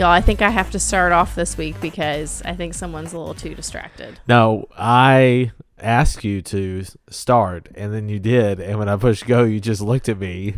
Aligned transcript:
Y'all, 0.00 0.08
I 0.08 0.22
think 0.22 0.40
I 0.40 0.48
have 0.48 0.70
to 0.70 0.78
start 0.78 1.12
off 1.12 1.34
this 1.34 1.58
week 1.58 1.78
because 1.78 2.40
I 2.46 2.54
think 2.54 2.72
someone's 2.72 3.12
a 3.12 3.18
little 3.18 3.34
too 3.34 3.54
distracted. 3.54 4.18
No, 4.26 4.66
I 4.74 5.52
asked 5.78 6.24
you 6.24 6.40
to 6.40 6.84
start, 7.10 7.68
and 7.74 7.92
then 7.92 8.08
you 8.08 8.18
did. 8.18 8.60
And 8.60 8.78
when 8.78 8.88
I 8.88 8.96
pushed 8.96 9.26
go, 9.26 9.44
you 9.44 9.60
just 9.60 9.82
looked 9.82 10.08
at 10.08 10.18
me 10.18 10.54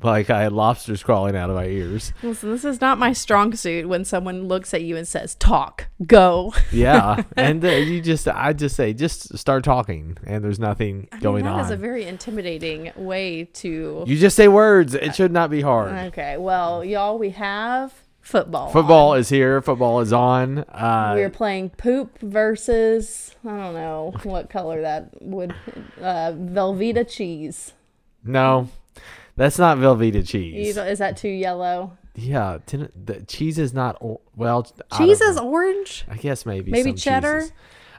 like 0.00 0.30
I 0.30 0.42
had 0.42 0.52
lobsters 0.52 1.02
crawling 1.02 1.34
out 1.34 1.50
of 1.50 1.56
my 1.56 1.64
ears. 1.64 2.12
Listen, 2.22 2.52
this 2.52 2.64
is 2.64 2.80
not 2.80 2.96
my 2.96 3.12
strong 3.12 3.56
suit 3.56 3.88
when 3.88 4.04
someone 4.04 4.46
looks 4.46 4.72
at 4.72 4.82
you 4.82 4.96
and 4.96 5.08
says, 5.08 5.34
talk, 5.34 5.88
go. 6.06 6.54
Yeah, 6.70 7.24
and 7.36 7.64
uh, 7.64 7.70
you 7.70 8.00
just, 8.00 8.28
I 8.28 8.52
just 8.52 8.76
say, 8.76 8.92
just 8.92 9.36
start 9.36 9.64
talking, 9.64 10.18
and 10.24 10.44
there's 10.44 10.60
nothing 10.60 11.08
I 11.10 11.16
mean, 11.16 11.22
going 11.22 11.44
that 11.46 11.54
on. 11.54 11.60
is 11.62 11.72
a 11.72 11.76
very 11.76 12.04
intimidating 12.04 12.92
way 12.94 13.48
to. 13.54 14.04
you 14.06 14.16
just 14.16 14.36
say 14.36 14.46
words. 14.46 14.94
It 14.94 15.16
should 15.16 15.32
not 15.32 15.50
be 15.50 15.62
hard. 15.62 15.92
Okay, 16.12 16.36
well, 16.36 16.84
y'all, 16.84 17.18
we 17.18 17.30
have 17.30 18.03
football. 18.24 18.70
Football 18.70 19.10
on. 19.12 19.18
is 19.18 19.28
here. 19.28 19.62
Football 19.62 20.00
is 20.00 20.12
on. 20.12 20.58
Uh, 20.68 21.12
We're 21.16 21.30
playing 21.30 21.70
poop 21.70 22.18
versus 22.20 23.34
I 23.44 23.48
don't 23.50 23.74
know 23.74 24.12
what 24.24 24.50
color 24.50 24.80
that 24.82 25.22
would 25.22 25.54
uh 26.00 26.32
Velveeta 26.32 27.08
cheese. 27.08 27.72
no, 28.24 28.68
that's 29.36 29.58
not 29.58 29.78
Velveeta 29.78 30.26
cheese. 30.26 30.76
Is 30.76 30.98
that 30.98 31.16
too 31.16 31.28
yellow? 31.28 31.96
Yeah, 32.16 32.58
ten, 32.66 32.90
the 32.94 33.22
cheese 33.22 33.58
is 33.58 33.74
not. 33.74 34.00
Well, 34.36 34.66
Cheese 34.96 35.20
is 35.20 35.36
orange. 35.38 36.04
I 36.08 36.16
guess 36.16 36.46
maybe 36.46 36.70
maybe 36.70 36.92
cheddar? 36.92 37.40
cheeses. 37.40 37.52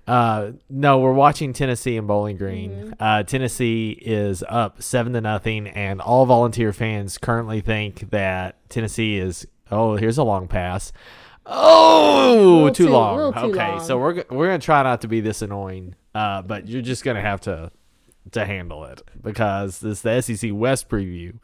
Uh, 0.07 0.51
no, 0.69 0.99
we're 0.99 1.11
watching 1.13 1.51
Tennessee 1.51 1.97
and 1.97 2.07
Bowling 2.07 2.37
Green. 2.37 2.71
Mm-hmm. 2.71 2.93
Uh, 2.99 3.23
Tennessee 3.23 3.89
is 4.01 4.43
up 4.47 4.81
seven 4.81 5.13
to 5.13 5.21
nothing, 5.21 5.67
and 5.67 5.99
all 5.99 6.25
volunteer 6.27 6.71
fans 6.71 7.17
currently 7.17 7.59
think 7.59 8.11
that 8.11 8.55
Tennessee 8.69 9.17
is. 9.17 9.45
Oh, 9.71 9.95
here's 9.95 10.17
a 10.17 10.23
long 10.23 10.47
pass. 10.47 10.91
Oh, 11.47 12.69
too, 12.69 12.85
too- 12.85 12.89
long. 12.91 13.33
too 13.33 13.39
okay, 13.39 13.71
long. 13.71 13.83
so 13.83 13.97
we're 13.97 14.23
we're 14.29 14.47
gonna 14.47 14.59
try 14.59 14.83
not 14.83 15.01
to 15.01 15.07
be 15.07 15.21
this 15.21 15.41
annoying, 15.41 15.95
uh, 16.13 16.41
but 16.41 16.67
you're 16.67 16.81
just 16.81 17.03
gonna 17.03 17.21
have 17.21 17.41
to 17.41 17.71
to 18.31 18.45
handle 18.45 18.83
it 18.85 19.01
because 19.21 19.79
this 19.79 19.97
is 19.97 20.01
the 20.01 20.21
SEC 20.37 20.51
West 20.53 20.89
preview, 20.89 21.37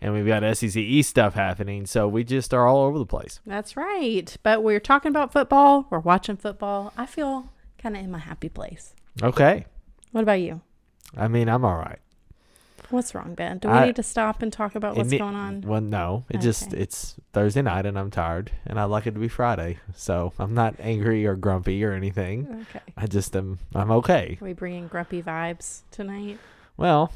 and 0.00 0.12
we've 0.12 0.26
got 0.26 0.42
SEC 0.56 0.76
East 0.76 1.10
stuff 1.10 1.34
happening, 1.34 1.86
so 1.86 2.08
we 2.08 2.24
just 2.24 2.52
are 2.52 2.66
all 2.66 2.82
over 2.84 2.98
the 2.98 3.06
place. 3.06 3.40
That's 3.46 3.76
right. 3.76 4.36
But 4.42 4.62
we're 4.64 4.80
talking 4.80 5.10
about 5.10 5.32
football. 5.32 5.86
We're 5.90 6.00
watching 6.00 6.36
football. 6.36 6.92
I 6.98 7.06
feel 7.06 7.52
kind 7.78 7.96
of 7.96 8.02
in 8.02 8.10
my 8.10 8.18
happy 8.18 8.48
place. 8.48 8.94
Okay, 9.22 9.64
What 10.12 10.22
about 10.22 10.40
you? 10.40 10.60
I 11.16 11.28
mean 11.28 11.48
I'm 11.48 11.64
all 11.64 11.76
right. 11.76 12.00
What's 12.90 13.14
wrong, 13.14 13.34
Ben? 13.34 13.58
Do 13.58 13.68
we 13.68 13.74
I- 13.74 13.86
need 13.86 13.96
to 13.96 14.02
stop 14.02 14.42
and 14.42 14.52
talk 14.52 14.74
about 14.74 14.96
what's 14.96 15.12
It 15.12 15.18
going 15.18 15.34
on? 15.34 15.62
Well, 15.62 15.80
no, 15.80 16.24
it 16.30 16.40
just 16.40 16.72
it's 16.72 17.16
Thursday 17.32 17.62
night 17.62 17.84
and 17.86 17.98
I'm 17.98 18.10
tired 18.10 18.52
and 18.66 18.78
I'd 18.78 18.84
like 18.84 19.06
it 19.06 19.12
to 19.12 19.20
be 19.20 19.28
Friday, 19.28 19.78
so 19.94 20.32
I'm 20.38 20.54
not 20.54 20.74
angry 20.78 21.26
or 21.26 21.34
grumpy 21.34 21.82
or 21.84 21.92
anything. 21.92 22.66
Okay. 22.70 22.84
I 22.96 23.06
just 23.06 23.34
am 23.34 23.58
I'm 23.74 23.90
okay. 23.90 24.38
Are 24.40 24.44
we 24.44 24.52
bringing 24.52 24.86
grumpy 24.88 25.22
vibes 25.22 25.80
tonight? 25.90 26.38
Well, 26.76 27.12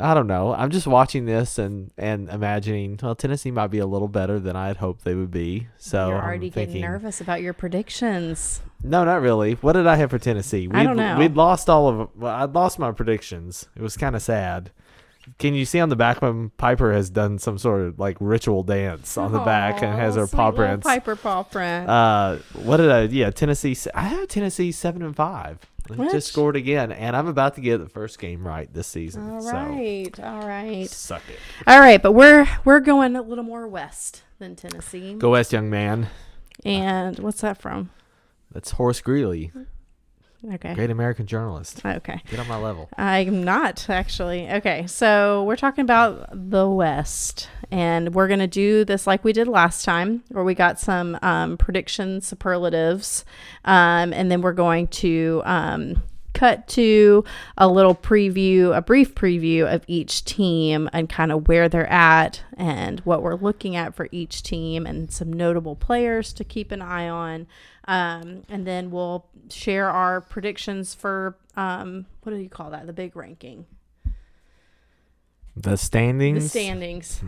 I 0.00 0.12
don't 0.14 0.26
know. 0.26 0.52
I'm 0.52 0.70
just 0.70 0.86
watching 0.86 1.24
this 1.24 1.58
and 1.58 1.90
and 1.96 2.28
imagining. 2.28 2.98
Well, 3.02 3.14
Tennessee 3.14 3.50
might 3.50 3.68
be 3.68 3.78
a 3.78 3.86
little 3.86 4.08
better 4.08 4.38
than 4.38 4.56
I 4.56 4.66
had 4.68 4.76
hoped 4.78 5.04
they 5.04 5.14
would 5.14 5.30
be. 5.30 5.68
So 5.78 6.08
You're 6.08 6.18
I'm 6.18 6.24
already 6.24 6.50
getting 6.50 6.82
nervous 6.82 7.20
about 7.20 7.40
your 7.40 7.54
predictions. 7.54 8.60
No, 8.82 9.04
not 9.04 9.22
really. 9.22 9.54
What 9.54 9.72
did 9.72 9.86
I 9.86 9.96
have 9.96 10.10
for 10.10 10.18
Tennessee? 10.18 10.68
I 10.70 10.84
don't 10.84 10.96
know. 10.96 11.16
We'd 11.18 11.36
lost 11.36 11.70
all 11.70 11.88
of. 11.88 12.10
Well, 12.14 12.34
I'd 12.34 12.52
lost 12.52 12.78
my 12.78 12.92
predictions. 12.92 13.68
It 13.74 13.80
was 13.80 13.96
kind 13.96 14.14
of 14.14 14.20
sad. 14.22 14.70
Can 15.38 15.54
you 15.54 15.64
see 15.64 15.80
on 15.80 15.88
the 15.88 15.96
back 15.96 16.22
when 16.22 16.50
Piper 16.50 16.92
has 16.92 17.10
done 17.10 17.38
some 17.38 17.58
sort 17.58 17.82
of 17.82 17.98
like 17.98 18.16
ritual 18.20 18.62
dance 18.62 19.16
on 19.18 19.32
the 19.32 19.40
back 19.40 19.82
and 19.82 19.94
has 19.94 20.16
her 20.16 20.26
paw 20.26 20.50
prints? 20.50 20.86
Piper 20.86 21.16
paw 21.16 21.42
print. 21.42 21.88
Uh, 21.88 22.36
what 22.54 22.78
did 22.78 22.90
I? 22.90 23.02
Yeah, 23.02 23.30
Tennessee. 23.30 23.76
I 23.94 24.02
have 24.02 24.28
Tennessee 24.28 24.72
seven 24.72 25.02
and 25.02 25.14
five. 25.16 25.58
What? 25.88 26.10
Just 26.10 26.28
scored 26.32 26.56
again, 26.56 26.90
and 26.90 27.14
I'm 27.14 27.28
about 27.28 27.54
to 27.56 27.60
get 27.60 27.78
the 27.78 27.88
first 27.88 28.18
game 28.18 28.44
right 28.46 28.72
this 28.72 28.88
season. 28.88 29.30
all 29.30 29.40
so 29.40 29.52
right, 29.52 30.10
all 30.20 30.46
right, 30.46 30.88
suck 30.90 31.22
it. 31.28 31.38
all 31.66 31.78
right. 31.78 32.02
But 32.02 32.12
we're 32.12 32.48
we're 32.64 32.80
going 32.80 33.14
a 33.14 33.22
little 33.22 33.44
more 33.44 33.68
west 33.68 34.22
than 34.38 34.56
Tennessee. 34.56 35.14
Go 35.14 35.30
West, 35.30 35.52
young 35.52 35.70
man. 35.70 36.08
And 36.64 37.18
what's 37.20 37.40
that 37.42 37.60
from? 37.60 37.90
That's 38.50 38.72
Horace 38.72 39.00
Greeley, 39.00 39.52
Okay. 40.54 40.74
great 40.74 40.90
American 40.90 41.26
journalist. 41.26 41.80
Okay. 41.84 42.20
Get 42.30 42.38
on 42.38 42.48
my 42.48 42.56
level. 42.56 42.88
I'm 42.96 43.42
not 43.42 43.88
actually. 43.88 44.50
Okay, 44.50 44.86
so 44.86 45.44
we're 45.44 45.56
talking 45.56 45.82
about 45.82 46.28
the 46.32 46.68
West, 46.68 47.48
and 47.70 48.14
we're 48.14 48.28
gonna 48.28 48.46
do 48.46 48.84
this 48.84 49.06
like 49.06 49.24
we 49.24 49.32
did 49.32 49.48
last 49.48 49.84
time, 49.84 50.22
where 50.28 50.44
we 50.44 50.54
got 50.54 50.78
some 50.78 51.18
um, 51.22 51.56
prediction 51.56 52.20
superlatives, 52.20 53.24
um, 53.64 54.12
and 54.12 54.30
then 54.30 54.40
we're 54.40 54.52
going 54.52 54.86
to 54.88 55.42
um, 55.44 56.02
cut 56.36 56.68
to 56.68 57.24
a 57.56 57.66
little 57.66 57.94
preview, 57.94 58.76
a 58.76 58.82
brief 58.82 59.14
preview 59.14 59.72
of 59.72 59.82
each 59.86 60.24
team 60.24 60.88
and 60.92 61.08
kind 61.08 61.32
of 61.32 61.48
where 61.48 61.68
they're 61.68 61.90
at 61.90 62.42
and 62.56 63.00
what 63.00 63.22
we're 63.22 63.34
looking 63.36 63.74
at 63.74 63.94
for 63.94 64.08
each 64.12 64.42
team, 64.42 64.86
and 64.86 65.10
some 65.10 65.32
notable 65.32 65.74
players 65.74 66.32
to 66.34 66.44
keep 66.44 66.70
an 66.72 66.82
eye 66.82 67.08
on. 67.08 67.46
Um, 67.88 68.42
and 68.48 68.66
then 68.66 68.90
we'll 68.90 69.26
share 69.48 69.88
our 69.88 70.20
predictions 70.20 70.94
for 70.94 71.36
um, 71.56 72.06
what 72.22 72.32
do 72.32 72.38
you 72.38 72.48
call 72.48 72.70
that? 72.70 72.86
The 72.86 72.92
big 72.92 73.14
ranking, 73.16 73.64
The 75.56 75.76
standings. 75.76 76.42
the 76.44 76.48
standings. 76.50 77.22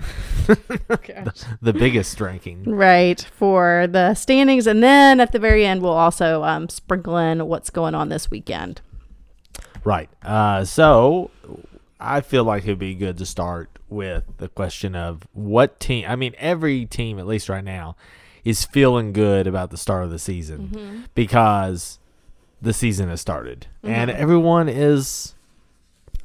Gosh. 0.88 1.44
the 1.62 1.72
biggest 1.72 2.20
ranking. 2.20 2.64
Right 2.64 3.20
for 3.20 3.86
the 3.90 4.14
standings, 4.14 4.66
and 4.66 4.82
then 4.82 5.20
at 5.20 5.32
the 5.32 5.38
very 5.38 5.64
end, 5.64 5.80
we'll 5.80 5.92
also 5.92 6.42
um, 6.42 6.68
sprinkle 6.68 7.16
in 7.16 7.46
what's 7.46 7.70
going 7.70 7.94
on 7.94 8.08
this 8.08 8.30
weekend. 8.30 8.80
Right. 9.88 10.10
Uh, 10.22 10.66
so 10.66 11.30
I 11.98 12.20
feel 12.20 12.44
like 12.44 12.64
it'd 12.64 12.78
be 12.78 12.94
good 12.94 13.16
to 13.16 13.24
start 13.24 13.70
with 13.88 14.22
the 14.36 14.50
question 14.50 14.94
of 14.94 15.26
what 15.32 15.80
team. 15.80 16.04
I 16.06 16.14
mean, 16.14 16.34
every 16.36 16.84
team, 16.84 17.18
at 17.18 17.26
least 17.26 17.48
right 17.48 17.64
now, 17.64 17.96
is 18.44 18.66
feeling 18.66 19.14
good 19.14 19.46
about 19.46 19.70
the 19.70 19.78
start 19.78 20.04
of 20.04 20.10
the 20.10 20.18
season 20.18 20.68
mm-hmm. 20.68 21.00
because 21.14 21.98
the 22.60 22.74
season 22.74 23.08
has 23.08 23.22
started 23.22 23.66
mm-hmm. 23.82 23.94
and 23.94 24.10
everyone 24.10 24.68
is 24.68 25.34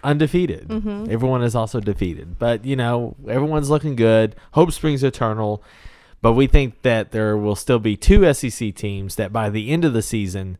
undefeated. 0.03 0.67
Mm-hmm. 0.67 1.09
Everyone 1.09 1.41
is 1.41 1.55
also 1.55 1.79
defeated, 1.79 2.37
but 2.37 2.65
you 2.65 2.75
know, 2.75 3.15
everyone's 3.29 3.69
looking 3.69 3.95
good. 3.95 4.35
Hope 4.51 4.73
springs 4.73 5.05
eternal. 5.05 5.63
But 6.21 6.33
we 6.33 6.47
think 6.47 6.81
that 6.81 7.11
there 7.11 7.37
will 7.37 7.55
still 7.55 7.79
be 7.79 7.95
two 7.95 8.33
SEC 8.33 8.75
teams 8.75 9.15
that 9.15 9.31
by 9.31 9.49
the 9.49 9.69
end 9.69 9.85
of 9.85 9.93
the 9.93 10.01
season 10.01 10.57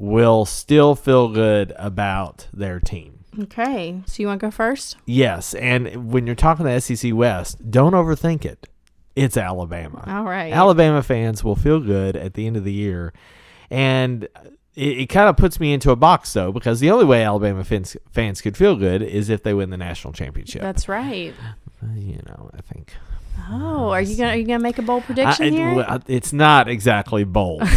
will 0.00 0.46
still 0.46 0.94
feel 0.94 1.28
good 1.28 1.74
about 1.76 2.48
their 2.54 2.80
team. 2.80 3.22
Okay, 3.38 4.00
so 4.06 4.22
you 4.22 4.26
want 4.26 4.40
to 4.40 4.46
go 4.46 4.50
first? 4.50 4.96
Yes, 5.04 5.54
and 5.54 6.10
when 6.10 6.26
you're 6.26 6.34
talking 6.34 6.64
to 6.64 6.80
SEC 6.80 7.14
West, 7.14 7.70
don't 7.70 7.92
overthink 7.92 8.44
it. 8.44 8.66
It's 9.14 9.36
Alabama. 9.36 10.02
All 10.06 10.24
right. 10.24 10.52
Alabama 10.52 11.02
fans 11.02 11.44
will 11.44 11.54
feel 11.54 11.80
good 11.80 12.16
at 12.16 12.34
the 12.34 12.46
end 12.46 12.56
of 12.56 12.64
the 12.64 12.72
year. 12.72 13.12
And 13.68 14.24
it, 14.74 14.98
it 14.98 15.06
kind 15.06 15.28
of 15.28 15.36
puts 15.36 15.60
me 15.60 15.72
into 15.72 15.90
a 15.90 15.96
box, 15.96 16.32
though, 16.32 16.50
because 16.50 16.80
the 16.80 16.90
only 16.90 17.04
way 17.04 17.22
Alabama 17.22 17.62
fans, 17.62 17.96
fans 18.10 18.40
could 18.40 18.56
feel 18.56 18.76
good 18.76 19.02
is 19.02 19.28
if 19.28 19.42
they 19.42 19.52
win 19.52 19.70
the 19.70 19.76
national 19.76 20.12
championship. 20.12 20.62
That's 20.62 20.88
right. 20.88 21.34
You 21.94 22.20
know, 22.26 22.50
I 22.54 22.62
think. 22.62 22.94
Oh, 23.52 23.90
are 23.90 24.00
you 24.02 24.16
gonna 24.16 24.30
are 24.30 24.36
you 24.36 24.44
gonna 24.46 24.58
make 24.62 24.78
a 24.78 24.82
bold 24.82 25.02
I- 25.02 25.06
prediction 25.06 25.46
it- 25.46 25.52
here? 25.52 25.98
it's 26.06 26.32
not 26.32 26.68
exactly 26.68 27.24
bold. 27.24 27.62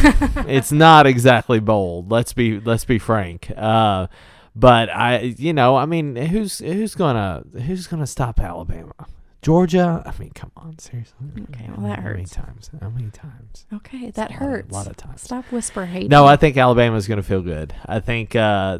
it's 0.47 0.71
not 0.71 1.07
exactly 1.07 1.59
bold. 1.59 2.11
Let's 2.11 2.33
be 2.33 2.59
let's 2.59 2.85
be 2.85 2.99
frank. 2.99 3.51
Uh, 3.55 4.07
but 4.55 4.89
I, 4.89 5.19
you 5.37 5.51
know, 5.53 5.75
I 5.75 5.85
mean, 5.85 6.15
who's 6.15 6.59
who's 6.59 6.93
gonna 6.95 7.43
who's 7.65 7.87
gonna 7.87 8.05
stop 8.07 8.39
Alabama? 8.39 8.93
Georgia? 9.41 10.01
I 10.05 10.17
mean, 10.21 10.31
come 10.31 10.51
on, 10.55 10.77
seriously. 10.79 11.15
Okay, 11.49 11.69
well, 11.75 11.87
that 11.89 11.99
How 11.99 12.09
many 12.11 12.25
times? 12.25 12.69
How 12.79 12.89
many 12.89 13.09
times? 13.09 13.65
okay, 13.73 14.09
that 14.11 14.31
hurts. 14.33 14.71
a 14.71 14.73
lot 14.73 14.81
of- 14.81 14.87
hurts. 14.87 14.87
lot 14.87 14.87
of 14.87 14.95
times. 14.97 15.21
Stop 15.21 15.45
whisper 15.51 15.85
hate. 15.85 16.09
No, 16.09 16.25
I 16.25 16.35
think 16.37 16.55
Alabama's 16.55 17.07
going 17.07 17.17
to 17.17 17.23
feel 17.27 17.41
good. 17.41 17.73
I 17.85 17.99
think 17.99 18.35
uh, 18.37 18.79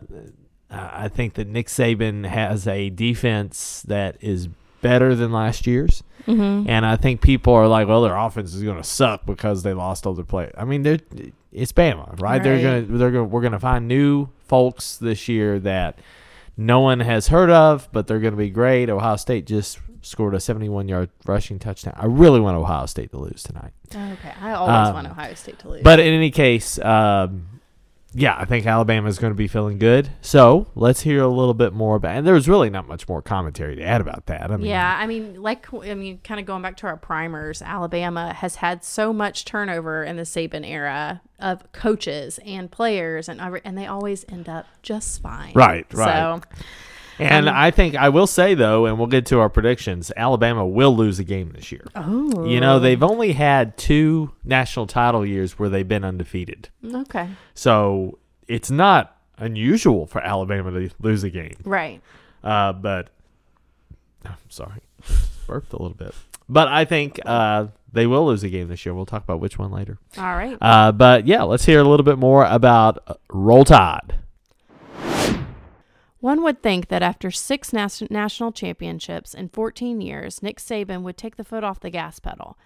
I 0.70 1.10
think 1.10 1.34
that 1.34 1.48
Nick 1.50 1.68
Saban 1.68 2.26
has 2.26 2.66
a 2.66 2.90
defense 2.92 3.84
that 3.90 4.16
is 4.22 4.48
better 4.84 5.16
than 5.16 5.32
last 5.32 5.66
year's, 5.66 6.04
Mm-hmm. 6.28 6.70
and 6.70 6.86
I 6.86 6.96
think 6.96 7.20
people 7.22 7.54
are 7.54 7.68
like, 7.68 7.86
"Well, 7.90 8.02
their 8.04 8.16
offense 8.16 8.54
is 8.54 8.64
going 8.64 8.78
to 8.78 8.84
suck 8.84 9.26
because 9.26 9.64
they 9.64 9.74
lost 9.74 10.06
all 10.06 10.14
their 10.14 10.24
play. 10.24 10.50
I 10.58 10.64
mean, 10.64 10.84
they're, 10.84 11.00
it's 11.52 11.74
Bama, 11.74 12.18
right? 12.22 12.42
They're 12.42 12.62
going 12.62 12.88
to 12.88 12.98
they're 12.98 13.12
going 13.12 13.30
we're 13.30 13.42
going 13.42 13.52
to 13.52 13.60
find 13.60 13.90
new 13.90 14.30
folks 14.48 14.96
this 14.96 15.28
year 15.28 15.60
that 15.60 16.00
no 16.56 16.80
one 16.80 17.02
has 17.02 17.28
heard 17.28 17.50
of, 17.50 17.90
but 17.92 18.08
they're 18.08 18.22
going 18.22 18.32
to 18.32 18.38
be 18.38 18.50
great. 18.50 18.90
Ohio 18.90 19.18
State 19.18 19.46
just 19.48 19.80
scored 20.02 20.34
a 20.34 20.40
71 20.40 20.88
yard 20.88 21.10
rushing 21.26 21.60
touchdown. 21.60 21.94
I 21.98 22.06
really 22.06 22.40
want 22.40 22.56
Ohio 22.56 22.86
State 22.86 23.12
to 23.12 23.18
lose 23.18 23.44
tonight. 23.44 23.72
Okay, 23.94 24.32
I 24.42 24.54
always 24.54 24.88
Um, 24.90 24.94
want 24.94 25.08
Ohio 25.08 25.34
State 25.34 25.60
to 25.60 25.70
lose. 25.70 25.82
But 25.84 26.00
in 26.00 26.14
any 26.14 26.32
case, 26.32 26.80
um, 26.80 27.48
yeah, 28.14 28.36
I 28.38 28.46
think 28.46 28.66
Alabama 28.66 29.08
is 29.08 29.18
going 29.18 29.32
to 29.32 29.36
be 29.36 29.48
feeling 29.48 29.80
good. 29.80 30.10
So 30.22 30.68
let's 30.76 31.02
hear 31.02 31.24
a 31.24 31.28
little 31.28 31.54
bit 31.54 31.74
more 31.74 31.96
about. 31.96 32.16
And 32.16 32.28
there's 32.28 32.48
really 32.48 32.70
not 32.70 32.88
much 32.88 33.08
more 33.08 33.22
commentary 33.22 33.76
to 33.76 33.84
add 33.84 34.02
about 34.02 34.28
that. 34.28 34.52
I 34.52 34.58
mean, 34.58 34.68
Yeah, 34.68 34.98
I 35.00 35.08
mean, 35.08 35.42
like, 35.42 35.74
I 35.74 35.96
mean, 35.96 36.20
kind 36.24 36.40
of 36.40 36.46
going 36.46 36.62
back 36.62 36.78
to 36.78 36.88
our 36.88 36.98
primers, 36.98 37.62
Alabama 37.62 38.34
has 38.34 38.58
had 38.58 38.84
so 38.84 39.14
much 39.14 39.46
turnover 39.46 40.04
in 40.04 40.16
the 40.16 40.24
Saban 40.24 40.68
era 40.68 41.22
of 41.40 41.72
coaches 41.72 42.40
and 42.46 42.72
players, 42.72 43.28
and 43.28 43.42
and 43.66 43.78
they 43.78 43.86
always 43.88 44.26
end 44.30 44.48
up 44.48 44.66
just 44.82 45.22
fine. 45.22 45.54
Right, 45.54 45.86
right. 45.94 46.42
So, 46.44 46.64
And 47.20 47.48
Um, 47.48 47.56
I 47.56 47.72
think 47.72 47.96
I 47.96 48.10
will 48.10 48.28
say 48.28 48.54
though, 48.56 48.86
and 48.86 48.98
we'll 48.98 49.08
get 49.08 49.26
to 49.28 49.40
our 49.40 49.50
predictions. 49.50 50.12
Alabama 50.18 50.66
will 50.66 50.96
lose 50.96 51.20
a 51.20 51.24
game 51.24 51.52
this 51.54 51.72
year. 51.72 51.86
oh, 51.96 52.46
You 52.46 52.60
know, 52.60 52.80
they've 52.80 53.04
only 53.04 53.34
had 53.34 53.78
two 53.78 54.32
national 54.44 54.88
title 54.88 55.26
years 55.26 55.58
where 55.60 55.70
they've 55.70 55.88
been 55.88 56.04
undefeated. 56.04 56.70
okay, 56.94 57.30
So 57.54 58.18
it's 58.48 58.72
not 58.72 59.18
unusual 59.38 60.06
for 60.08 60.22
Alabama 60.22 60.72
to 60.72 60.90
lose 61.00 61.24
a 61.24 61.30
game. 61.30 61.56
right. 61.64 62.02
Uh, 62.44 62.74
but 62.74 63.10
I'm 64.26 64.36
sorry, 64.50 64.82
burped 65.48 65.72
a 65.74 65.78
little 65.82 65.96
bit. 65.98 66.14
But 66.50 66.68
I 66.68 66.84
think 66.86 67.20
uh, 67.26 67.68
they 67.94 68.06
will 68.06 68.26
lose 68.28 68.44
a 68.44 68.50
game 68.50 68.68
this 68.68 68.86
year. 68.86 68.94
We'll 68.94 69.06
talk 69.06 69.24
about 69.24 69.40
which 69.40 69.58
one 69.58 69.72
later. 69.72 69.98
All 70.18 70.24
right. 70.36 70.58
Uh, 70.60 70.92
but 70.92 71.26
yeah, 71.26 71.44
let's 71.44 71.66
hear 71.66 71.80
a 71.80 71.84
little 71.84 72.04
bit 72.04 72.18
more 72.18 72.44
about 72.46 73.18
Roll 73.32 73.64
Tide. 73.64 74.20
One 76.24 76.42
would 76.44 76.64
think 76.64 76.88
that 76.88 77.04
after 77.04 77.32
six 77.32 77.74
nas- 77.74 78.10
national 78.10 78.54
championships 78.54 79.34
in 79.34 79.50
14 79.50 80.00
years, 80.00 80.42
Nick 80.42 80.58
Saban 80.58 81.02
would 81.02 81.18
take 81.18 81.36
the 81.36 81.44
foot 81.44 81.66
off 81.66 81.82
the 81.82 81.90
gas 81.90 82.20
pedal. 82.20 82.58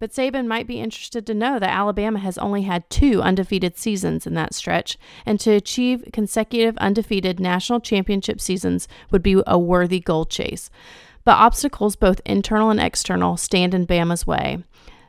But 0.00 0.10
Saban 0.10 0.48
might 0.48 0.66
be 0.66 0.80
interested 0.80 1.24
to 1.28 1.32
know 1.32 1.60
that 1.60 1.70
Alabama 1.70 2.18
has 2.18 2.36
only 2.38 2.62
had 2.62 2.90
two 2.90 3.22
undefeated 3.22 3.78
seasons 3.78 4.26
in 4.26 4.34
that 4.34 4.52
stretch, 4.52 4.98
and 5.24 5.38
to 5.38 5.52
achieve 5.52 6.08
consecutive 6.12 6.76
undefeated 6.78 7.38
national 7.38 7.78
championship 7.78 8.40
seasons 8.40 8.88
would 9.12 9.22
be 9.22 9.40
a 9.46 9.60
worthy 9.60 10.00
goal 10.00 10.24
chase. 10.24 10.68
But 11.22 11.36
obstacles, 11.36 11.94
both 11.94 12.20
internal 12.26 12.70
and 12.70 12.80
external, 12.80 13.36
stand 13.36 13.74
in 13.74 13.86
Bama's 13.86 14.26
way. 14.26 14.64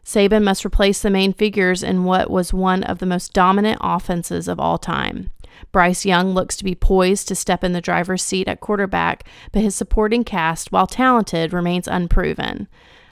Saban 0.05 0.43
must 0.43 0.63
replace 0.63 1.01
the 1.01 1.09
main 1.09 1.33
figures 1.33 1.81
in 1.81 2.03
what 2.03 2.29
was 2.29 2.53
one 2.53 2.83
of 2.83 2.99
the 2.99 3.07
most 3.07 3.33
dominant 3.33 3.79
offenses 3.81 4.47
of 4.47 4.59
all 4.59 4.77
time. 4.77 5.31
Bryce 5.71 6.05
Young 6.05 6.33
looks 6.33 6.55
to 6.57 6.63
be 6.63 6.75
poised 6.75 7.27
to 7.27 7.35
step 7.35 7.63
in 7.63 7.73
the 7.73 7.81
driver's 7.81 8.23
seat 8.23 8.47
at 8.47 8.61
quarterback, 8.61 9.27
but 9.51 9.61
his 9.61 9.75
supporting 9.75 10.23
cast, 10.23 10.71
while 10.71 10.87
talented, 10.87 11.53
remains 11.53 11.87
unproven. 11.87 12.67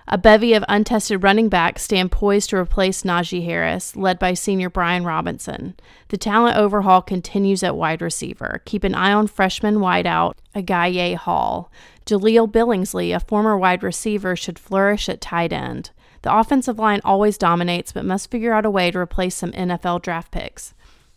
A 0.07 0.17
bevy 0.17 0.53
of 0.53 0.65
untested 0.67 1.23
running 1.23 1.47
backs 1.47 1.83
stand 1.83 2.11
poised 2.11 2.50
to 2.50 2.57
replace 2.57 3.03
Najee 3.03 3.45
Harris, 3.45 3.95
led 3.95 4.19
by 4.19 4.33
senior 4.33 4.69
Brian 4.69 5.05
Robinson. 5.05 5.75
The 6.09 6.17
talent 6.17 6.57
overhaul 6.57 7.01
continues 7.01 7.63
at 7.63 7.77
wide 7.77 8.01
receiver. 8.01 8.61
Keep 8.65 8.83
an 8.83 8.95
eye 8.95 9.13
on 9.13 9.27
freshman 9.27 9.77
wideout 9.77 10.33
Agiye 10.53 11.15
Hall. 11.15 11.71
Jahleel 12.05 12.51
Billingsley, 12.51 13.15
a 13.15 13.19
former 13.21 13.57
wide 13.57 13.81
receiver, 13.81 14.35
should 14.35 14.59
flourish 14.59 15.07
at 15.07 15.21
tight 15.21 15.53
end. 15.53 15.91
The 16.23 16.35
offensive 16.35 16.79
line 16.79 17.00
always 17.05 17.38
dominates, 17.38 17.94
but 17.94 18.05
must 18.05 18.29
figure 18.29 18.53
out 18.53 18.65
a 18.65 18.71
way 18.71 18.91
to 18.91 19.00
replace 19.00 19.35
some 19.35 19.51
NFL 19.53 20.01
draft 20.01 20.31
picks. 20.31 20.73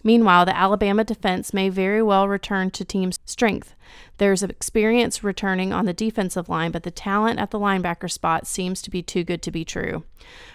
Meanwhile, 0.07 0.45
the 0.45 0.57
Alabama 0.57 1.03
defense 1.03 1.53
may 1.53 1.69
very 1.69 2.01
well 2.01 2.29
return 2.29 2.71
to 2.71 2.85
team 2.85 3.11
strength. 3.25 3.75
There's 4.19 4.41
experience 4.41 5.25
returning 5.25 5.73
on 5.73 5.85
the 5.85 5.93
defensive 5.93 6.49
line, 6.49 6.71
but 6.71 6.85
the 6.85 6.93
talent 6.93 7.41
at 7.41 7.51
the 7.51 7.59
linebacker 7.59 8.09
spot 8.09 8.47
seems 8.47 8.81
to 8.83 8.91
be 8.91 9.03
too 9.03 9.25
good 9.25 9.43
to 9.43 9.51
be 9.51 9.65
true. 9.65 10.05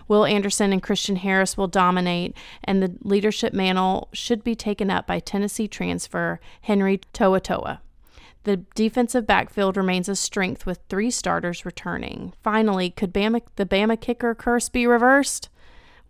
Will 0.07 0.24
Anderson 0.24 0.71
and 0.71 0.81
Christian 0.81 1.18
Harris 1.18 1.57
will 1.57 1.68
dominate, 1.68 2.33
and 2.63 2.81
the 2.81 2.95
leadership 3.01 3.51
mantle 3.51 4.07
should 4.13 4.42
be 4.42 4.56
taken 4.56 4.89
up 4.89 5.06
by 5.06 5.19
Tennessee 5.19 5.68
transfer 5.68 6.39
Henry 6.62 7.01
To'oTo'o. 7.13 7.80
The 8.45 8.63
defensive 8.74 9.27
backfield 9.27 9.75
remains 9.75 10.07
a 10.07 10.15
strength 10.15 10.65
with 10.65 10.80
three 10.88 11.12
starters 11.12 11.65
returning. 11.65 12.31
Finally, 12.42 12.92
could 12.92 13.13
Bama, 13.13 13.42
the 13.57 13.65
Bama 13.65 14.00
kicker 14.00 14.33
curse 14.33 14.69
be 14.69 14.88
reversed? 14.88 15.50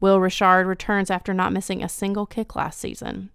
Will 0.01 0.19
Reichard 0.19 0.65
returns 0.65 1.09
after 1.09 1.33
not 1.33 1.53
missing 1.53 1.81
a 1.81 1.87
single 1.87 2.25
kick 2.25 2.55
last 2.55 2.79
season. 2.79 3.29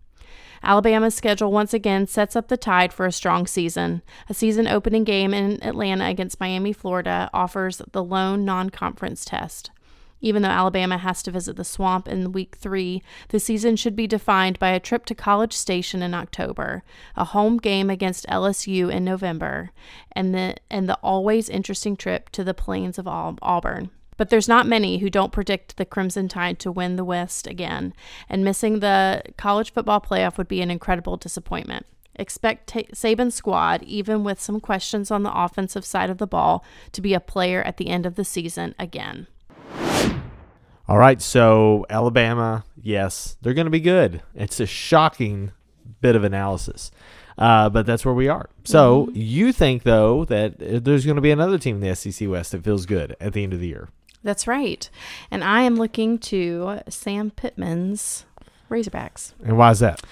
Alabama's 0.63 1.15
schedule 1.15 1.53
once 1.53 1.73
again 1.73 2.07
sets 2.07 2.35
up 2.35 2.49
the 2.49 2.57
tide 2.57 2.93
for 2.93 3.07
a 3.07 3.13
strong 3.13 3.47
season. 3.47 4.03
A 4.29 4.35
season 4.35 4.67
opening 4.67 5.05
game 5.05 5.33
in 5.33 5.63
Atlanta 5.63 6.07
against 6.07 6.41
Miami, 6.41 6.73
Florida 6.73 7.31
offers 7.33 7.81
the 7.93 8.03
lone 8.03 8.45
non 8.45 8.71
conference 8.71 9.25
test. 9.25 9.71
Even 10.21 10.43
though 10.43 10.49
Alabama 10.49 10.97
has 10.99 11.23
to 11.23 11.31
visit 11.31 11.57
the 11.57 11.65
swamp 11.65 12.09
in 12.09 12.33
week 12.33 12.57
three, 12.57 13.03
the 13.29 13.39
season 13.39 13.77
should 13.77 13.95
be 13.95 14.07
defined 14.07 14.59
by 14.59 14.71
a 14.71 14.81
trip 14.81 15.05
to 15.07 15.15
College 15.15 15.53
Station 15.53 16.03
in 16.03 16.15
October, 16.15 16.83
a 17.15 17.25
home 17.25 17.59
game 17.59 17.91
against 17.91 18.27
LSU 18.27 18.91
in 18.91 19.05
November, 19.05 19.71
and 20.13 20.35
the, 20.35 20.57
and 20.71 20.89
the 20.89 20.99
always 21.03 21.51
interesting 21.51 21.97
trip 21.97 22.31
to 22.31 22.43
the 22.43 22.55
plains 22.55 22.99
of 22.99 23.07
Auburn. 23.07 23.91
But 24.17 24.31
there's 24.31 24.49
not 24.49 24.67
many 24.67 24.99
who 24.99 25.11
don't 25.11 25.33
predict 25.33 25.77
the 25.77 25.85
Crimson 25.85 26.29
Tide 26.29 26.59
to 26.61 26.73
win 26.73 26.97
the 26.97 27.05
West 27.05 27.47
again, 27.47 27.93
and 28.29 28.45
missing 28.45 28.81
the 28.81 29.23
college 29.37 29.73
football 29.73 30.01
playoff 30.01 30.39
would 30.39 30.49
be 30.49 30.63
an 30.63 30.71
incredible 30.71 31.17
disappointment. 31.17 31.87
Expect 32.19 32.67
Ta 32.69 32.81
Saban's 32.95 33.35
squad, 33.35 33.83
even 33.83 34.25
with 34.25 34.41
some 34.41 34.59
questions 34.59 35.11
on 35.11 35.23
the 35.23 35.39
offensive 35.39 35.85
side 35.85 36.09
of 36.09 36.19
the 36.19 36.27
ball, 36.27 36.65
to 36.93 37.03
be 37.03 37.13
a 37.13 37.21
player 37.21 37.63
at 37.63 37.77
the 37.77 37.89
end 37.89 38.07
of 38.07 38.15
the 38.15 38.25
season 38.25 38.75
again. 38.79 39.27
All 40.89 40.99
right, 40.99 41.21
so 41.21 41.85
Alabama, 41.91 42.65
yes, 42.81 43.37
they're 43.43 43.55
going 43.55 43.67
to 43.67 43.71
be 43.71 43.81
good. 43.81 44.23
It's 44.35 44.61
a 44.61 44.67
shocking 44.67 45.51
bit 46.01 46.15
of 46.15 46.23
analysis, 46.23 46.91
uh, 47.37 47.69
but 47.71 47.87
that's 47.87 48.05
where 48.05 48.15
we 48.15 48.29
are. 48.29 48.49
So 48.65 49.11
you 49.13 49.53
think 49.53 49.83
though 49.83 50.25
that 50.27 50.63
uh, 50.63 50.79
there's 50.81 51.05
going 51.05 51.17
to 51.17 51.23
be 51.23 51.33
another 51.33 51.59
team 51.59 51.83
in 51.83 51.89
the 51.89 51.95
SEC 51.97 52.29
West 52.29 52.53
that 52.53 52.65
feels 52.65 52.87
good 52.87 53.17
at 53.21 53.33
the 53.33 53.43
end 53.43 53.53
of 53.53 53.61
the 53.61 53.67
year? 53.67 53.89
That's 54.23 54.47
right. 54.47 54.89
And 55.31 55.45
I 55.45 55.63
am 55.63 55.77
looking 55.77 56.19
to 56.19 56.81
Sam 56.89 57.31
Pittman's 57.31 58.25
Razorbacks. 58.71 59.33
And 59.45 59.57
why 59.57 59.71
is 59.71 59.81
that? 59.81 60.03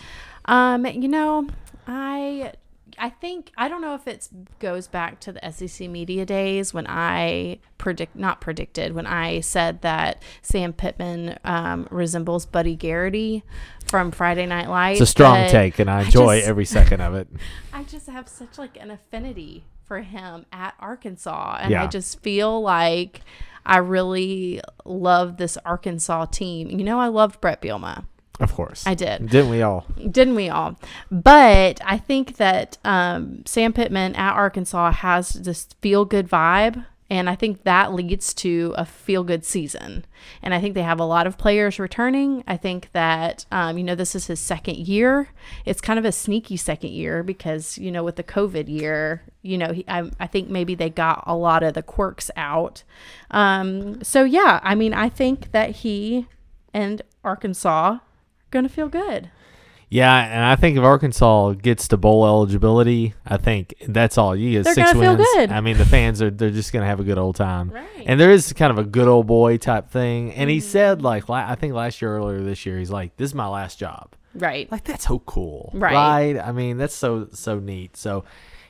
Um, 0.44 0.86
you 0.86 1.08
know, 1.08 1.48
I 1.86 2.52
I 2.98 3.10
think 3.10 3.50
I 3.56 3.68
don't 3.68 3.80
know 3.80 3.94
if 3.94 4.06
it 4.06 4.28
goes 4.60 4.86
back 4.86 5.20
to 5.20 5.32
the 5.32 5.50
SEC 5.50 5.88
media 5.88 6.24
days 6.24 6.72
when 6.72 6.86
I 6.88 7.58
predict 7.78 8.16
not 8.16 8.40
predicted 8.40 8.94
when 8.94 9.06
I 9.06 9.40
said 9.40 9.82
that 9.82 10.22
Sam 10.42 10.72
Pittman 10.72 11.38
um, 11.44 11.88
resembles 11.90 12.46
Buddy 12.46 12.76
Garrity 12.76 13.42
from 13.86 14.10
Friday 14.10 14.46
Night 14.46 14.68
Lights. 14.68 15.00
It's 15.00 15.10
a 15.10 15.12
strong 15.12 15.48
take, 15.48 15.78
and 15.78 15.90
I 15.90 16.02
enjoy 16.02 16.36
just- 16.38 16.48
every 16.48 16.64
second 16.64 17.00
of 17.00 17.14
it. 17.14 17.28
I 17.72 17.82
just 17.84 18.06
have 18.08 18.28
such 18.28 18.58
like 18.58 18.76
an 18.80 18.90
affinity 18.90 19.64
for 19.86 20.00
him 20.00 20.46
at 20.52 20.74
Arkansas, 20.80 21.58
and 21.60 21.70
Yeah. 21.70 21.82
I 21.82 21.86
just 21.86 22.20
feel 22.22 22.60
like 22.62 23.20
I 23.66 23.78
really 23.78 24.60
love 24.84 25.36
this 25.36 25.56
Arkansas 25.64 26.26
team. 26.26 26.70
You 26.70 26.84
know, 26.84 27.00
I 27.00 27.08
loved 27.08 27.40
Bret 27.40 27.62
Bielema. 27.62 28.04
Of 28.40 28.52
course, 28.52 28.84
I 28.86 28.94
did. 28.94 29.28
Didn't 29.30 29.50
we 29.50 29.62
all? 29.62 29.86
Didn't 30.10 30.34
we 30.34 30.48
all? 30.48 30.76
But 31.10 31.80
I 31.84 31.98
think 31.98 32.36
that 32.38 32.78
um, 32.84 33.42
Sam 33.46 33.72
Pittman 33.72 34.16
at 34.16 34.34
Arkansas 34.34 34.90
has 34.90 35.28
this 35.30 35.68
feel 35.80 36.04
good 36.04 36.28
vibe. 36.28 36.84
And 37.14 37.30
I 37.30 37.36
think 37.36 37.62
that 37.62 37.94
leads 37.94 38.34
to 38.34 38.74
a 38.76 38.84
feel 38.84 39.22
good 39.22 39.44
season. 39.44 40.04
And 40.42 40.52
I 40.52 40.60
think 40.60 40.74
they 40.74 40.82
have 40.82 40.98
a 40.98 41.04
lot 41.04 41.28
of 41.28 41.38
players 41.38 41.78
returning. 41.78 42.42
I 42.48 42.56
think 42.56 42.90
that, 42.90 43.46
um, 43.52 43.78
you 43.78 43.84
know, 43.84 43.94
this 43.94 44.16
is 44.16 44.26
his 44.26 44.40
second 44.40 44.78
year. 44.78 45.28
It's 45.64 45.80
kind 45.80 45.96
of 45.96 46.04
a 46.04 46.10
sneaky 46.10 46.56
second 46.56 46.90
year 46.90 47.22
because, 47.22 47.78
you 47.78 47.92
know, 47.92 48.02
with 48.02 48.16
the 48.16 48.24
COVID 48.24 48.68
year, 48.68 49.22
you 49.42 49.56
know, 49.56 49.72
he, 49.72 49.84
I, 49.86 50.10
I 50.18 50.26
think 50.26 50.50
maybe 50.50 50.74
they 50.74 50.90
got 50.90 51.22
a 51.24 51.36
lot 51.36 51.62
of 51.62 51.74
the 51.74 51.84
quirks 51.84 52.32
out. 52.34 52.82
Um, 53.30 54.02
so, 54.02 54.24
yeah, 54.24 54.58
I 54.64 54.74
mean, 54.74 54.92
I 54.92 55.08
think 55.08 55.52
that 55.52 55.70
he 55.70 56.26
and 56.72 57.00
Arkansas 57.22 57.92
are 57.92 58.00
going 58.50 58.64
to 58.64 58.68
feel 58.68 58.88
good. 58.88 59.30
Yeah, 59.94 60.12
and 60.12 60.44
I 60.44 60.56
think 60.56 60.76
if 60.76 60.82
Arkansas 60.82 61.52
gets 61.52 61.86
to 61.88 61.96
bowl 61.96 62.26
eligibility, 62.26 63.14
I 63.24 63.36
think 63.36 63.74
that's 63.86 64.18
all. 64.18 64.34
You 64.34 64.50
get 64.50 64.64
They're 64.64 64.74
six 64.74 64.92
gonna 64.92 65.00
feel 65.04 65.16
wins. 65.16 65.28
good. 65.34 65.52
I 65.52 65.60
mean, 65.60 65.78
the 65.78 65.84
fans 65.84 66.20
are 66.20 66.30
they're 66.30 66.50
just 66.50 66.72
gonna 66.72 66.86
have 66.86 66.98
a 66.98 67.04
good 67.04 67.16
old 67.18 67.36
time. 67.36 67.70
Right. 67.70 67.86
And 68.04 68.18
there 68.18 68.32
is 68.32 68.52
kind 68.52 68.72
of 68.72 68.78
a 68.78 68.82
good 68.84 69.06
old 69.06 69.28
boy 69.28 69.56
type 69.56 69.90
thing. 69.90 70.32
And 70.32 70.48
Mm-hmm. 70.48 70.54
he 70.54 70.60
said 70.60 71.00
like 71.02 71.28
la- 71.28 71.46
I 71.48 71.54
think 71.54 71.74
last 71.74 72.02
year 72.02 72.16
earlier 72.16 72.40
this 72.40 72.66
year 72.66 72.76
he's 72.78 72.90
like 72.90 73.16
this 73.18 73.30
is 73.30 73.34
my 73.36 73.46
last 73.46 73.78
job. 73.78 74.08
Right. 74.34 74.68
Like 74.72 74.82
that's 74.82 75.06
so 75.06 75.20
cool, 75.20 75.70
Right. 75.72 76.36
I 76.38 76.50
mean, 76.50 76.76
that's 76.76 76.94
so 76.96 77.28
so 77.32 77.60
neat. 77.60 77.96
So. 77.96 78.24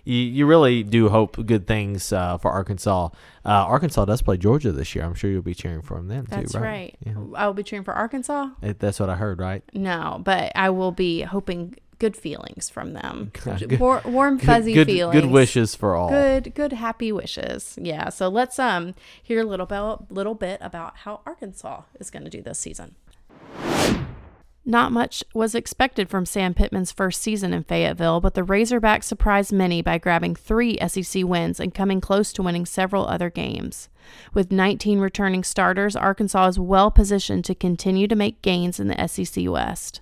You, 0.04 0.16
you 0.18 0.46
really 0.46 0.82
do 0.82 1.08
hope 1.08 1.44
good 1.46 1.66
things 1.66 2.12
uh, 2.12 2.38
for 2.38 2.50
Arkansas. 2.50 3.08
Uh, 3.44 3.48
Arkansas 3.48 4.04
does 4.04 4.22
play 4.22 4.36
Georgia 4.36 4.70
this 4.72 4.94
year. 4.94 5.04
I'm 5.04 5.14
sure 5.14 5.30
you'll 5.30 5.42
be 5.42 5.54
cheering 5.54 5.82
for 5.82 5.96
them 5.96 6.08
then 6.08 6.26
That's 6.28 6.52
too, 6.52 6.58
right. 6.58 6.96
That's 7.04 7.16
right? 7.16 7.32
Yeah. 7.34 7.38
I 7.38 7.46
will 7.46 7.54
be 7.54 7.62
cheering 7.62 7.84
for 7.84 7.94
Arkansas. 7.94 8.50
It- 8.62 8.78
that's 8.78 9.00
what 9.00 9.08
I 9.08 9.16
heard, 9.16 9.38
right? 9.38 9.62
No, 9.72 10.20
but 10.22 10.52
I 10.54 10.70
will 10.70 10.92
be 10.92 11.22
hoping 11.22 11.76
good 11.98 12.16
feelings 12.16 12.68
from 12.68 12.92
them. 12.92 13.30
Good- 13.44 13.78
War, 13.80 14.02
warm, 14.04 14.38
fuzzy 14.38 14.74
good, 14.74 14.88
feelings. 14.88 15.20
good 15.22 15.30
wishes 15.30 15.74
for 15.74 15.94
all. 15.94 16.10
Good, 16.10 16.54
good, 16.54 16.72
happy 16.72 17.12
wishes. 17.12 17.78
Yeah. 17.80 18.08
So 18.10 18.28
let's 18.28 18.58
um 18.58 18.94
hear 19.22 19.40
a 19.40 19.44
little 19.44 19.64
bit, 19.66 20.10
little 20.12 20.34
bit 20.34 20.58
about 20.60 20.98
how 20.98 21.20
Arkansas 21.24 21.82
is 22.00 22.10
going 22.10 22.24
to 22.24 22.30
do 22.30 22.42
this 22.42 22.58
season. 22.58 22.96
Not 24.66 24.92
much 24.92 25.22
was 25.34 25.54
expected 25.54 26.08
from 26.08 26.24
Sam 26.24 26.54
Pittman's 26.54 26.90
first 26.90 27.20
season 27.20 27.52
in 27.52 27.64
Fayetteville, 27.64 28.20
but 28.20 28.32
the 28.32 28.42
Razorbacks 28.42 29.04
surprised 29.04 29.52
many 29.52 29.82
by 29.82 29.98
grabbing 29.98 30.34
three 30.34 30.78
SEC 30.86 31.24
wins 31.24 31.60
and 31.60 31.74
coming 31.74 32.00
close 32.00 32.32
to 32.32 32.42
winning 32.42 32.64
several 32.64 33.06
other 33.06 33.28
games. 33.28 33.90
With 34.32 34.50
19 34.50 35.00
returning 35.00 35.44
starters, 35.44 35.94
Arkansas 35.94 36.46
is 36.46 36.58
well 36.58 36.90
positioned 36.90 37.44
to 37.44 37.54
continue 37.54 38.08
to 38.08 38.16
make 38.16 38.40
gains 38.40 38.80
in 38.80 38.88
the 38.88 39.06
SEC 39.06 39.50
West. 39.50 40.00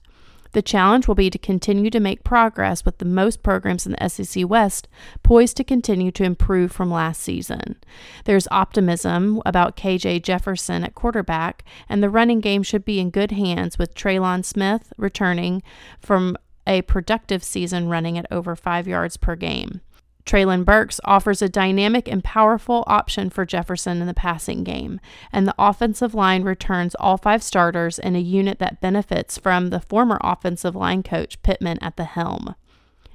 The 0.53 0.63
challenge 0.63 1.09
will 1.09 1.15
be 1.15 1.31
to 1.31 1.39
continue 1.39 1.91
to 1.91 2.01
make 2.01 2.25
progress 2.25 2.85
with 2.85 2.99
the 2.99 3.05
most 3.05 3.43
programs 3.43 3.87
in 3.87 3.93
the 3.93 4.09
SEC 4.09 4.49
West 4.49 4.89
poised 5.23 5.57
to 5.57 5.65
continue 5.65 6.11
to 6.13 6.25
improve 6.25 6.73
from 6.73 6.91
last 6.91 7.23
season. 7.23 7.77
There's 8.25 8.49
optimism 8.51 9.43
about 9.47 9.77
KJ 9.77 10.23
Jefferson 10.23 10.85
at 10.85 10.95
quarterback, 10.95 11.65
and 11.89 12.03
the 12.03 12.11
running 12.11 12.41
game 12.41 12.63
should 12.63 12.85
be 12.85 13.01
in 13.01 13.11
good 13.11 13.33
hands 13.33 13.79
with 13.79 13.95
Trelon 13.95 14.45
Smith 14.45 14.93
returning 14.97 15.63
from 16.01 16.37
a 16.67 16.83
productive 16.83 17.43
season 17.43 17.89
running 17.89 18.19
at 18.19 18.27
over 18.31 18.55
five 18.55 18.87
yards 18.87 19.17
per 19.17 19.35
game. 19.35 19.81
Treylon 20.25 20.65
Burks 20.65 21.01
offers 21.05 21.43
a 21.43 21.49
dynamic 21.49 22.09
and 22.09 22.23
powerful 22.23 22.85
option 22.87 23.29
for 23.29 23.45
Jefferson 23.45 24.01
in 24.01 24.07
the 24.07 24.15
passing 24.15 24.63
game, 24.63 25.01
and 25.33 25.47
the 25.47 25.55
offensive 25.59 26.15
line 26.15 26.45
returns 26.45 26.95
all 26.97 27.17
five 27.17 27.43
starters 27.43 27.99
in 27.99 28.15
a 28.15 28.21
unit 28.21 28.59
that 28.59 28.81
benefits 28.81 29.37
from 29.37 29.71
the 29.71 29.81
former 29.81 30.19
offensive 30.23 30.77
line 30.77 31.03
coach 31.03 31.43
Pittman 31.43 31.79
at 31.83 31.97
the 31.97 32.05
helm. 32.05 32.55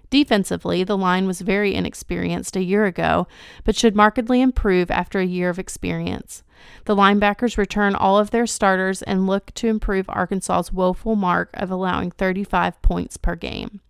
Defensively, 0.09 0.83
the 0.83 0.97
line 0.97 1.27
was 1.27 1.41
very 1.41 1.75
inexperienced 1.75 2.55
a 2.55 2.63
year 2.63 2.85
ago, 2.85 3.27
but 3.63 3.75
should 3.75 3.95
markedly 3.95 4.41
improve 4.41 4.89
after 4.89 5.19
a 5.19 5.25
year 5.25 5.49
of 5.49 5.59
experience. 5.59 6.43
The 6.85 6.95
linebackers 6.95 7.57
return 7.57 7.93
all 7.93 8.17
of 8.17 8.31
their 8.31 8.47
starters 8.47 9.01
and 9.01 9.27
look 9.27 9.53
to 9.55 9.67
improve 9.67 10.09
Arkansas's 10.09 10.71
woeful 10.71 11.15
mark 11.15 11.49
of 11.53 11.69
allowing 11.69 12.11
35 12.11 12.81
points 12.81 13.17
per 13.17 13.35
game. 13.35 13.81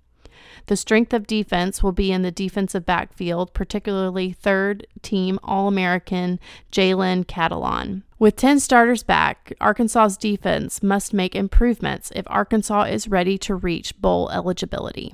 The 0.68 0.76
strength 0.76 1.14
of 1.14 1.28
defense 1.28 1.82
will 1.82 1.94
be 1.94 2.12
in 2.12 2.22
the 2.24 2.32
defensive 2.32 2.86
backfield, 2.86 3.54
particularly 3.54 4.34
third 4.34 4.86
team 5.02 5.40
All 5.42 5.68
American 5.68 6.40
Jalen 6.72 7.26
Catalon. 7.26 8.04
With 8.20 8.36
10 8.36 8.60
starters 8.60 9.02
back, 9.02 9.54
Arkansas's 9.62 10.18
defense 10.18 10.84
must 10.84 11.14
make 11.14 11.36
improvements 11.36 12.12
if 12.16 12.26
Arkansas 12.28 12.84
is 12.84 13.08
ready 13.08 13.38
to 13.40 13.56
reach 13.56 14.00
bowl 14.02 14.30
eligibility. 14.32 15.14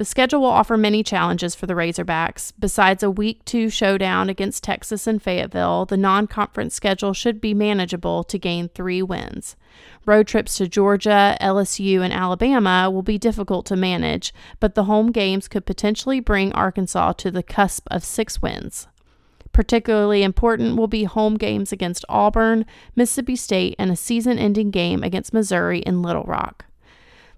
The 0.00 0.06
schedule 0.06 0.40
will 0.40 0.48
offer 0.48 0.78
many 0.78 1.02
challenges 1.02 1.54
for 1.54 1.66
the 1.66 1.74
Razorbacks. 1.74 2.54
Besides 2.58 3.02
a 3.02 3.10
week 3.10 3.44
two 3.44 3.68
showdown 3.68 4.30
against 4.30 4.64
Texas 4.64 5.06
and 5.06 5.22
Fayetteville, 5.22 5.84
the 5.84 5.98
non 5.98 6.26
conference 6.26 6.74
schedule 6.74 7.12
should 7.12 7.38
be 7.38 7.52
manageable 7.52 8.24
to 8.24 8.38
gain 8.38 8.70
three 8.70 9.02
wins. 9.02 9.56
Road 10.06 10.26
trips 10.26 10.56
to 10.56 10.68
Georgia, 10.68 11.36
LSU, 11.38 12.00
and 12.00 12.14
Alabama 12.14 12.90
will 12.90 13.02
be 13.02 13.18
difficult 13.18 13.66
to 13.66 13.76
manage, 13.76 14.32
but 14.58 14.74
the 14.74 14.84
home 14.84 15.12
games 15.12 15.48
could 15.48 15.66
potentially 15.66 16.18
bring 16.18 16.50
Arkansas 16.54 17.12
to 17.18 17.30
the 17.30 17.42
cusp 17.42 17.86
of 17.90 18.02
six 18.02 18.40
wins. 18.40 18.88
Particularly 19.52 20.22
important 20.22 20.76
will 20.76 20.88
be 20.88 21.04
home 21.04 21.36
games 21.36 21.72
against 21.72 22.06
Auburn, 22.08 22.64
Mississippi 22.96 23.36
State, 23.36 23.76
and 23.78 23.90
a 23.90 23.96
season 23.96 24.38
ending 24.38 24.70
game 24.70 25.02
against 25.02 25.34
Missouri 25.34 25.80
in 25.80 26.00
Little 26.00 26.24
Rock. 26.24 26.64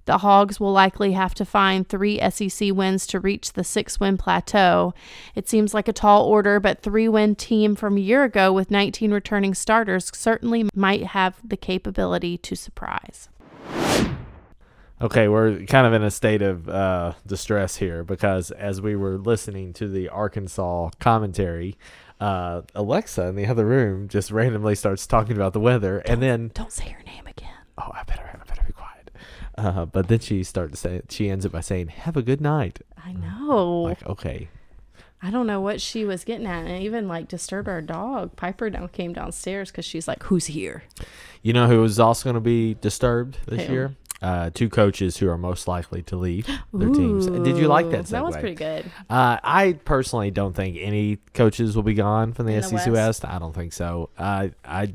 The 0.04 0.18
Hogs 0.18 0.58
will 0.58 0.72
likely 0.72 1.12
have 1.12 1.34
to 1.34 1.44
find 1.44 1.88
three 1.88 2.18
SEC 2.30 2.72
wins 2.74 3.06
to 3.08 3.20
reach 3.20 3.52
the 3.52 3.64
six 3.64 4.00
win 4.00 4.18
plateau. 4.18 4.94
It 5.34 5.48
seems 5.48 5.74
like 5.74 5.88
a 5.88 5.92
tall 5.92 6.24
order, 6.24 6.58
but 6.58 6.82
three 6.82 7.08
win 7.08 7.34
team 7.36 7.74
from 7.76 7.96
a 7.96 8.00
year 8.00 8.24
ago 8.24 8.52
with 8.52 8.70
19 8.70 9.12
returning 9.12 9.54
starters 9.54 10.10
certainly 10.14 10.68
might 10.74 11.04
have 11.04 11.36
the 11.44 11.56
capability 11.56 12.36
to 12.38 12.56
surprise. 12.56 13.28
Okay, 15.00 15.26
we're 15.26 15.64
kind 15.66 15.84
of 15.84 15.92
in 15.94 16.04
a 16.04 16.12
state 16.12 16.42
of 16.42 16.68
uh, 16.68 17.14
distress 17.26 17.76
here 17.76 18.04
because 18.04 18.52
as 18.52 18.80
we 18.80 18.94
were 18.94 19.18
listening 19.18 19.72
to 19.72 19.88
the 19.88 20.08
Arkansas 20.08 20.90
commentary, 21.00 21.76
uh, 22.20 22.62
Alexa 22.76 23.26
in 23.26 23.34
the 23.34 23.46
other 23.46 23.66
room 23.66 24.06
just 24.06 24.30
randomly 24.30 24.76
starts 24.76 25.04
talking 25.08 25.34
about 25.34 25.54
the 25.54 25.60
weather, 25.60 26.02
don't, 26.06 26.12
and 26.12 26.22
then 26.22 26.50
don't 26.54 26.70
say 26.70 26.88
her 26.90 27.02
name 27.02 27.26
again. 27.26 27.50
Oh, 27.78 27.90
I 27.92 28.04
better, 28.04 28.30
I 28.32 28.44
better 28.46 28.62
be 28.64 28.72
quiet. 28.72 29.10
Uh, 29.62 29.86
but 29.86 30.08
then 30.08 30.18
she 30.18 30.42
starts 30.42 30.72
to 30.72 30.76
say 30.76 31.02
she 31.08 31.30
ends 31.30 31.44
it 31.44 31.52
by 31.52 31.60
saying, 31.60 31.88
"Have 31.88 32.16
a 32.16 32.22
good 32.22 32.40
night." 32.40 32.80
I 33.04 33.12
know. 33.12 33.82
Like, 33.82 34.04
okay. 34.06 34.48
I 35.24 35.30
don't 35.30 35.46
know 35.46 35.60
what 35.60 35.80
she 35.80 36.04
was 36.04 36.24
getting 36.24 36.46
at, 36.46 36.66
and 36.66 36.82
even 36.82 37.06
like 37.06 37.28
disturbed 37.28 37.68
our 37.68 37.80
dog. 37.80 38.34
Piper 38.34 38.70
down 38.70 38.88
came 38.88 39.12
downstairs 39.12 39.70
because 39.70 39.84
she's 39.84 40.08
like, 40.08 40.24
"Who's 40.24 40.46
here?" 40.46 40.82
You 41.42 41.52
know 41.52 41.68
who 41.68 41.80
was 41.80 42.00
also 42.00 42.24
going 42.24 42.34
to 42.34 42.40
be 42.40 42.74
disturbed 42.74 43.38
this 43.46 43.66
Who? 43.66 43.72
year? 43.72 43.96
Uh, 44.20 44.50
two 44.54 44.68
coaches 44.68 45.16
who 45.16 45.28
are 45.28 45.36
most 45.38 45.66
likely 45.66 46.02
to 46.02 46.16
leave 46.16 46.46
their 46.72 46.88
Ooh, 46.88 46.94
teams. 46.94 47.26
Did 47.26 47.56
you 47.56 47.66
like 47.66 47.90
that? 47.90 48.06
That 48.06 48.24
was 48.24 48.36
pretty 48.36 48.54
good. 48.54 48.84
Uh, 49.10 49.38
I 49.42 49.72
personally 49.84 50.30
don't 50.30 50.54
think 50.54 50.76
any 50.80 51.16
coaches 51.34 51.74
will 51.74 51.82
be 51.82 51.94
gone 51.94 52.32
from 52.32 52.46
the 52.46 52.52
In 52.52 52.60
the 52.60 52.68
SEC 52.68 52.86
West. 52.86 52.90
West? 52.90 53.24
I 53.24 53.40
don't 53.40 53.52
think 53.52 53.72
so. 53.72 54.10
Uh, 54.16 54.48
I 54.64 54.94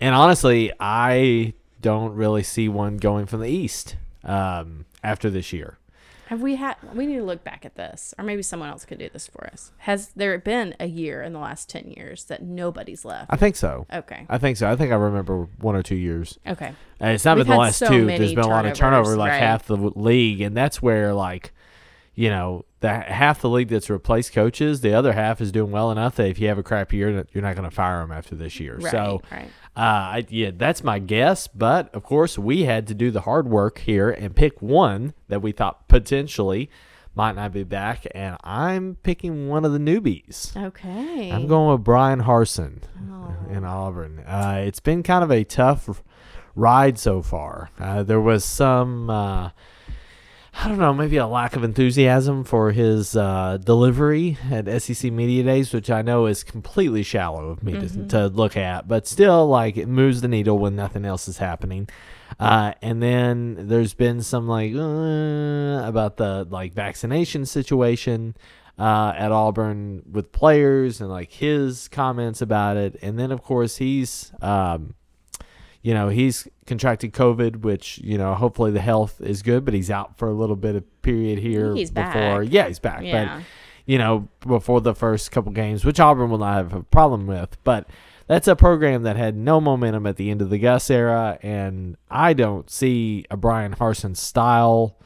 and 0.00 0.14
honestly, 0.14 0.72
I 0.78 1.54
don't 1.86 2.14
really 2.14 2.42
see 2.42 2.68
one 2.68 2.96
going 2.96 3.26
from 3.26 3.38
the 3.38 3.48
East 3.48 3.94
um, 4.24 4.86
after 5.04 5.30
this 5.30 5.52
year. 5.52 5.78
Have 6.26 6.42
we 6.42 6.56
had? 6.56 6.74
We 6.92 7.06
need 7.06 7.18
to 7.18 7.22
look 7.22 7.44
back 7.44 7.64
at 7.64 7.76
this, 7.76 8.12
or 8.18 8.24
maybe 8.24 8.42
someone 8.42 8.68
else 8.68 8.84
could 8.84 8.98
do 8.98 9.08
this 9.08 9.28
for 9.28 9.46
us. 9.46 9.70
Has 9.78 10.08
there 10.16 10.36
been 10.40 10.74
a 10.80 10.86
year 10.86 11.22
in 11.22 11.32
the 11.32 11.38
last 11.38 11.70
ten 11.70 11.92
years 11.92 12.24
that 12.24 12.42
nobody's 12.42 13.04
left? 13.04 13.32
I 13.32 13.36
think 13.36 13.54
so. 13.54 13.86
Okay. 13.92 14.26
I 14.28 14.36
think 14.38 14.56
so. 14.56 14.68
I 14.68 14.74
think 14.74 14.90
I 14.90 14.96
remember 14.96 15.46
one 15.60 15.76
or 15.76 15.84
two 15.84 15.94
years. 15.94 16.36
Okay. 16.44 16.72
And 16.98 17.12
it's 17.12 17.24
not 17.24 17.36
We've 17.36 17.46
been 17.46 17.52
the 17.52 17.60
last 17.60 17.78
so 17.78 17.86
two. 17.86 18.06
There's 18.06 18.34
been 18.34 18.42
a 18.42 18.48
lot 18.48 18.66
of 18.66 18.74
turnover, 18.74 19.16
like 19.16 19.30
right. 19.30 19.38
half 19.40 19.66
the 19.66 19.76
league, 19.76 20.40
and 20.40 20.56
that's 20.56 20.82
where 20.82 21.14
like, 21.14 21.52
you 22.16 22.28
know, 22.28 22.64
the 22.80 22.90
half 22.92 23.40
the 23.40 23.48
league 23.48 23.68
that's 23.68 23.88
replaced 23.88 24.32
coaches, 24.32 24.80
the 24.80 24.94
other 24.94 25.12
half 25.12 25.40
is 25.40 25.52
doing 25.52 25.70
well 25.70 25.92
enough 25.92 26.16
that 26.16 26.26
if 26.26 26.40
you 26.40 26.48
have 26.48 26.58
a 26.58 26.64
crap 26.64 26.92
year, 26.92 27.24
you're 27.32 27.42
not 27.42 27.54
going 27.54 27.70
to 27.70 27.74
fire 27.74 28.00
them 28.00 28.10
after 28.10 28.34
this 28.34 28.58
year. 28.58 28.78
Right. 28.78 28.90
So, 28.90 29.22
right. 29.30 29.48
Uh, 29.76 29.80
I, 30.20 30.26
yeah, 30.30 30.52
that's 30.56 30.82
my 30.82 30.98
guess. 30.98 31.46
But 31.48 31.94
of 31.94 32.02
course, 32.02 32.38
we 32.38 32.62
had 32.64 32.86
to 32.86 32.94
do 32.94 33.10
the 33.10 33.20
hard 33.22 33.46
work 33.48 33.78
here 33.78 34.10
and 34.10 34.34
pick 34.34 34.62
one 34.62 35.12
that 35.28 35.42
we 35.42 35.52
thought 35.52 35.86
potentially 35.88 36.70
might 37.14 37.34
not 37.34 37.50
be 37.52 37.62
back, 37.62 38.06
and 38.14 38.36
I'm 38.44 38.96
picking 39.02 39.48
one 39.48 39.64
of 39.64 39.72
the 39.72 39.78
newbies. 39.78 40.54
Okay. 40.54 41.30
I'm 41.32 41.46
going 41.46 41.72
with 41.72 41.82
Bryan 41.84 42.20
Harsin 42.22 42.82
Oh. 43.10 43.34
in 43.50 43.64
Auburn. 43.64 44.18
Uh, 44.26 44.62
it's 44.66 44.80
been 44.80 45.02
kind 45.02 45.24
of 45.24 45.30
a 45.30 45.42
tough 45.44 46.02
ride 46.54 46.98
so 46.98 47.22
far. 47.22 47.70
Uh, 47.78 48.02
there 48.02 48.20
was 48.20 48.44
some, 48.44 49.08
uh, 49.08 49.50
I 50.58 50.68
don't 50.68 50.78
know, 50.78 50.94
maybe 50.94 51.18
a 51.18 51.26
lack 51.26 51.54
of 51.54 51.64
enthusiasm 51.64 52.42
for 52.42 52.72
his 52.72 53.14
uh, 53.14 53.58
delivery 53.62 54.38
at 54.50 54.82
SEC 54.82 55.12
Media 55.12 55.44
Days, 55.44 55.72
which 55.72 55.90
I 55.90 56.02
know 56.02 56.26
is 56.26 56.42
completely 56.42 57.02
shallow 57.02 57.50
of 57.50 57.62
me 57.62 57.72
to, 57.74 58.06
to 58.08 58.26
look 58.28 58.56
at, 58.56 58.88
but 58.88 59.06
still, 59.06 59.46
like, 59.46 59.76
it 59.76 59.86
moves 59.86 60.22
the 60.22 60.28
needle 60.28 60.58
when 60.58 60.74
nothing 60.74 61.04
else 61.04 61.28
is 61.28 61.38
happening. 61.38 61.88
Uh, 62.40 62.72
and 62.82 63.02
then 63.02 63.68
there's 63.68 63.94
been 63.94 64.22
some 64.22 64.48
like 64.48 64.74
uh, 64.74 65.86
about 65.86 66.16
the 66.16 66.46
like 66.50 66.72
vaccination 66.72 67.46
situation 67.46 68.36
uh, 68.78 69.12
at 69.16 69.32
Auburn 69.32 70.02
with 70.10 70.32
players 70.32 71.00
and 71.00 71.08
like 71.08 71.32
his 71.32 71.88
comments 71.88 72.42
about 72.42 72.76
it. 72.76 72.96
And 73.00 73.18
then 73.18 73.30
of 73.30 73.42
course 73.42 73.76
he's 73.76 74.32
um, 74.42 74.94
you 75.82 75.94
know 75.94 76.08
he's 76.08 76.48
contracted 76.66 77.12
COVID, 77.12 77.62
which 77.62 77.98
you 77.98 78.18
know 78.18 78.34
hopefully 78.34 78.70
the 78.70 78.80
health 78.80 79.20
is 79.20 79.42
good, 79.42 79.64
but 79.64 79.74
he's 79.74 79.90
out 79.90 80.18
for 80.18 80.28
a 80.28 80.34
little 80.34 80.56
bit 80.56 80.76
of 80.76 81.02
period 81.02 81.38
here 81.38 81.74
He's 81.74 81.90
before. 81.90 82.42
back. 82.42 82.52
Yeah, 82.52 82.68
he's 82.68 82.78
back. 82.78 83.02
Yeah. 83.02 83.36
But 83.36 83.44
you 83.86 83.98
know 83.98 84.28
before 84.46 84.80
the 84.80 84.94
first 84.94 85.30
couple 85.30 85.52
games, 85.52 85.84
which 85.84 86.00
Auburn 86.00 86.30
will 86.30 86.38
not 86.38 86.54
have 86.54 86.72
a 86.72 86.82
problem 86.82 87.26
with, 87.26 87.56
but. 87.64 87.88
That's 88.28 88.48
a 88.48 88.56
program 88.56 89.04
that 89.04 89.16
had 89.16 89.36
no 89.36 89.60
momentum 89.60 90.04
at 90.04 90.16
the 90.16 90.32
end 90.32 90.42
of 90.42 90.50
the 90.50 90.58
Gus 90.58 90.90
era, 90.90 91.38
and 91.42 91.96
I 92.10 92.32
don't 92.32 92.68
see 92.68 93.24
a 93.30 93.36
Bryan 93.36 93.76
Harsin 93.76 94.16
style 94.16 94.98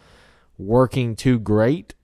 working 0.57 1.17
too 1.17 1.39
great 1.39 1.95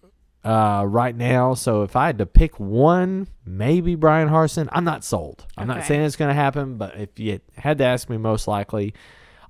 uh, 0.44 0.84
right 0.86 1.16
now. 1.16 1.54
So 1.54 1.82
if 1.82 1.96
I 1.96 2.06
had 2.06 2.18
to 2.18 2.26
pick 2.26 2.60
one, 2.60 3.26
maybe 3.44 3.94
Bryan 3.94 4.28
Harsin. 4.28 4.68
I'm 4.70 4.84
not 4.84 5.04
sold. 5.04 5.44
I'm 5.56 5.66
not 5.66 5.84
saying 5.84 6.02
it's 6.02 6.16
going 6.16 6.28
to 6.28 6.34
happen, 6.34 6.76
but 6.76 6.96
if 6.96 7.18
you 7.18 7.40
had 7.56 7.78
to 7.78 7.84
ask 7.84 8.08
me, 8.08 8.16
most 8.16 8.46
likely, 8.46 8.94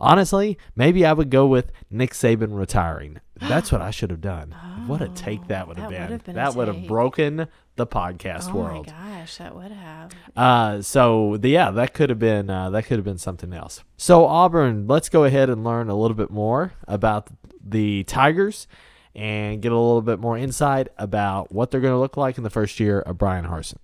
honestly, 0.00 0.58
maybe 0.74 1.04
I 1.06 1.12
would 1.12 1.30
go 1.30 1.46
with 1.46 1.72
Nick 1.90 2.12
Saban 2.12 2.56
retiring. 2.56 3.20
That's 3.40 3.70
what 3.72 3.80
I 3.82 3.90
should 3.90 4.10
have 4.10 4.20
done. 4.20 4.54
what 4.86 5.02
a 5.02 5.08
take 5.08 5.46
that 5.48 5.68
would 5.68 5.76
have 5.78 5.88
Oh, 5.88 5.90
that 5.92 6.08
been. 6.08 6.18
been 6.18 6.34
that 6.36 6.54
would 6.54 6.68
have 6.68 6.86
broken 6.86 7.48
the 7.76 7.86
podcast 7.86 8.52
world. 8.52 8.56
oh 8.56 8.72
world. 8.72 8.86
my 8.86 9.18
gosh, 9.20 9.36
that 9.36 9.54
would 9.54 9.72
have. 9.72 10.10
Uh, 10.34 10.80
so 10.80 11.36
the, 11.36 11.50
yeah, 11.50 11.70
that 11.70 11.92
could 11.92 12.08
have 12.10 12.18
been 12.18 12.48
uh, 12.48 12.70
that 12.70 12.84
could 12.86 12.96
have 12.98 13.04
been 13.04 13.18
something 13.18 13.52
else. 13.52 13.82
So 13.98 14.24
Auburn, 14.26 14.86
let's 14.86 15.08
go 15.10 15.24
ahead 15.24 15.50
and 15.50 15.62
learn 15.64 15.88
a 15.90 15.94
little 15.94 16.16
bit 16.16 16.30
more 16.30 16.72
about 16.88 17.28
the 17.62 18.04
Tigers 18.04 18.66
and 19.14 19.60
get 19.60 19.72
a 19.72 19.76
little 19.78 20.02
bit 20.02 20.18
more 20.20 20.36
insight 20.38 20.88
about 20.98 21.52
what 21.52 21.70
they're 21.70 21.80
going 21.80 21.92
to 21.94 21.98
look 21.98 22.16
like 22.16 22.38
in 22.38 22.44
the 22.44 22.50
first 22.50 22.78
year 22.80 23.00
of 23.00 23.18
Bryan 23.18 23.46
Harsin. 23.46 23.76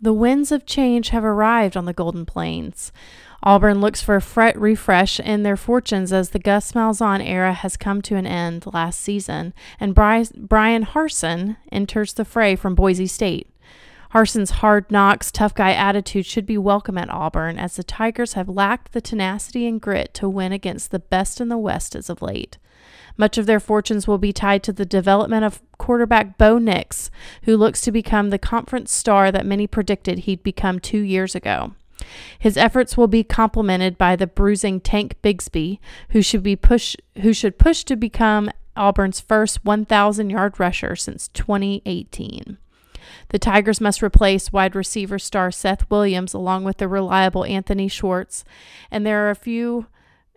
The 0.00 0.12
winds 0.12 0.52
of 0.52 0.66
change 0.66 1.08
have 1.10 1.24
arrived 1.24 1.76
on 1.76 1.86
the 1.86 1.92
Golden 1.94 2.26
Plains. 2.26 2.92
Auburn 3.46 3.82
looks 3.82 4.00
for 4.00 4.16
a 4.16 4.52
refresh 4.58 5.20
in 5.20 5.42
their 5.42 5.56
fortunes 5.56 6.14
as 6.14 6.30
the 6.30 6.38
Gus 6.38 6.72
Malzahn 6.72 7.22
era 7.22 7.52
has 7.52 7.76
come 7.76 8.00
to 8.00 8.16
an 8.16 8.26
end 8.26 8.64
last 8.72 8.98
season, 8.98 9.52
and 9.78 9.94
Bryan 9.94 10.86
Harsin 10.86 11.58
enters 11.70 12.14
the 12.14 12.24
fray 12.24 12.56
from 12.56 12.74
Boise 12.74 13.06
State. 13.06 13.50
Harsin's 14.14 14.50
hard 14.50 14.90
knocks, 14.90 15.30
tough 15.30 15.54
guy 15.54 15.72
attitude 15.72 16.24
should 16.24 16.46
be 16.46 16.56
welcome 16.56 16.96
at 16.96 17.10
Auburn, 17.10 17.58
as 17.58 17.76
the 17.76 17.84
Tigers 17.84 18.32
have 18.32 18.48
lacked 18.48 18.92
the 18.92 19.02
tenacity 19.02 19.66
and 19.66 19.78
grit 19.78 20.14
to 20.14 20.26
win 20.26 20.52
against 20.52 20.90
the 20.90 20.98
best 20.98 21.38
in 21.38 21.48
the 21.48 21.58
West 21.58 21.94
as 21.94 22.08
of 22.08 22.22
late. 22.22 22.56
Much 23.18 23.36
of 23.36 23.44
their 23.44 23.60
fortunes 23.60 24.08
will 24.08 24.16
be 24.16 24.32
tied 24.32 24.62
to 24.62 24.72
the 24.72 24.86
development 24.86 25.44
of 25.44 25.60
quarterback 25.76 26.38
Bo 26.38 26.56
Nix, 26.56 27.10
who 27.42 27.58
looks 27.58 27.82
to 27.82 27.92
become 27.92 28.30
the 28.30 28.38
conference 28.38 28.90
star 28.90 29.30
that 29.30 29.44
many 29.44 29.66
predicted 29.66 30.20
he'd 30.20 30.42
become 30.42 30.78
two 30.78 31.00
years 31.00 31.34
ago. 31.34 31.72
His 32.38 32.56
efforts 32.56 32.96
will 32.96 33.06
be 33.06 33.24
complemented 33.24 33.98
by 33.98 34.16
the 34.16 34.26
bruising 34.26 34.80
Tank 34.80 35.16
Bigsby, 35.22 35.78
who 36.10 36.22
should 36.22 36.42
be 36.42 36.56
push 36.56 36.96
who 37.22 37.32
should 37.32 37.58
push 37.58 37.84
to 37.84 37.96
become 37.96 38.50
Auburn's 38.76 39.20
first 39.20 39.64
1,000 39.64 40.30
yard 40.30 40.58
rusher 40.58 40.96
since 40.96 41.28
2018. 41.28 42.58
The 43.28 43.38
Tigers 43.38 43.80
must 43.80 44.02
replace 44.02 44.52
wide 44.52 44.74
receiver 44.74 45.18
star 45.18 45.50
Seth 45.50 45.88
Williams 45.90 46.34
along 46.34 46.64
with 46.64 46.78
the 46.78 46.88
reliable 46.88 47.44
Anthony 47.44 47.88
Schwartz, 47.88 48.44
and 48.90 49.06
there 49.06 49.26
are 49.26 49.30
a 49.30 49.36
few 49.36 49.86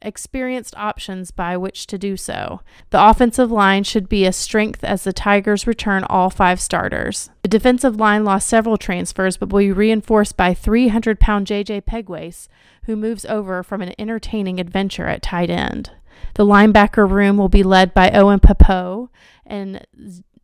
experienced 0.02 0.76
options 0.78 1.32
by 1.32 1.58
which 1.58 1.88
to 1.88 1.98
do 1.98 2.18
so. 2.18 2.62
The 2.92 3.04
offensive 3.04 3.52
line 3.52 3.84
should 3.84 4.08
be 4.08 4.26
a 4.26 4.34
strength 4.34 4.84
as 4.84 5.04
the 5.04 5.14
Tigers 5.14 5.68
return 5.68 6.04
all 6.04 6.30
five 6.30 6.60
starters. 6.60 7.30
The 7.42 7.50
defensive 7.50 7.96
line 7.96 8.24
lost 8.24 8.48
several 8.48 8.78
transfers 8.78 9.38
but 9.38 9.50
will 9.50 9.60
be 9.60 9.72
reinforced 9.72 10.38
by 10.38 10.54
300 10.54 11.20
pound 11.20 11.48
JJ 11.48 11.86
Pegues, 11.86 12.48
who 12.84 12.96
moves 12.96 13.26
over 13.26 13.64
from 13.64 13.82
an 13.82 13.94
entertaining 13.98 14.60
adventure 14.60 15.08
at 15.08 15.22
tight 15.22 15.50
end. 15.50 15.92
The 16.36 16.46
linebacker 16.46 17.10
room 17.10 17.38
will 17.38 17.50
be 17.50 17.64
led 17.64 17.94
by 17.94 18.12
Owen 18.12 18.40
Pappoe 18.40 19.10
and 19.46 19.86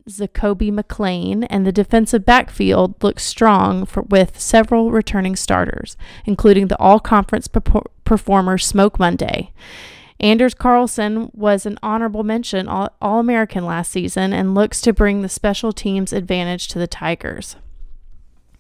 Zakoby 0.08 0.72
McClain, 0.72 1.48
and 1.50 1.66
the 1.66 1.72
defensive 1.72 2.26
backfield 2.26 3.02
looks 3.02 3.24
strong 3.24 3.86
for, 3.86 4.04
with 4.04 4.40
several 4.40 4.92
returning 4.92 5.36
starters, 5.36 5.96
including 6.26 6.68
the 6.68 6.80
all 6.80 7.00
conference 7.00 7.48
performer 7.48 8.58
Smoke 8.58 9.00
Monday. 9.00 9.52
Anders 10.20 10.54
Carlson 10.54 11.30
was 11.34 11.66
an 11.66 11.78
honorable 11.84 12.24
mention 12.24 12.68
All 12.68 13.20
American 13.20 13.66
last 13.66 13.92
season 13.92 14.32
and 14.32 14.56
looks 14.56 14.80
to 14.82 14.94
bring 14.94 15.22
the 15.22 15.30
special 15.30 15.74
teams 15.74 16.14
advantage 16.14 16.68
to 16.70 16.80
the 16.80 16.88
Tigers. 16.88 17.56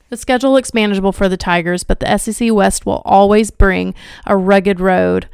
The 0.10 0.18
schedule 0.18 0.52
looks 0.52 0.74
manageable 0.74 1.12
for 1.12 1.30
the 1.30 1.38
Tigers, 1.38 1.84
but 1.84 2.00
the 2.00 2.18
SEC 2.18 2.52
West 2.52 2.86
will 2.86 3.02
always 3.06 3.50
bring 3.50 3.96
a 4.26 4.38
rugged 4.38 4.80
road. 4.80 5.28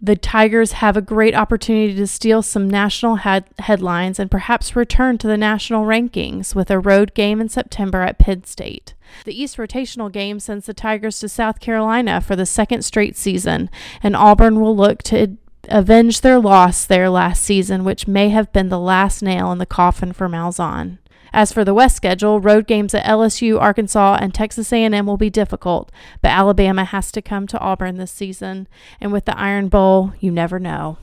The 0.00 0.16
Tigers 0.16 0.72
have 0.72 0.96
a 0.96 1.02
great 1.02 1.34
opportunity 1.34 1.94
to 1.94 2.06
steal 2.06 2.42
some 2.42 2.68
national 2.68 3.16
head- 3.16 3.46
headlines 3.58 4.18
and 4.18 4.30
perhaps 4.30 4.76
return 4.76 5.16
to 5.18 5.26
the 5.26 5.38
national 5.38 5.86
rankings 5.86 6.54
with 6.54 6.70
a 6.70 6.78
road 6.78 7.14
game 7.14 7.40
in 7.40 7.48
September 7.48 8.02
at 8.02 8.18
Penn 8.18 8.44
State. 8.44 8.92
The 9.24 9.40
East 9.40 9.56
rotational 9.56 10.12
game 10.12 10.38
sends 10.38 10.66
the 10.66 10.74
Tigers 10.74 11.18
to 11.20 11.28
South 11.28 11.60
Carolina 11.60 12.20
for 12.20 12.36
the 12.36 12.46
second 12.46 12.82
straight 12.82 13.16
season, 13.16 13.70
and 14.02 14.14
Auburn 14.14 14.60
will 14.60 14.76
look 14.76 15.02
to 15.04 15.38
avenge 15.68 16.20
their 16.20 16.38
loss 16.38 16.84
there 16.84 17.08
last 17.08 17.42
season, 17.42 17.82
which 17.82 18.06
may 18.06 18.28
have 18.28 18.52
been 18.52 18.68
the 18.68 18.78
last 18.78 19.22
nail 19.22 19.50
in 19.50 19.58
the 19.58 19.66
coffin 19.66 20.12
for 20.12 20.28
Malzahn. 20.28 20.98
As 21.36 21.52
for 21.52 21.66
the 21.66 21.74
West 21.74 21.96
schedule, 21.96 22.40
road 22.40 22.66
games 22.66 22.94
at 22.94 23.04
LSU, 23.04 23.60
Arkansas, 23.60 24.16
and 24.22 24.32
Texas 24.32 24.72
A&M 24.72 25.04
will 25.04 25.18
be 25.18 25.28
difficult, 25.28 25.92
but 26.22 26.30
Alabama 26.30 26.82
has 26.86 27.12
to 27.12 27.20
come 27.20 27.46
to 27.48 27.58
Auburn 27.58 27.98
this 27.98 28.10
season, 28.10 28.66
and 29.02 29.12
with 29.12 29.26
the 29.26 29.38
Iron 29.38 29.68
Bowl, 29.68 30.14
you 30.18 30.30
never 30.32 30.58
know. 30.58 30.96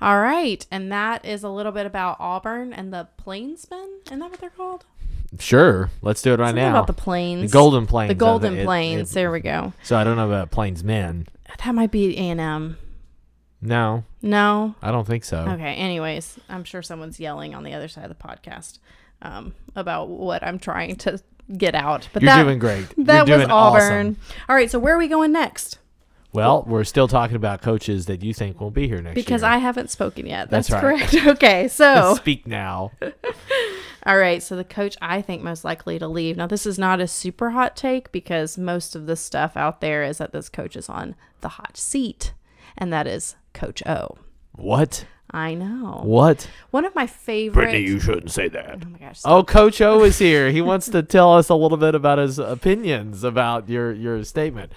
All 0.00 0.18
right, 0.18 0.66
and 0.70 0.90
that 0.90 1.26
is 1.26 1.42
a 1.44 1.50
little 1.50 1.72
bit 1.72 1.84
about 1.84 2.16
Auburn 2.18 2.72
and 2.72 2.90
the 2.90 3.06
Plainsmen. 3.18 4.00
Isn't 4.06 4.18
that 4.20 4.30
what 4.30 4.40
they're 4.40 4.48
called? 4.48 4.86
Sure, 5.38 5.90
let's 6.00 6.22
do 6.22 6.32
it 6.32 6.38
right 6.38 6.48
Something 6.48 6.64
now. 6.64 6.70
about 6.70 6.86
the 6.86 6.94
plains, 6.94 7.50
the 7.50 7.52
Golden 7.52 7.86
Plains. 7.86 8.08
the 8.08 8.14
Golden 8.14 8.54
it- 8.54 8.60
it- 8.60 8.64
Plains. 8.64 9.10
it- 9.10 9.14
there 9.14 9.30
we 9.30 9.40
go. 9.40 9.74
so 9.82 9.94
I 9.98 10.04
don't 10.04 10.16
know 10.16 10.26
about 10.26 10.50
Plainsmen. 10.50 11.26
That 11.62 11.74
might 11.74 11.90
be 11.90 12.16
A&M. 12.16 12.78
No, 13.64 14.04
No. 14.22 14.74
I 14.82 14.90
don't 14.90 15.06
think 15.06 15.24
so. 15.24 15.38
Okay. 15.38 15.74
Anyways, 15.74 16.38
I'm 16.48 16.64
sure 16.64 16.82
someone's 16.82 17.18
yelling 17.18 17.54
on 17.54 17.64
the 17.64 17.72
other 17.72 17.88
side 17.88 18.04
of 18.10 18.16
the 18.16 18.22
podcast 18.28 18.78
um, 19.22 19.54
about 19.74 20.08
what 20.10 20.42
I'm 20.42 20.58
trying 20.58 20.96
to 20.96 21.20
get 21.56 21.74
out. 21.74 22.08
But 22.12 22.22
You're 22.22 22.32
that, 22.32 22.42
doing 22.42 22.58
great. 22.58 22.86
that 22.98 23.26
You're 23.26 23.38
was 23.38 23.46
doing 23.46 23.50
Auburn. 23.50 24.06
awesome. 24.08 24.16
All 24.48 24.56
right. 24.56 24.70
So 24.70 24.78
where 24.78 24.94
are 24.94 24.98
we 24.98 25.08
going 25.08 25.32
next? 25.32 25.78
Well, 26.32 26.64
we're 26.66 26.82
still 26.84 27.06
talking 27.06 27.36
about 27.36 27.62
coaches 27.62 28.06
that 28.06 28.24
you 28.24 28.34
think 28.34 28.60
will 28.60 28.72
be 28.72 28.88
here 28.88 29.00
next 29.00 29.14
Because 29.14 29.42
year. 29.42 29.52
I 29.52 29.58
haven't 29.58 29.88
spoken 29.90 30.26
yet. 30.26 30.50
That's 30.50 30.66
That's, 30.68 30.82
right. 30.82 31.00
correct. 31.08 31.26
okay. 31.36 31.68
So 31.68 32.14
speak 32.18 32.46
now. 32.46 32.90
all 34.04 34.18
right. 34.18 34.42
So 34.42 34.56
the 34.56 34.64
coach 34.64 34.96
I 35.00 35.22
think 35.22 35.42
most 35.42 35.64
likely 35.64 35.98
to 36.00 36.08
leave. 36.08 36.36
Now 36.36 36.48
this 36.48 36.66
is 36.66 36.78
not 36.78 37.00
a 37.00 37.06
super 37.06 37.50
hot 37.50 37.76
take 37.76 38.10
because 38.12 38.58
most 38.58 38.96
of 38.96 39.06
the 39.06 39.14
stuff 39.16 39.56
out 39.56 39.80
there 39.80 40.02
is 40.02 40.18
that 40.18 40.32
this 40.32 40.48
coach 40.48 40.74
is 40.76 40.88
on 40.88 41.14
the 41.40 41.50
hot 41.50 41.76
seat, 41.76 42.32
and 42.76 42.92
that 42.92 43.06
is 43.06 43.36
Coach 43.54 43.82
O. 43.86 44.18
What? 44.52 45.06
I 45.30 45.54
know. 45.54 46.00
What? 46.04 46.48
One 46.70 46.84
of 46.84 46.94
my 46.94 47.06
favorite. 47.06 47.54
Brittany, 47.64 47.84
you 47.84 47.98
shouldn't 47.98 48.30
say 48.30 48.48
that. 48.48 48.82
oh 48.84 48.88
my 48.88 48.98
gosh. 48.98 49.20
Oh, 49.24 49.42
Coach 49.42 49.80
O 49.80 50.04
is 50.04 50.18
here. 50.18 50.50
He 50.50 50.60
wants 50.70 50.88
to 50.90 51.02
tell 51.02 51.34
us 51.34 51.48
a 51.48 51.54
little 51.54 51.78
bit 51.78 51.94
about 51.94 52.18
his 52.18 52.38
opinions 52.38 53.24
about 53.24 53.68
your 53.68 53.92
your 53.92 54.22
statement. 54.24 54.72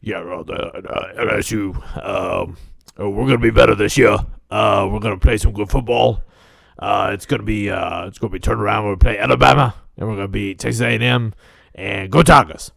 Yeah, 0.00 0.22
well, 0.22 0.44
the, 0.44 0.54
uh, 0.54 1.24
LSU, 1.24 1.74
um, 2.04 2.56
uh, 2.98 3.10
we're 3.10 3.26
gonna 3.26 3.38
be 3.38 3.50
better 3.50 3.74
this 3.74 3.98
year. 3.98 4.16
Uh, 4.50 4.88
we're 4.90 5.00
gonna 5.00 5.18
play 5.18 5.36
some 5.36 5.52
good 5.52 5.68
football. 5.70 6.22
Uh, 6.78 7.10
it's 7.12 7.26
gonna 7.26 7.42
be 7.42 7.70
uh, 7.70 8.06
it's 8.06 8.18
gonna 8.18 8.32
be 8.32 8.38
turned 8.38 8.60
around. 8.60 8.84
We're 8.84 8.96
gonna 8.96 9.14
play 9.14 9.18
Alabama, 9.18 9.74
and 9.96 10.08
we're 10.08 10.14
gonna 10.16 10.28
beat 10.28 10.60
Texas 10.60 10.80
A&M, 10.80 11.34
and 11.74 12.10
go 12.10 12.22
Tigers. 12.22 12.72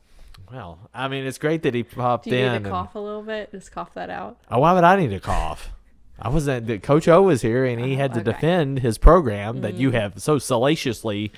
Well, 0.52 0.90
I 0.94 1.08
mean, 1.08 1.26
it's 1.26 1.38
great 1.38 1.64
that 1.64 1.74
he 1.74 1.84
popped 1.84 2.26
Do 2.26 2.32
you 2.32 2.38
in. 2.46 2.54
need 2.54 2.64
to 2.66 2.70
cough 2.70 2.96
a 2.96 3.00
little 3.00 3.24
bit? 3.24 3.52
Just 3.52 3.72
cough 3.72 3.94
that 3.94 4.10
out. 4.10 4.38
Oh, 4.50 4.60
why 4.60 4.74
would 4.74 4.84
I 4.84 4.96
need 4.98 5.12
to 5.12 5.20
cough? 5.20 5.72
I 6.20 6.30
wasn't. 6.30 6.68
the- 6.68 6.78
Coach 6.80 7.08
O 7.08 7.22
was 7.24 7.42
here, 7.42 7.66
and 7.66 7.84
he 7.84 7.94
Oh, 7.94 7.98
had 7.98 8.14
to 8.14 8.20
okay. 8.20 8.30
Mm. 8.32 8.34
defend 8.36 8.80
his 8.80 8.98
program 8.98 9.62
that 9.62 9.76
you 9.76 9.92
have 9.92 10.22
so 10.22 10.38
salaciously 10.40 11.32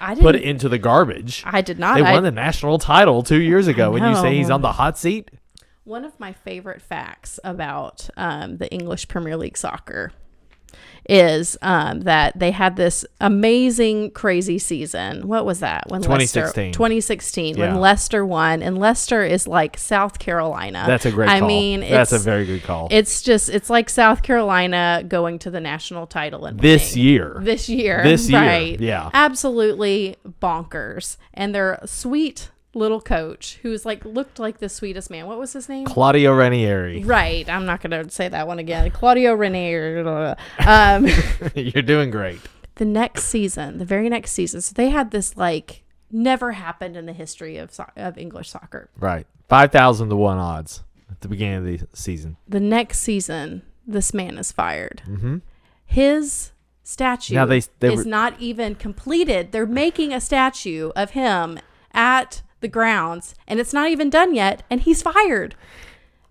I 0.00 0.14
put 0.14 0.36
into 0.36 0.68
the 0.68 0.78
garbage. 0.78 1.42
I 1.46 1.60
did 1.60 1.78
not. 1.78 1.96
They 1.98 2.02
I, 2.04 2.12
won 2.12 2.22
the 2.22 2.30
national 2.30 2.78
title 2.78 3.22
two 3.22 3.40
years 3.40 3.66
ago, 3.68 3.94
and 3.94 4.04
you 4.06 4.14
say 4.16 4.36
he's 4.36 4.50
on 4.50 4.62
the 4.62 4.72
hot 4.72 4.96
seat. 4.98 5.30
one 5.84 6.04
of 6.04 6.18
my 6.20 6.32
favorite 6.32 6.80
facts 6.80 7.38
about 7.44 8.08
um, 8.16 8.56
the 8.58 8.72
English 8.72 9.08
Premier 9.08 9.36
League 9.36 9.56
soccer 9.58 10.12
is 11.08 11.56
um, 11.62 12.02
that 12.02 12.38
they 12.38 12.50
had 12.52 12.76
this 12.76 13.04
amazing, 13.20 14.10
crazy 14.12 14.58
season. 14.58 15.26
What 15.26 15.44
was 15.44 15.60
that? 15.60 15.84
When 15.88 16.00
2016. 16.00 16.42
Leicester, 16.66 16.72
2016, 16.72 17.56
Yeah. 17.56 17.66
when 17.72 17.80
Leicester 17.80 18.24
won, 18.24 18.62
and 18.62 18.78
Leicester 18.78 19.24
is 19.24 19.48
like 19.48 19.76
South 19.76 20.18
Carolina. 20.20 20.84
That's 20.86 21.04
a 21.04 21.10
great. 21.10 21.28
I 21.28 21.40
call. 21.40 21.48
mean, 21.48 21.80
that's 21.80 22.12
a 22.12 22.18
very 22.20 22.46
good 22.46 22.62
call. 22.62 22.86
It's 22.90 23.22
just 23.22 23.48
it's 23.48 23.68
like 23.68 23.90
South 23.90 24.22
Carolina 24.22 25.02
going 25.06 25.38
to 25.40 25.50
the 25.50 25.60
national 25.60 26.06
title 26.06 26.46
and 26.46 26.60
this 26.60 26.92
winning. 26.92 27.04
year, 27.08 27.36
This 27.40 27.68
year. 27.68 28.02
This 28.04 28.30
year, 28.30 28.40
Right. 28.40 28.80
yeah. 28.80 29.10
Absolutely 29.12 30.16
bonkers. 30.40 31.16
And 31.34 31.52
their 31.54 31.80
sweet 31.84 32.50
little 32.74 33.00
coach 33.00 33.58
who's 33.62 33.84
like 33.84 34.04
looked 34.04 34.38
like 34.38 34.58
the 34.58 34.68
sweetest 34.68 35.10
man. 35.10 35.26
What 35.26 35.38
was 35.38 35.52
his 35.52 35.68
name? 35.68 35.84
Claudio 35.86 36.32
Ranieri. 36.34 37.04
Right. 37.04 37.48
I'm 37.48 37.66
not 37.66 37.82
going 37.82 37.90
to 38.04 38.10
say 38.10 38.28
that 38.28 38.46
one 38.46 38.58
again. 38.58 38.90
Claudio 38.90 39.34
Ranieri. 39.34 40.02
Um, 40.66 41.06
You're 41.54 41.82
doing 41.82 42.10
great. 42.10 42.40
the 42.76 42.84
next 42.84 43.24
season, 43.24 43.78
the 43.78 43.84
very 43.84 44.08
next 44.08 44.32
season. 44.32 44.60
So 44.62 44.72
they 44.74 44.88
had 44.90 45.10
this 45.10 45.36
like 45.36 45.82
never 46.10 46.52
happened 46.52 46.96
in 46.96 47.06
the 47.06 47.12
history 47.12 47.56
of 47.58 47.72
so- 47.74 47.90
of 47.96 48.16
English 48.18 48.48
soccer. 48.50 48.88
Right, 48.98 49.26
five 49.48 49.70
thousand 49.72 50.08
to 50.10 50.16
one 50.16 50.38
odds 50.38 50.82
at 51.10 51.20
the 51.20 51.28
beginning 51.28 51.56
of 51.58 51.64
the 51.64 51.86
season. 51.94 52.36
The 52.48 52.60
next 52.60 52.98
season, 53.00 53.62
this 53.86 54.14
man 54.14 54.38
is 54.38 54.50
fired. 54.52 55.02
Mm-hmm. 55.06 55.38
His 55.84 56.52
statue 56.82 57.34
Now 57.34 57.46
they- 57.46 57.62
they 57.80 57.92
is 57.92 58.04
were- 58.04 58.10
not 58.10 58.34
even 58.40 58.74
completed. 58.74 59.52
They're 59.52 59.66
making 59.66 60.12
a 60.12 60.20
statue 60.20 60.90
of 60.96 61.10
him 61.10 61.58
at 61.92 62.42
the 62.62 62.68
grounds, 62.68 63.34
and 63.46 63.60
it's 63.60 63.72
not 63.72 63.90
even 63.90 64.08
done 64.08 64.34
yet, 64.34 64.62
and 64.70 64.80
he's 64.80 65.02
fired. 65.02 65.54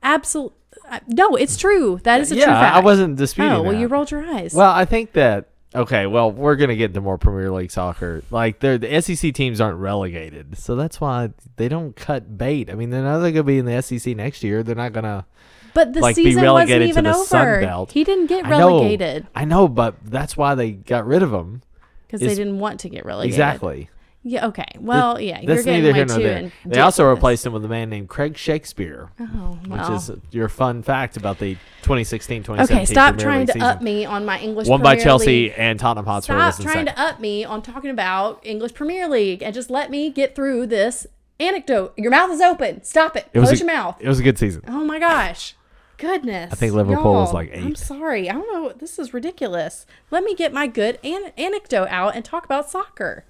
Absolutely. 0.01 0.57
Uh, 0.89 0.99
no, 1.07 1.35
it's 1.35 1.55
true. 1.55 1.99
That 2.03 2.19
is 2.21 2.31
a 2.31 2.35
yeah, 2.35 2.45
true 2.45 2.53
fact. 2.53 2.75
I 2.75 2.79
wasn't 2.79 3.15
disputing. 3.15 3.53
Oh, 3.53 3.61
well, 3.61 3.71
that. 3.71 3.79
you 3.79 3.87
rolled 3.87 4.11
your 4.11 4.25
eyes. 4.25 4.53
Well, 4.53 4.71
I 4.71 4.85
think 4.85 5.13
that 5.13 5.49
okay. 5.75 6.05
Well, 6.05 6.31
we're 6.31 6.55
gonna 6.55 6.75
get 6.75 6.91
into 6.91 7.01
more 7.01 7.17
Premier 7.17 7.51
League 7.51 7.71
soccer. 7.71 8.23
Like, 8.29 8.59
the 8.59 9.01
SEC 9.01 9.33
teams 9.33 9.61
aren't 9.61 9.77
relegated, 9.77 10.57
so 10.57 10.75
that's 10.75 10.99
why 10.99 11.31
they 11.55 11.69
don't 11.69 11.95
cut 11.95 12.37
bait. 12.37 12.69
I 12.69 12.73
mean, 12.73 12.89
they're 12.89 13.03
not 13.03 13.19
gonna 13.19 13.43
be 13.43 13.59
in 13.59 13.65
the 13.65 13.81
SEC 13.81 14.15
next 14.17 14.43
year. 14.43 14.63
They're 14.63 14.75
not 14.75 14.91
gonna. 14.91 15.25
but 15.73 15.93
the 15.93 16.01
like, 16.01 16.15
season 16.15 16.43
wasn't 16.43 16.43
relegated 16.43 16.89
even 16.89 17.07
over. 17.07 17.85
He 17.89 18.03
didn't 18.03 18.27
get 18.27 18.45
I 18.45 18.49
know, 18.49 18.57
relegated 18.57 19.27
I 19.35 19.45
know, 19.45 19.67
but 19.67 19.95
that's 20.03 20.35
why 20.35 20.55
they 20.55 20.71
got 20.71 21.05
rid 21.05 21.23
of 21.23 21.33
him 21.33 21.61
because 22.07 22.19
they 22.19 22.35
didn't 22.35 22.59
want 22.59 22.81
to 22.81 22.89
get 22.89 23.05
relegated. 23.05 23.33
Exactly. 23.33 23.89
Yeah. 24.23 24.47
Okay. 24.47 24.65
Well, 24.79 25.19
yeah. 25.19 25.39
You're 25.41 25.55
That's 25.55 25.65
getting 25.65 25.81
neither 25.83 25.95
here 25.95 26.05
nor 26.05 26.19
there. 26.19 26.51
They 26.65 26.79
also 26.79 27.09
replaced 27.09 27.45
him 27.45 27.53
with 27.53 27.65
a 27.65 27.67
man 27.67 27.89
named 27.89 28.07
Craig 28.09 28.37
Shakespeare, 28.37 29.09
Oh, 29.19 29.57
well. 29.67 29.91
which 29.91 29.97
is 29.99 30.11
your 30.29 30.47
fun 30.47 30.83
fact 30.83 31.17
about 31.17 31.39
the 31.39 31.57
2016-2017 31.83 32.59
okay. 32.63 32.85
Stop 32.85 33.15
Premier 33.15 33.23
trying 33.25 33.39
League 33.39 33.47
to 33.47 33.53
season. 33.53 33.67
up 33.67 33.81
me 33.81 34.05
on 34.05 34.25
my 34.25 34.39
English. 34.39 34.67
Won 34.67 34.81
by 34.81 34.95
Chelsea 34.95 35.25
League. 35.45 35.53
and 35.57 35.79
Tottenham 35.79 36.05
Hotspur. 36.05 36.33
Stop 36.51 36.61
trying 36.63 36.85
second. 36.85 36.95
to 36.95 36.99
up 37.01 37.19
me 37.19 37.43
on 37.43 37.61
talking 37.61 37.89
about 37.89 38.39
English 38.43 38.73
Premier 38.73 39.07
League 39.07 39.41
and 39.41 39.53
just 39.55 39.69
let 39.71 39.89
me 39.89 40.09
get 40.11 40.35
through 40.35 40.67
this 40.67 41.07
anecdote. 41.39 41.93
Your 41.97 42.11
mouth 42.11 42.31
is 42.31 42.41
open. 42.41 42.83
Stop 42.83 43.15
it. 43.15 43.27
It 43.33 43.39
Close 43.39 43.53
a- 43.53 43.57
your 43.57 43.67
mouth. 43.67 43.97
It 43.99 44.07
was 44.07 44.19
a 44.19 44.23
good 44.23 44.37
season. 44.37 44.61
Oh 44.67 44.83
my 44.83 44.99
gosh. 44.99 45.55
Goodness. 45.97 46.51
I 46.51 46.55
think 46.55 46.73
Liverpool 46.73 47.13
was 47.13 47.33
like 47.33 47.55
I'm 47.55 47.75
sorry. 47.75 48.29
I 48.29 48.33
don't 48.33 48.51
know. 48.51 48.71
This 48.71 48.97
is 48.97 49.13
ridiculous. 49.13 49.85
Let 50.09 50.23
me 50.23 50.33
get 50.35 50.51
my 50.53 50.65
good 50.67 50.97
an- 51.03 51.31
anecdote 51.37 51.87
out 51.89 52.15
and 52.15 52.25
talk 52.25 52.45
about 52.45 52.69
soccer. 52.69 53.25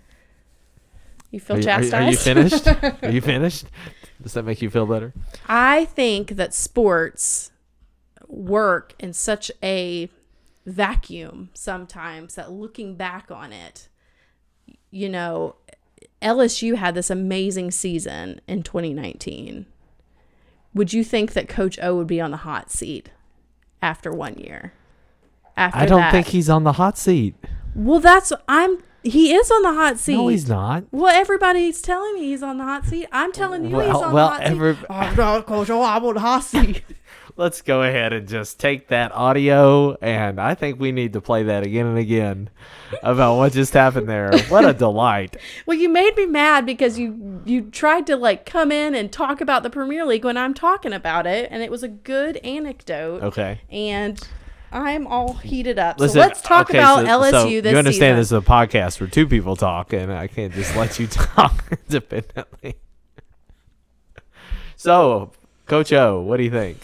You 1.31 1.39
feel 1.39 1.55
Are 1.57 1.59
you, 1.59 1.69
are 1.69 1.81
chastised? 1.81 1.93
are 1.93 2.11
you 2.11 2.17
finished? 2.17 2.67
are 3.03 3.09
you 3.09 3.21
finished? 3.21 3.65
Does 4.21 4.33
that 4.33 4.43
make 4.43 4.61
you 4.61 4.69
feel 4.69 4.85
better? 4.85 5.13
I 5.47 5.85
think 5.85 6.31
that 6.31 6.53
sports 6.53 7.51
work 8.27 8.93
in 8.99 9.13
such 9.13 9.51
a 9.63 10.09
vacuum 10.65 11.49
sometimes 11.53 12.35
that 12.35 12.51
looking 12.51 12.95
back 12.95 13.31
on 13.31 13.51
it, 13.51 13.87
you 14.91 15.09
know, 15.09 15.55
LSU 16.21 16.75
had 16.75 16.93
this 16.95 17.09
amazing 17.09 17.71
season 17.71 18.41
in 18.47 18.61
2019. 18.61 19.65
Would 20.73 20.93
you 20.93 21.03
think 21.03 21.33
that 21.33 21.49
Coach 21.49 21.79
O 21.81 21.95
would 21.95 22.07
be 22.07 22.21
on 22.21 22.31
the 22.31 22.37
hot 22.37 22.71
seat 22.71 23.09
after 23.81 24.11
one 24.11 24.35
year? 24.35 24.73
After 25.57 25.79
I 25.79 25.85
don't 25.85 25.99
that? 26.01 26.11
think 26.11 26.27
he's 26.27 26.49
on 26.49 26.63
the 26.63 26.73
hot 26.73 26.97
seat. 26.97 27.35
Well, 27.75 27.99
that's 27.99 28.31
I'm. 28.47 28.83
He 29.03 29.33
is 29.33 29.49
on 29.49 29.63
the 29.63 29.73
hot 29.73 29.97
seat. 29.97 30.15
No, 30.15 30.27
he's 30.27 30.47
not. 30.47 30.83
Well, 30.91 31.13
everybody's 31.13 31.81
telling 31.81 32.13
me 32.13 32.25
he's 32.25 32.43
on 32.43 32.57
the 32.57 32.63
hot 32.63 32.85
seat. 32.85 33.07
I'm 33.11 33.31
telling 33.31 33.65
you 33.65 33.79
he's 33.79 33.89
on 33.89 34.13
well, 34.13 34.29
the 34.29 34.35
hot 34.35 34.41
every- 34.43 34.69
oh, 34.71 34.73
seat. 34.75 34.85
I'm 34.89 35.15
not 35.15 35.45
Coach 35.45 35.69
O. 35.69 35.81
I'm 35.81 36.05
on 36.05 36.13
the 36.13 36.19
hot 36.19 36.43
seat. 36.43 36.83
Let's 37.37 37.61
go 37.61 37.81
ahead 37.81 38.13
and 38.13 38.27
just 38.27 38.59
take 38.59 38.89
that 38.89 39.11
audio, 39.13 39.95
and 40.01 40.39
I 40.39 40.53
think 40.53 40.79
we 40.79 40.91
need 40.91 41.13
to 41.13 41.21
play 41.21 41.43
that 41.43 41.63
again 41.63 41.85
and 41.85 41.97
again 41.97 42.49
about 43.03 43.37
what 43.37 43.53
just 43.53 43.73
happened 43.73 44.09
there. 44.09 44.31
What 44.49 44.65
a 44.65 44.73
delight! 44.73 45.37
Well, 45.65 45.77
you 45.77 45.89
made 45.89 46.17
me 46.17 46.25
mad 46.25 46.65
because 46.65 46.99
you 46.99 47.41
you 47.45 47.61
tried 47.61 48.07
to 48.07 48.15
like 48.15 48.45
come 48.45 48.71
in 48.71 48.95
and 48.95 49.11
talk 49.11 49.41
about 49.41 49.63
the 49.63 49.69
Premier 49.69 50.05
League 50.05 50.25
when 50.25 50.37
I'm 50.37 50.53
talking 50.53 50.91
about 50.91 51.25
it, 51.25 51.47
and 51.51 51.63
it 51.63 51.71
was 51.71 51.83
a 51.83 51.87
good 51.87 52.37
anecdote. 52.37 53.23
Okay. 53.23 53.61
And 53.69 54.19
I'm 54.71 55.05
all 55.07 55.33
heated 55.33 55.77
up. 55.79 55.99
Listen, 55.99 56.15
so 56.15 56.19
let's 56.27 56.41
talk 56.41 56.69
okay, 56.69 56.79
about 56.79 57.05
so- 57.05 57.05
LSU 57.05 57.31
so 57.57 57.61
this 57.61 57.71
You 57.71 57.77
understand 57.77 57.93
season. 57.93 58.15
this 58.17 58.27
is 58.27 58.31
a 58.33 58.41
podcast 58.41 58.99
where 59.01 59.09
two 59.09 59.27
people 59.27 59.55
talk, 59.55 59.91
and 59.93 60.11
I 60.13 60.27
can't 60.27 60.53
just 60.53 60.75
let 60.75 60.97
you 60.99 61.07
talk 61.11 61.63
independently. 61.89 62.75
So, 64.75 65.31
Coach 65.67 65.93
O, 65.93 66.21
what 66.21 66.37
do 66.37 66.43
you 66.43 66.49
think? 66.49 66.79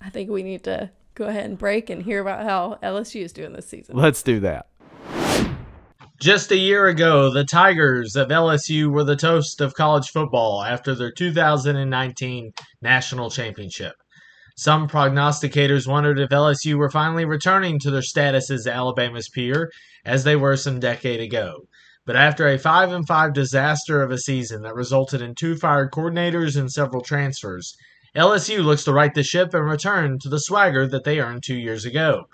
I 0.00 0.10
think 0.10 0.30
we 0.30 0.42
need 0.42 0.64
to 0.64 0.90
go 1.14 1.26
ahead 1.26 1.44
and 1.44 1.56
break 1.56 1.88
and 1.88 2.02
hear 2.02 2.20
about 2.20 2.42
how 2.44 2.78
LSU 2.82 3.22
is 3.22 3.32
doing 3.32 3.52
this 3.52 3.68
season. 3.68 3.96
Let's 3.96 4.22
do 4.24 4.40
that. 4.40 4.66
Just 6.20 6.50
a 6.50 6.56
year 6.56 6.86
ago, 6.88 7.30
the 7.32 7.44
Tigers 7.44 8.16
of 8.16 8.28
LSU 8.30 8.90
were 8.90 9.04
the 9.04 9.14
toast 9.14 9.60
of 9.60 9.74
college 9.74 10.10
football 10.10 10.62
after 10.64 10.94
their 10.94 11.12
2019 11.12 12.52
national 12.82 13.30
championship. 13.30 13.94
Some 14.60 14.88
prognosticators 14.88 15.88
wondered 15.88 16.20
if 16.20 16.28
LSU 16.28 16.74
were 16.74 16.90
finally 16.90 17.24
returning 17.24 17.78
to 17.78 17.90
their 17.90 18.02
status 18.02 18.50
as 18.50 18.66
Alabama's 18.66 19.30
peer, 19.30 19.72
as 20.04 20.24
they 20.24 20.36
were 20.36 20.54
some 20.54 20.78
decade 20.78 21.18
ago. 21.18 21.60
But 22.04 22.16
after 22.16 22.46
a 22.46 22.58
5 22.58 22.92
and 22.92 23.06
5 23.06 23.32
disaster 23.32 24.02
of 24.02 24.10
a 24.10 24.18
season 24.18 24.60
that 24.60 24.74
resulted 24.74 25.22
in 25.22 25.34
two 25.34 25.56
fired 25.56 25.92
coordinators 25.92 26.58
and 26.58 26.70
several 26.70 27.00
transfers, 27.00 27.74
LSU 28.14 28.62
looks 28.62 28.84
to 28.84 28.92
right 28.92 29.14
the 29.14 29.22
ship 29.22 29.54
and 29.54 29.64
return 29.64 30.18
to 30.18 30.28
the 30.28 30.36
swagger 30.36 30.86
that 30.88 31.04
they 31.04 31.20
earned 31.20 31.42
two 31.42 31.56
years 31.56 31.86
ago. 31.86 32.24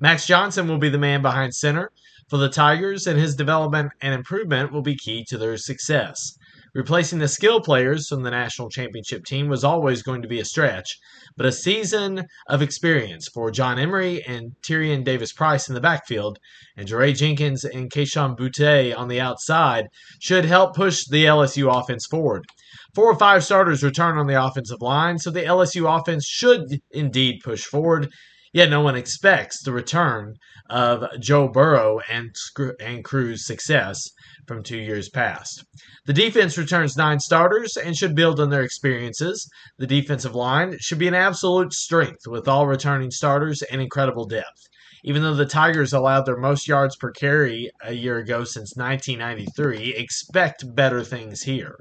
Max 0.00 0.26
Johnson 0.26 0.66
will 0.66 0.78
be 0.78 0.88
the 0.88 0.96
man 0.96 1.20
behind 1.20 1.54
center 1.54 1.90
for 2.30 2.38
the 2.38 2.48
Tigers, 2.48 3.06
and 3.06 3.20
his 3.20 3.36
development 3.36 3.92
and 4.00 4.14
improvement 4.14 4.72
will 4.72 4.80
be 4.80 4.96
key 4.96 5.22
to 5.28 5.36
their 5.36 5.58
success. 5.58 6.38
Replacing 6.74 7.20
the 7.20 7.28
skill 7.28 7.60
players 7.60 8.08
from 8.08 8.24
the 8.24 8.32
national 8.32 8.68
championship 8.68 9.24
team 9.24 9.48
was 9.48 9.62
always 9.62 10.02
going 10.02 10.22
to 10.22 10.28
be 10.28 10.40
a 10.40 10.44
stretch, 10.44 10.98
but 11.36 11.46
a 11.46 11.52
season 11.52 12.26
of 12.48 12.62
experience 12.62 13.28
for 13.32 13.52
John 13.52 13.78
Emery 13.78 14.24
and 14.24 14.56
Tyrion 14.60 15.04
Davis 15.04 15.32
Price 15.32 15.68
in 15.68 15.76
the 15.76 15.80
backfield, 15.80 16.40
and 16.76 16.88
Jaray 16.88 17.16
Jenkins 17.16 17.64
and 17.64 17.92
Kayshon 17.92 18.36
Boutte 18.36 18.92
on 18.98 19.06
the 19.06 19.20
outside 19.20 19.86
should 20.20 20.46
help 20.46 20.74
push 20.74 21.04
the 21.06 21.24
LSU 21.26 21.72
offense 21.72 22.06
forward. 22.06 22.44
Four 22.92 23.12
or 23.12 23.18
five 23.20 23.44
starters 23.44 23.84
return 23.84 24.18
on 24.18 24.26
the 24.26 24.44
offensive 24.44 24.82
line, 24.82 25.18
so 25.18 25.30
the 25.30 25.42
LSU 25.42 25.88
offense 25.88 26.26
should 26.26 26.80
indeed 26.90 27.40
push 27.44 27.62
forward. 27.62 28.12
Yet 28.54 28.70
no 28.70 28.82
one 28.82 28.94
expects 28.94 29.60
the 29.60 29.72
return 29.72 30.36
of 30.70 31.04
Joe 31.18 31.48
Burrow 31.48 31.98
and, 32.08 32.32
and 32.78 33.04
Crew's 33.04 33.44
success 33.44 34.10
from 34.46 34.62
two 34.62 34.78
years 34.78 35.08
past. 35.08 35.64
The 36.06 36.12
defense 36.12 36.56
returns 36.56 36.96
nine 36.96 37.18
starters 37.18 37.76
and 37.76 37.96
should 37.96 38.14
build 38.14 38.38
on 38.38 38.50
their 38.50 38.62
experiences. 38.62 39.50
The 39.78 39.88
defensive 39.88 40.36
line 40.36 40.78
should 40.78 41.00
be 41.00 41.08
an 41.08 41.14
absolute 41.14 41.72
strength 41.72 42.28
with 42.28 42.46
all 42.46 42.68
returning 42.68 43.10
starters 43.10 43.60
and 43.62 43.80
incredible 43.80 44.24
depth. 44.24 44.68
Even 45.02 45.22
though 45.22 45.34
the 45.34 45.46
Tigers 45.46 45.92
allowed 45.92 46.24
their 46.24 46.36
most 46.36 46.68
yards 46.68 46.94
per 46.94 47.10
carry 47.10 47.72
a 47.82 47.92
year 47.92 48.18
ago 48.18 48.44
since 48.44 48.76
1993, 48.76 49.96
expect 49.96 50.76
better 50.76 51.02
things 51.02 51.42
here. 51.42 51.76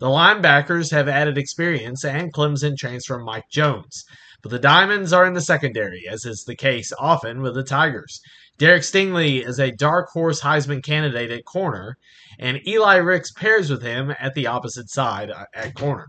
The 0.00 0.06
linebackers 0.06 0.90
have 0.92 1.08
added 1.08 1.38
experience 1.38 2.04
and 2.04 2.32
Clemson 2.32 2.76
transfer 2.76 3.18
Mike 3.18 3.48
Jones. 3.50 4.04
But 4.42 4.50
the 4.50 4.58
Diamonds 4.58 5.12
are 5.12 5.26
in 5.26 5.34
the 5.34 5.40
secondary, 5.40 6.06
as 6.08 6.24
is 6.24 6.44
the 6.44 6.56
case 6.56 6.92
often 6.98 7.42
with 7.42 7.54
the 7.54 7.62
Tigers. 7.62 8.20
Derek 8.58 8.82
Stingley 8.82 9.46
is 9.46 9.58
a 9.58 9.70
dark 9.70 10.08
horse 10.10 10.40
Heisman 10.42 10.82
candidate 10.82 11.30
at 11.30 11.44
corner, 11.44 11.96
and 12.38 12.66
Eli 12.66 12.96
Ricks 12.96 13.32
pairs 13.32 13.70
with 13.70 13.82
him 13.82 14.14
at 14.18 14.34
the 14.34 14.46
opposite 14.46 14.88
side 14.90 15.30
uh, 15.30 15.44
at 15.54 15.74
corner. 15.74 16.08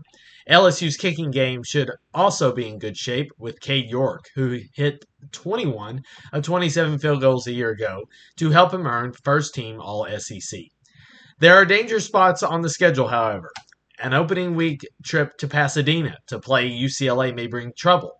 LSU's 0.50 0.96
kicking 0.96 1.30
game 1.30 1.62
should 1.62 1.90
also 2.12 2.52
be 2.52 2.66
in 2.66 2.78
good 2.78 2.96
shape 2.96 3.30
with 3.38 3.60
Cade 3.60 3.88
York, 3.88 4.24
who 4.34 4.60
hit 4.74 5.04
21 5.30 6.02
of 6.32 6.42
27 6.42 6.98
field 6.98 7.20
goals 7.20 7.46
a 7.46 7.52
year 7.52 7.70
ago 7.70 8.02
to 8.36 8.50
help 8.50 8.74
him 8.74 8.86
earn 8.86 9.12
first 9.12 9.54
team 9.54 9.80
All 9.80 10.06
SEC. 10.18 10.60
There 11.38 11.54
are 11.54 11.64
danger 11.64 12.00
spots 12.00 12.42
on 12.42 12.62
the 12.62 12.70
schedule, 12.70 13.08
however. 13.08 13.50
An 14.00 14.14
opening 14.14 14.56
week 14.56 14.80
trip 15.04 15.36
to 15.38 15.46
Pasadena 15.46 16.16
to 16.26 16.40
play 16.40 16.68
UCLA 16.68 17.34
may 17.34 17.46
bring 17.46 17.72
trouble, 17.76 18.12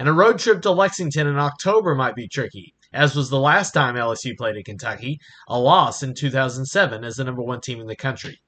and 0.00 0.08
a 0.08 0.12
road 0.14 0.38
trip 0.38 0.62
to 0.62 0.70
Lexington 0.70 1.26
in 1.26 1.36
October 1.36 1.94
might 1.94 2.14
be 2.14 2.26
tricky, 2.26 2.74
as 2.90 3.14
was 3.14 3.28
the 3.28 3.38
last 3.38 3.72
time 3.72 3.96
LSU 3.96 4.34
played 4.34 4.56
at 4.56 4.64
Kentucky, 4.64 5.20
a 5.46 5.60
loss 5.60 6.02
in 6.02 6.14
2007 6.14 7.04
as 7.04 7.16
the 7.16 7.24
number 7.24 7.42
one 7.42 7.60
team 7.60 7.78
in 7.80 7.86
the 7.86 7.94
country. 7.94 8.40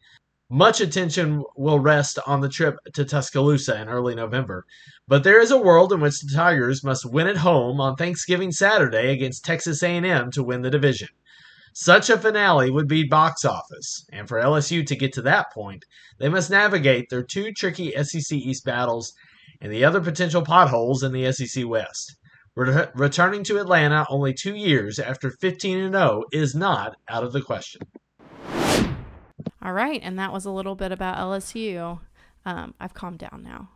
Much 0.48 0.80
attention 0.80 1.44
will 1.54 1.78
rest 1.78 2.18
on 2.26 2.40
the 2.40 2.48
trip 2.48 2.76
to 2.94 3.04
Tuscaloosa 3.04 3.78
in 3.78 3.90
early 3.90 4.14
November, 4.14 4.64
but 5.06 5.24
there 5.24 5.38
is 5.38 5.50
a 5.50 5.58
world 5.58 5.92
in 5.92 6.00
which 6.00 6.22
the 6.22 6.34
Tigers 6.34 6.82
must 6.82 7.04
win 7.04 7.26
at 7.26 7.36
home 7.36 7.82
on 7.82 7.96
Thanksgiving 7.96 8.50
Saturday 8.50 9.12
against 9.12 9.44
Texas 9.44 9.82
A&M 9.82 10.30
to 10.30 10.42
win 10.42 10.62
the 10.62 10.70
division. 10.70 11.08
Such 11.74 12.08
a 12.08 12.16
finale 12.16 12.70
would 12.70 12.88
be 12.88 13.04
box 13.04 13.44
office, 13.44 14.06
and 14.10 14.26
for 14.26 14.40
LSU 14.40 14.86
to 14.86 14.96
get 14.96 15.12
to 15.12 15.22
that 15.22 15.52
point, 15.52 15.84
they 16.18 16.30
must 16.30 16.50
navigate 16.50 17.10
their 17.10 17.22
two 17.22 17.52
tricky 17.52 17.92
SEC 18.02 18.32
East 18.38 18.64
battles 18.64 19.12
and 19.62 19.72
the 19.72 19.84
other 19.84 20.00
potential 20.00 20.42
potholes 20.42 21.02
in 21.02 21.12
the 21.12 21.32
SEC 21.32 21.66
West. 21.66 22.16
Re- 22.54 22.88
returning 22.94 23.44
to 23.44 23.58
Atlanta 23.58 24.04
only 24.10 24.34
two 24.34 24.54
years 24.54 24.98
after 24.98 25.30
15 25.30 25.78
and 25.78 25.94
0 25.94 26.24
is 26.32 26.54
not 26.54 26.96
out 27.08 27.24
of 27.24 27.32
the 27.32 27.40
question. 27.40 27.80
All 29.62 29.72
right, 29.72 30.00
and 30.02 30.18
that 30.18 30.32
was 30.32 30.44
a 30.44 30.50
little 30.50 30.74
bit 30.74 30.92
about 30.92 31.16
LSU. 31.16 32.00
Um, 32.44 32.74
I've 32.78 32.92
calmed 32.92 33.20
down 33.20 33.42
now. 33.44 33.70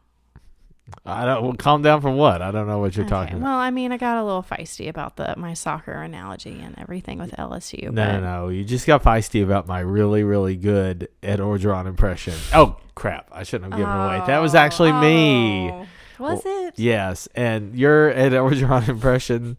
I 1.05 1.25
don't. 1.25 1.43
Well, 1.43 1.53
calm 1.55 1.83
down 1.83 2.01
from 2.01 2.17
what? 2.17 2.43
I 2.43 2.51
don't 2.53 2.67
know 2.69 2.79
what 2.79 2.97
you're 2.97 3.05
Okay, 3.05 3.11
talking 3.11 3.37
about. 3.39 3.45
Well, 3.47 3.59
I 3.59 3.71
mean, 3.71 3.91
I 3.93 3.97
got 3.97 4.19
a 4.19 4.25
little 4.25 4.43
feisty 4.43 4.89
about 4.89 5.17
the 5.17 5.35
my 5.37 5.53
soccer 5.55 5.93
analogy 5.93 6.61
and 6.63 6.79
everything 6.79 7.19
with 7.19 7.33
LSU. 7.33 7.85
No, 7.85 7.91
but 7.91 8.13
no, 8.13 8.21
no. 8.21 8.49
You 8.49 8.65
just 8.65 8.87
got 8.87 9.03
feisty 9.03 9.43
about 9.43 9.67
my 9.67 9.81
really, 9.81 10.23
really 10.23 10.55
good 10.57 11.09
Ed 11.23 11.41
Orgeron 11.41 11.87
impression. 11.87 12.35
Oh 12.55 12.77
crap! 12.95 13.29
I 13.33 13.43
shouldn't 13.43 13.73
have 13.73 13.79
given 13.81 13.93
it 13.93 14.05
away. 14.05 14.23
That 14.27 14.39
was 14.39 14.55
actually 14.55 14.93
me. 14.93 15.71
Oh, 15.71 15.87
Was 16.19 16.43
it? 16.47 16.79
Yes, 16.79 17.29
and 17.35 17.75
your 17.77 18.11
Ed 18.11 18.33
Orgeron 18.33 18.89
impression. 18.89 19.57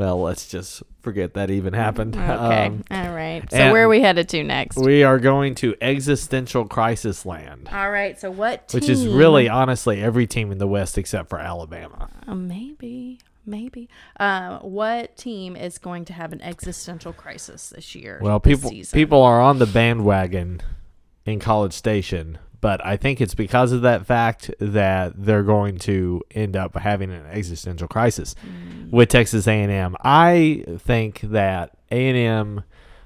Well, 0.00 0.18
let's 0.22 0.48
just 0.48 0.82
forget 1.02 1.34
that 1.34 1.50
even 1.50 1.74
happened. 1.74 2.16
Okay. 2.16 2.66
Um, 2.66 2.84
All 2.90 3.10
right. 3.10 3.44
So 3.50 3.70
where 3.70 3.84
are 3.84 3.88
we 3.88 4.00
headed 4.00 4.30
to 4.30 4.42
next? 4.42 4.78
we 4.78 5.02
are 5.02 5.18
going 5.18 5.54
to 5.56 5.76
existential 5.82 6.64
crisis 6.64 7.26
land, 7.26 7.68
All 7.70 7.90
right. 7.90 8.18
So 8.18 8.30
what 8.30 8.68
team? 8.68 8.80
which 8.80 8.88
is 8.88 9.06
really 9.06 9.46
honestly 9.50 10.02
every 10.02 10.26
team 10.26 10.52
in 10.52 10.56
the 10.56 10.66
West 10.66 10.96
except 10.96 11.28
for 11.28 11.38
Alabama. 11.38 12.08
Uh, 12.26 12.34
maybe, 12.34 13.18
maybe. 13.44 13.90
Uh, 14.18 14.60
what 14.60 15.18
team 15.18 15.54
is 15.54 15.76
going 15.76 16.06
to 16.06 16.14
have 16.14 16.32
an 16.32 16.40
existential 16.40 17.12
crisis 17.12 17.68
this 17.68 17.94
year? 17.94 18.20
Well, 18.22 18.38
this 18.38 18.56
people 18.56 18.70
season? 18.70 18.96
people 18.96 19.20
are 19.22 19.42
on 19.42 19.58
the 19.58 19.66
bandwagon 19.66 20.62
in 21.26 21.40
College 21.40 21.74
Station, 21.74 22.38
but 22.60 22.84
I 22.84 22.96
think 22.96 23.20
it's 23.20 23.34
because 23.34 23.72
of 23.72 23.82
that 23.82 24.06
fact 24.06 24.50
that 24.60 25.12
they're 25.16 25.42
going 25.42 25.78
to 25.80 26.22
end 26.30 26.56
up 26.56 26.76
having 26.76 27.10
an 27.10 27.26
existential 27.26 27.88
crisis 27.88 28.34
with 28.90 29.08
Texas 29.08 29.46
A&M. 29.46 29.96
I 30.02 30.64
think 30.78 31.20
that 31.22 31.76
A&M 31.90 32.62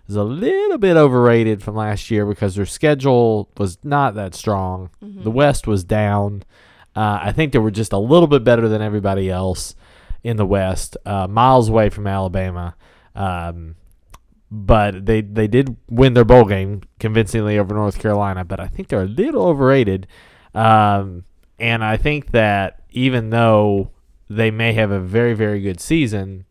is 0.08 0.16
a 0.16 0.24
little 0.24 0.78
bit 0.78 0.96
overrated 0.96 1.62
from 1.62 1.76
last 1.76 2.10
year 2.10 2.26
because 2.26 2.54
their 2.56 2.66
schedule 2.66 3.48
was 3.56 3.78
not 3.84 4.14
that 4.16 4.34
strong. 4.34 4.90
The 5.00 5.30
West 5.30 5.66
was 5.66 5.84
down. 5.84 6.42
Uh, 6.96 7.18
I 7.22 7.32
think 7.32 7.52
they 7.52 7.58
were 7.58 7.70
just 7.70 7.92
a 7.92 7.98
little 7.98 8.26
bit 8.28 8.44
better 8.44 8.68
than 8.68 8.82
everybody 8.82 9.30
else 9.30 9.74
in 10.22 10.36
the 10.36 10.46
West, 10.46 10.96
uh, 11.06 11.26
miles 11.28 11.68
away 11.68 11.90
from 11.90 12.06
Alabama. 12.06 12.74
Um, 13.14 13.76
but 14.54 15.06
they 15.06 15.20
they 15.20 15.48
did 15.48 15.76
win 15.88 16.14
their 16.14 16.24
bowl 16.24 16.44
game 16.44 16.82
convincingly 17.00 17.58
over 17.58 17.74
North 17.74 17.98
Carolina. 17.98 18.44
But 18.44 18.60
I 18.60 18.68
think 18.68 18.88
they're 18.88 19.02
a 19.02 19.06
little 19.06 19.46
overrated, 19.46 20.06
um, 20.54 21.24
and 21.58 21.84
I 21.84 21.96
think 21.96 22.30
that 22.30 22.82
even 22.90 23.30
though 23.30 23.90
they 24.30 24.50
may 24.50 24.72
have 24.74 24.90
a 24.90 25.00
very 25.00 25.34
very 25.34 25.60
good 25.60 25.80
season, 25.80 26.44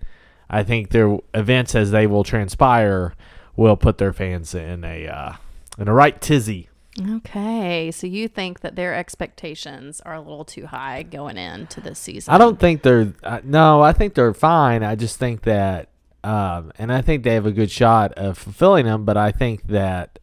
I 0.50 0.63
think 0.63 0.89
their 0.89 1.18
events 1.34 1.76
as 1.76 1.92
they 1.92 2.06
will 2.06 2.24
transpire 2.24 3.13
will 3.56 3.78
put 3.78 3.98
their 3.98 4.13
fans 4.13 4.54
in 4.54 4.84
a 4.84 5.08
uh, 5.08 5.34
in 5.78 5.88
a 5.88 5.94
right 5.94 6.20
tizzy. 6.22 6.70
Okay, 7.02 7.89
so 7.89 8.06
you 8.06 8.28
think 8.28 8.60
that 8.60 8.76
their 8.76 8.94
expectations 8.94 10.00
are 10.02 10.13
a 10.13 10.22
little 10.22 10.46
too 10.46 10.68
high 10.68 11.02
going 11.02 11.38
into 11.38 11.82
this 11.82 11.98
season? 11.98 12.32
I 12.32 12.38
don't 12.38 12.60
think 12.60 12.84
they're 12.84 13.13
uh, 13.24 13.39
no. 13.44 13.82
I 13.82 13.94
think 13.94 14.13
they're 14.13 14.34
fine. 14.34 14.84
I 14.84 14.96
just 14.96 15.18
think 15.18 15.42
that, 15.44 15.89
um, 16.23 16.71
and 16.77 16.91
I 16.91 17.01
think 17.01 17.23
they 17.23 17.33
have 17.33 17.45
a 17.45 17.51
good 17.51 17.71
shot 17.71 18.13
of 18.13 18.38
fulfilling 18.38 18.86
them. 18.86 19.05
But 19.05 19.17
I 19.17 19.31
think 19.31 19.67
that 19.67 20.19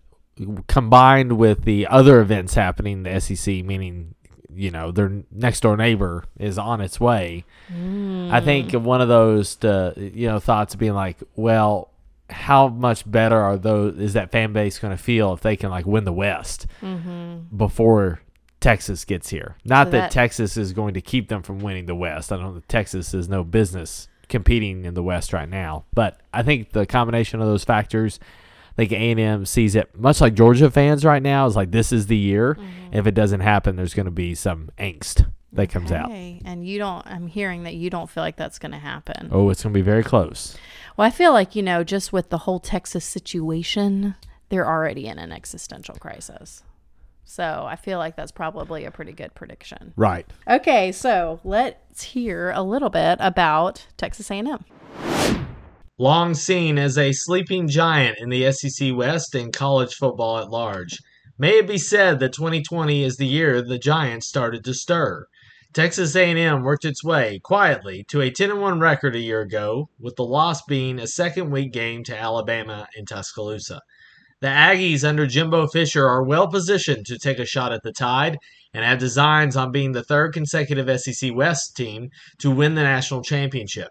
combined 0.67 1.33
with 1.37 1.65
the 1.65 1.87
other 1.87 2.21
events 2.21 2.55
happening, 2.55 3.03
the 3.03 3.21
SEC, 3.21 3.65
meaning 3.65 4.15
you 4.53 4.71
know 4.71 4.91
their 4.91 5.23
next 5.31 5.61
door 5.61 5.77
neighbor 5.77 6.25
is 6.39 6.59
on 6.59 6.81
its 6.81 6.99
way. 6.99 7.45
I 7.69 7.73
hmm. 7.73 8.45
think 8.45 8.73
one 8.73 9.01
of 9.01 9.09
those 9.09 9.57
to, 9.57 9.95
you 9.97 10.27
know 10.27 10.39
thoughts 10.39 10.75
being 10.75 10.95
like, 10.95 11.19
well, 11.37 11.91
how 12.29 12.69
much 12.69 13.09
better 13.11 13.39
are 13.39 13.59
those? 13.59 13.99
Is 13.99 14.15
that 14.15 14.31
fan 14.31 14.53
base 14.53 14.79
going 14.79 14.97
to 14.97 15.03
feel 15.03 15.33
if 15.33 15.41
they 15.41 15.57
can 15.57 15.71
like 15.71 15.87
win 15.87 16.05
the 16.05 16.13
West 16.13 16.67
mm-hmm. 16.81 17.57
before 17.57 18.21
Texas 18.61 19.05
gets 19.05 19.29
here? 19.31 19.57
Not 19.65 19.89
So 19.89 19.91
that, 19.93 20.01
that- 20.01 20.11
Texas 20.11 20.57
is 20.57 20.73
going 20.73 20.95
to 20.95 21.01
keep 21.01 21.29
them 21.29 21.43
from 21.43 21.59
winning 21.59 21.87
the 21.87 21.95
West. 21.95 22.33
I 22.33 22.37
don't. 22.37 22.67
Texas 22.69 23.15
is 23.15 23.29
no 23.29 23.45
business 23.45 24.09
competing 24.31 24.87
in 24.87 24.95
the 24.95 25.03
West 25.03 25.33
right 25.35 25.49
now. 25.49 25.85
But 25.93 26.21
I 26.33 26.43
think 26.43 26.73
the 26.73 26.87
combination 26.87 27.41
of 27.41 27.47
those 27.47 27.65
factors. 27.65 28.19
I 28.73 28.87
think 28.87 28.93
A&M 28.93 29.45
sees 29.45 29.75
it 29.75 29.99
much 29.99 30.21
like 30.23 30.33
Georgia 30.33 30.71
fans 30.71 31.05
right 31.05 31.23
now 31.23 31.47
is 31.47 31.57
like 31.57 31.71
this 31.71 31.93
is 31.93 32.07
the 32.07 32.17
year. 32.17 32.55
Mm-hmm. 32.55 32.97
If 32.97 33.07
it 33.07 33.15
doesn't 33.15 33.41
happen, 33.41 33.77
there's 33.77 33.93
going 33.93 34.07
to 34.07 34.13
be 34.13 34.35
some 34.35 34.71
angst 34.79 35.27
that 35.53 35.69
comes 35.69 35.93
out. 35.93 36.11
And 36.11 36.67
you 36.67 36.79
don't. 36.79 37.07
I'm 37.07 37.27
hearing 37.27 37.65
that 37.65 37.75
you 37.75 37.91
don't 37.91 38.09
feel 38.09 38.23
like 38.23 38.37
that's 38.37 38.59
going 38.59 38.73
to 38.73 38.79
happen. 38.79 39.29
Oh, 39.33 39.51
it's 39.51 39.63
going 39.63 39.73
to 39.73 39.79
be 39.79 39.83
very 39.83 40.05
close. 40.05 40.57
Well, 40.97 41.07
I 41.07 41.11
feel 41.11 41.33
like 41.33 41.55
you 41.57 41.63
know, 41.63 41.85
just 41.85 42.13
with 42.13 42.31
the 42.31 42.39
whole 42.39 42.61
Texas 42.61 43.05
situation, 43.05 44.15
they're 44.49 44.67
already 44.67 45.07
in 45.07 45.19
an 45.19 45.33
existential 45.33 45.97
crisis. 45.97 46.63
So 47.31 47.65
I 47.65 47.77
feel 47.77 47.99
like 47.99 48.17
that's 48.17 48.33
probably 48.33 48.85
a 48.85 48.91
pretty 48.91 49.13
good 49.13 49.35
prediction. 49.37 49.93
Right. 49.97 50.27
Okay, 50.49 50.91
so 50.91 51.39
let's 51.45 52.03
hear 52.03 52.51
a 52.51 52.63
little 52.63 52.91
bit 52.91 53.19
about 53.21 53.87
Texas 53.97 54.33
A&M. 54.33 54.65
Long 55.97 56.35
seen 56.35 56.77
as 56.77 56.99
a 56.99 57.13
sleeping 57.13 57.69
giant 57.69 58.19
in 58.19 58.31
the 58.31 58.51
SEC 58.51 58.97
West 58.97 59.37
and 59.37 59.53
college 59.53 59.95
football 59.95 60.39
at 60.39 60.51
large. 60.51 60.99
May 61.39 61.59
it 61.59 61.69
be 61.69 61.79
said 61.79 62.19
that 62.19 62.33
2020 62.33 63.05
is 63.05 63.17
the 63.17 63.27
year 63.27 63.63
the 63.63 63.79
Giants 63.79 64.27
started 64.27 64.65
to 64.65 64.75
stir. 64.75 65.27
Texas 65.73 66.17
A&M 66.17 66.63
worked 66.65 66.85
its 66.85 67.05
way 67.05 67.39
quietly 67.45 68.05
to 68.09 68.23
a 68.23 68.33
10-1 68.33 68.81
record 68.81 69.15
a 69.15 69.21
year 69.21 69.41
ago, 69.41 69.89
with 70.01 70.17
the 70.17 70.25
loss 70.25 70.63
being 70.63 70.99
a 70.99 71.07
second 71.07 71.53
week 71.53 71.73
game 71.73 72.03
to 72.03 72.19
Alabama 72.19 72.89
in 72.97 73.07
Tuscaloosa. 73.07 73.83
The 74.41 74.49
Aggies 74.49 75.07
under 75.07 75.27
Jimbo 75.27 75.67
Fisher 75.67 76.07
are 76.07 76.23
well 76.23 76.49
positioned 76.49 77.05
to 77.07 77.19
take 77.19 77.39
a 77.39 77.45
shot 77.45 77.75
at 77.75 77.83
the 77.83 77.93
Tide 77.93 78.39
and 78.73 78.83
have 78.83 78.99
designs 78.99 79.55
on 79.55 79.71
being 79.71 79.93
the 79.93 80.03
third 80.03 80.33
consecutive 80.33 81.01
SEC 81.01 81.35
West 81.35 81.77
team 81.77 82.09
to 82.39 82.51
win 82.51 82.75
the 82.75 82.83
national 82.83 83.23
championship. 83.23 83.91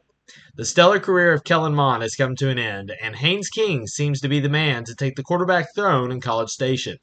The 0.55 0.65
stellar 0.65 0.99
career 0.99 1.33
of 1.33 1.43
Kellen 1.43 1.75
Mond 1.75 2.01
has 2.01 2.15
come 2.15 2.35
to 2.38 2.49
an 2.49 2.57
end, 2.57 2.91
and 2.99 3.15
Haynes 3.15 3.49
King 3.49 3.85
seems 3.85 4.21
to 4.21 4.27
be 4.27 4.39
the 4.39 4.49
man 4.49 4.85
to 4.85 4.95
take 4.95 5.15
the 5.15 5.23
quarterback 5.23 5.75
throne 5.75 6.12
in 6.12 6.19
College 6.19 6.49
Station. 6.49 6.97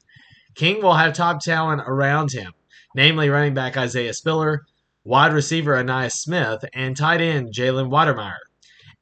King 0.55 0.81
will 0.81 0.95
have 0.95 1.13
top 1.13 1.39
talent 1.41 1.83
around 1.85 2.33
him, 2.33 2.51
namely 2.95 3.29
running 3.29 3.53
back 3.53 3.77
Isaiah 3.77 4.13
Spiller, 4.13 4.65
wide 5.05 5.31
receiver 5.31 5.75
Ainias 5.75 6.17
Smith, 6.17 6.65
and 6.73 6.97
tight 6.97 7.21
end 7.21 7.53
Jalen 7.53 7.89
Wydermyer. 7.89 8.39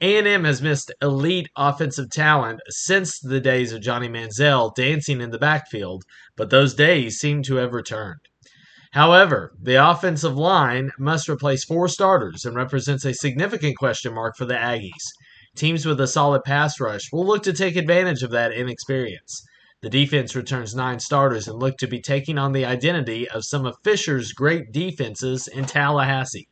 A&M 0.01 0.43
has 0.43 0.62
missed 0.62 0.93
elite 1.01 1.47
offensive 1.55 2.10
talent 2.10 2.60
since 2.67 3.17
the 3.17 3.39
days 3.39 3.71
of 3.71 3.81
Johnny 3.81 4.10
Manziel 4.10 4.75
dancing 4.75 5.21
in 5.21 5.31
the 5.31 5.39
backfield, 5.39 6.03
but 6.36 6.49
those 6.49 6.73
days 6.73 7.17
seem 7.17 7.41
to 7.43 7.55
have 7.55 7.71
returned. 7.71 8.19
However, 8.91 9.53
the 9.62 9.75
offensive 9.75 10.36
line 10.38 10.91
must 10.99 11.29
replace 11.29 11.63
four 11.63 11.88
starters 11.88 12.43
and 12.43 12.58
represents 12.58 13.05
a 13.05 13.13
significant 13.13 13.77
question 13.77 14.13
mark 14.13 14.36
for 14.38 14.45
the 14.45 14.55
Aggies. 14.55 15.13
Teams 15.55 15.86
with 15.86 16.01
a 16.01 16.08
solid 16.08 16.43
pass 16.43 16.79
rush 16.81 17.10
will 17.13 17.25
look 17.25 17.43
to 17.43 17.53
take 17.53 17.77
advantage 17.77 18.21
of 18.21 18.31
that 18.31 18.51
inexperience. 18.51 19.45
The 19.81 19.89
defense 19.89 20.36
returns 20.36 20.75
nine 20.75 20.99
starters 20.99 21.47
and 21.47 21.58
look 21.58 21.77
to 21.77 21.88
be 21.88 22.01
taking 22.01 22.38
on 22.38 22.51
the 22.51 22.65
identity 22.65 23.29
of 23.29 23.45
some 23.45 23.65
of 23.65 23.77
Fisher's 23.84 24.34
great 24.34 24.73
defenses 24.73 25.47
in 25.47 25.65
Tallahassee. 25.65 26.49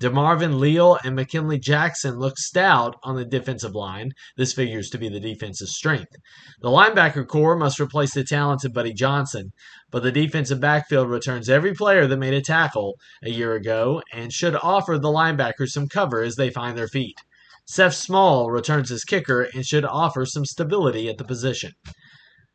DeMarvin 0.00 0.58
Leal 0.58 0.98
and 1.04 1.14
McKinley 1.14 1.58
Jackson 1.58 2.18
look 2.18 2.38
stout 2.38 2.96
on 3.02 3.16
the 3.16 3.24
defensive 3.24 3.74
line. 3.74 4.12
This 4.34 4.54
figures 4.54 4.88
to 4.90 4.98
be 4.98 5.10
the 5.10 5.20
defense's 5.20 5.76
strength. 5.76 6.16
The 6.62 6.70
linebacker 6.70 7.26
core 7.28 7.54
must 7.54 7.78
replace 7.78 8.14
the 8.14 8.24
talented 8.24 8.72
Buddy 8.72 8.94
Johnson, 8.94 9.52
but 9.90 10.02
the 10.02 10.10
defensive 10.10 10.58
backfield 10.58 11.10
returns 11.10 11.50
every 11.50 11.74
player 11.74 12.06
that 12.06 12.16
made 12.16 12.32
a 12.32 12.40
tackle 12.40 12.94
a 13.22 13.28
year 13.28 13.54
ago 13.54 14.00
and 14.10 14.32
should 14.32 14.56
offer 14.62 14.96
the 14.96 15.08
linebackers 15.08 15.68
some 15.68 15.86
cover 15.86 16.22
as 16.22 16.36
they 16.36 16.48
find 16.48 16.78
their 16.78 16.88
feet. 16.88 17.18
Seth 17.66 17.94
Small 17.94 18.50
returns 18.50 18.90
as 18.90 19.04
kicker 19.04 19.42
and 19.42 19.66
should 19.66 19.84
offer 19.84 20.24
some 20.24 20.46
stability 20.46 21.10
at 21.10 21.18
the 21.18 21.24
position. 21.24 21.72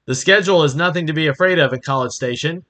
The 0.07 0.15
schedule 0.15 0.63
is 0.63 0.75
nothing 0.75 1.05
to 1.05 1.13
be 1.13 1.27
afraid 1.27 1.59
of 1.59 1.73
at 1.73 1.83
College 1.83 2.11
Station. 2.11 2.63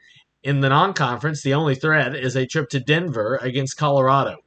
In 0.43 0.59
the 0.59 0.69
non 0.69 0.93
conference, 0.93 1.43
the 1.43 1.53
only 1.53 1.75
threat 1.75 2.13
is 2.13 2.35
a 2.35 2.45
trip 2.45 2.67
to 2.71 2.81
Denver 2.81 3.39
against 3.41 3.77
Colorado. 3.77 4.39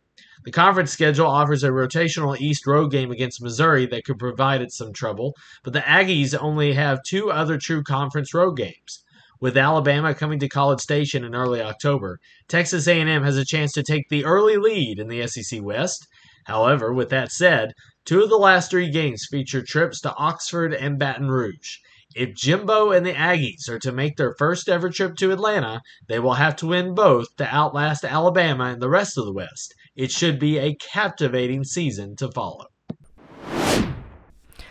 The 0.44 0.52
conference 0.52 0.92
schedule 0.92 1.26
offers 1.26 1.64
a 1.64 1.70
rotational 1.70 2.38
East 2.40 2.66
road 2.66 2.92
game 2.92 3.10
against 3.10 3.42
Missouri 3.42 3.86
that 3.86 4.04
could 4.04 4.18
provide 4.18 4.62
it 4.62 4.72
some 4.72 4.92
trouble, 4.92 5.34
but 5.64 5.72
the 5.72 5.80
Aggies 5.80 6.36
only 6.40 6.74
have 6.74 7.02
two 7.02 7.30
other 7.30 7.58
true 7.58 7.82
conference 7.82 8.32
road 8.32 8.56
games. 8.56 9.04
With 9.40 9.56
Alabama 9.56 10.14
coming 10.14 10.38
to 10.40 10.48
College 10.48 10.80
Station 10.80 11.24
in 11.24 11.34
early 11.34 11.60
October, 11.60 12.18
Texas 12.48 12.86
A&M 12.86 13.22
has 13.22 13.36
a 13.36 13.44
chance 13.44 13.72
to 13.72 13.82
take 13.82 14.08
the 14.08 14.24
early 14.24 14.56
lead 14.56 14.98
in 14.98 15.08
the 15.08 15.26
SEC 15.26 15.60
West. 15.62 16.06
However, 16.46 16.92
with 16.92 17.08
that 17.10 17.30
said, 17.30 17.72
two 18.04 18.22
of 18.22 18.30
the 18.30 18.36
last 18.36 18.70
three 18.70 18.90
games 18.90 19.26
feature 19.30 19.62
trips 19.62 20.00
to 20.00 20.14
Oxford 20.14 20.72
and 20.72 20.98
Baton 20.98 21.30
Rouge. 21.30 21.78
If 22.16 22.34
Jimbo 22.34 22.90
and 22.90 23.04
the 23.04 23.12
Aggies 23.12 23.68
are 23.68 23.78
to 23.80 23.92
make 23.92 24.16
their 24.16 24.34
first 24.38 24.68
ever 24.68 24.88
trip 24.88 25.14
to 25.16 25.30
Atlanta, 25.30 25.82
they 26.08 26.18
will 26.18 26.34
have 26.34 26.56
to 26.56 26.66
win 26.66 26.94
both 26.94 27.36
to 27.36 27.46
outlast 27.46 28.04
Alabama 28.04 28.64
and 28.64 28.80
the 28.80 28.88
rest 28.88 29.18
of 29.18 29.24
the 29.24 29.32
West. 29.32 29.74
It 29.98 30.12
should 30.12 30.38
be 30.38 30.58
a 30.58 30.76
captivating 30.76 31.64
season 31.64 32.14
to 32.16 32.30
follow. 32.30 32.66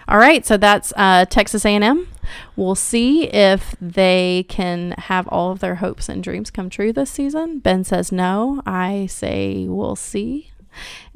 All 0.08 0.18
right, 0.18 0.46
so 0.46 0.56
that's 0.56 0.94
uh, 0.96 1.26
Texas 1.26 1.66
A&M. 1.66 2.08
We'll 2.56 2.76
see 2.76 3.26
if 3.26 3.76
they 3.82 4.46
can 4.48 4.92
have 4.98 5.28
all 5.28 5.52
of 5.52 5.60
their 5.60 5.76
hopes 5.76 6.08
and 6.08 6.24
dreams 6.24 6.50
come 6.50 6.70
true 6.70 6.94
this 6.94 7.12
season. 7.12 7.60
Ben 7.60 7.84
says 7.84 8.10
no. 8.10 8.62
I 8.66 9.08
say 9.08 9.66
we'll 9.68 9.98
see. 9.98 10.52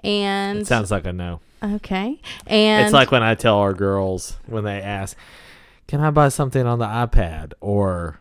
And 0.04 0.60
It 0.60 0.68
sounds 0.68 0.92
like 0.92 1.06
a 1.06 1.14
no. 1.14 1.40
okay, 1.64 2.20
and 2.48 2.84
it's 2.84 2.94
like 2.94 3.12
when 3.12 3.24
I 3.24 3.36
tell 3.36 3.60
our 3.60 3.74
girls 3.74 4.38
when 4.48 4.64
they 4.64 4.82
ask, 4.82 5.16
"Can 5.88 6.02
I 6.02 6.10
buy 6.10 6.30
something 6.30 6.66
on 6.66 6.80
the 6.80 6.86
iPad?" 6.86 7.54
or 7.62 8.20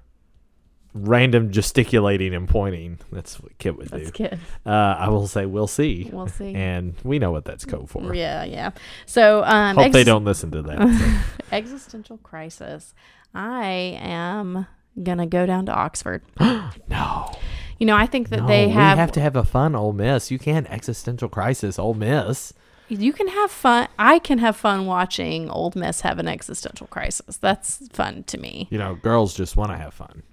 random 0.94 1.50
gesticulating 1.50 2.34
and 2.34 2.48
pointing. 2.48 2.98
That's 3.12 3.38
what 3.40 3.56
Kit 3.58 3.76
would 3.76 3.88
that's 3.88 4.10
do. 4.10 4.28
good. 4.28 4.38
Uh, 4.66 4.70
I 4.70 5.08
will 5.08 5.26
say, 5.26 5.46
"We'll 5.46 5.66
see," 5.66 6.10
We'll 6.12 6.26
see. 6.26 6.54
and 6.54 6.94
we 7.04 7.18
know 7.18 7.30
what 7.30 7.44
that's 7.44 7.64
code 7.64 7.88
for. 7.90 8.14
Yeah, 8.14 8.44
yeah. 8.44 8.70
So 9.06 9.42
um, 9.44 9.76
Hope 9.76 9.92
they 9.92 10.04
don't 10.04 10.24
listen 10.24 10.50
to 10.52 10.62
that. 10.62 11.24
existential 11.52 12.18
crisis. 12.18 12.94
I 13.34 13.98
am 14.00 14.66
gonna 15.02 15.26
go 15.26 15.46
down 15.46 15.66
to 15.66 15.72
Oxford. 15.72 16.22
no, 16.40 17.32
You 17.78 17.86
know, 17.86 17.96
I 17.96 18.06
think 18.06 18.28
that 18.30 18.40
no, 18.40 18.46
they 18.48 18.68
have, 18.68 18.96
we 18.98 19.00
have 19.00 19.12
to 19.12 19.20
have 19.20 19.36
a 19.36 19.44
fun 19.44 19.74
Ole 19.76 19.92
Miss. 19.92 20.30
You 20.30 20.38
can't 20.38 20.66
existential 20.68 21.28
crisis 21.28 21.78
Ole 21.78 21.94
Miss. 21.94 22.52
you 22.88 23.12
can 23.12 23.28
have 23.28 23.52
fun. 23.52 23.86
I 23.98 24.18
can 24.18 24.38
have 24.38 24.56
fun 24.56 24.86
watching 24.86 25.48
Old 25.48 25.76
Miss 25.76 26.00
have 26.00 26.18
an 26.18 26.26
existential 26.26 26.88
crisis. 26.88 27.36
That's 27.36 27.86
fun 27.92 28.24
to 28.24 28.36
me. 28.38 28.66
You 28.70 28.78
know, 28.78 28.96
girls 28.96 29.32
just 29.34 29.56
want 29.56 29.70
to 29.70 29.76
have 29.76 29.94
fun. 29.94 30.24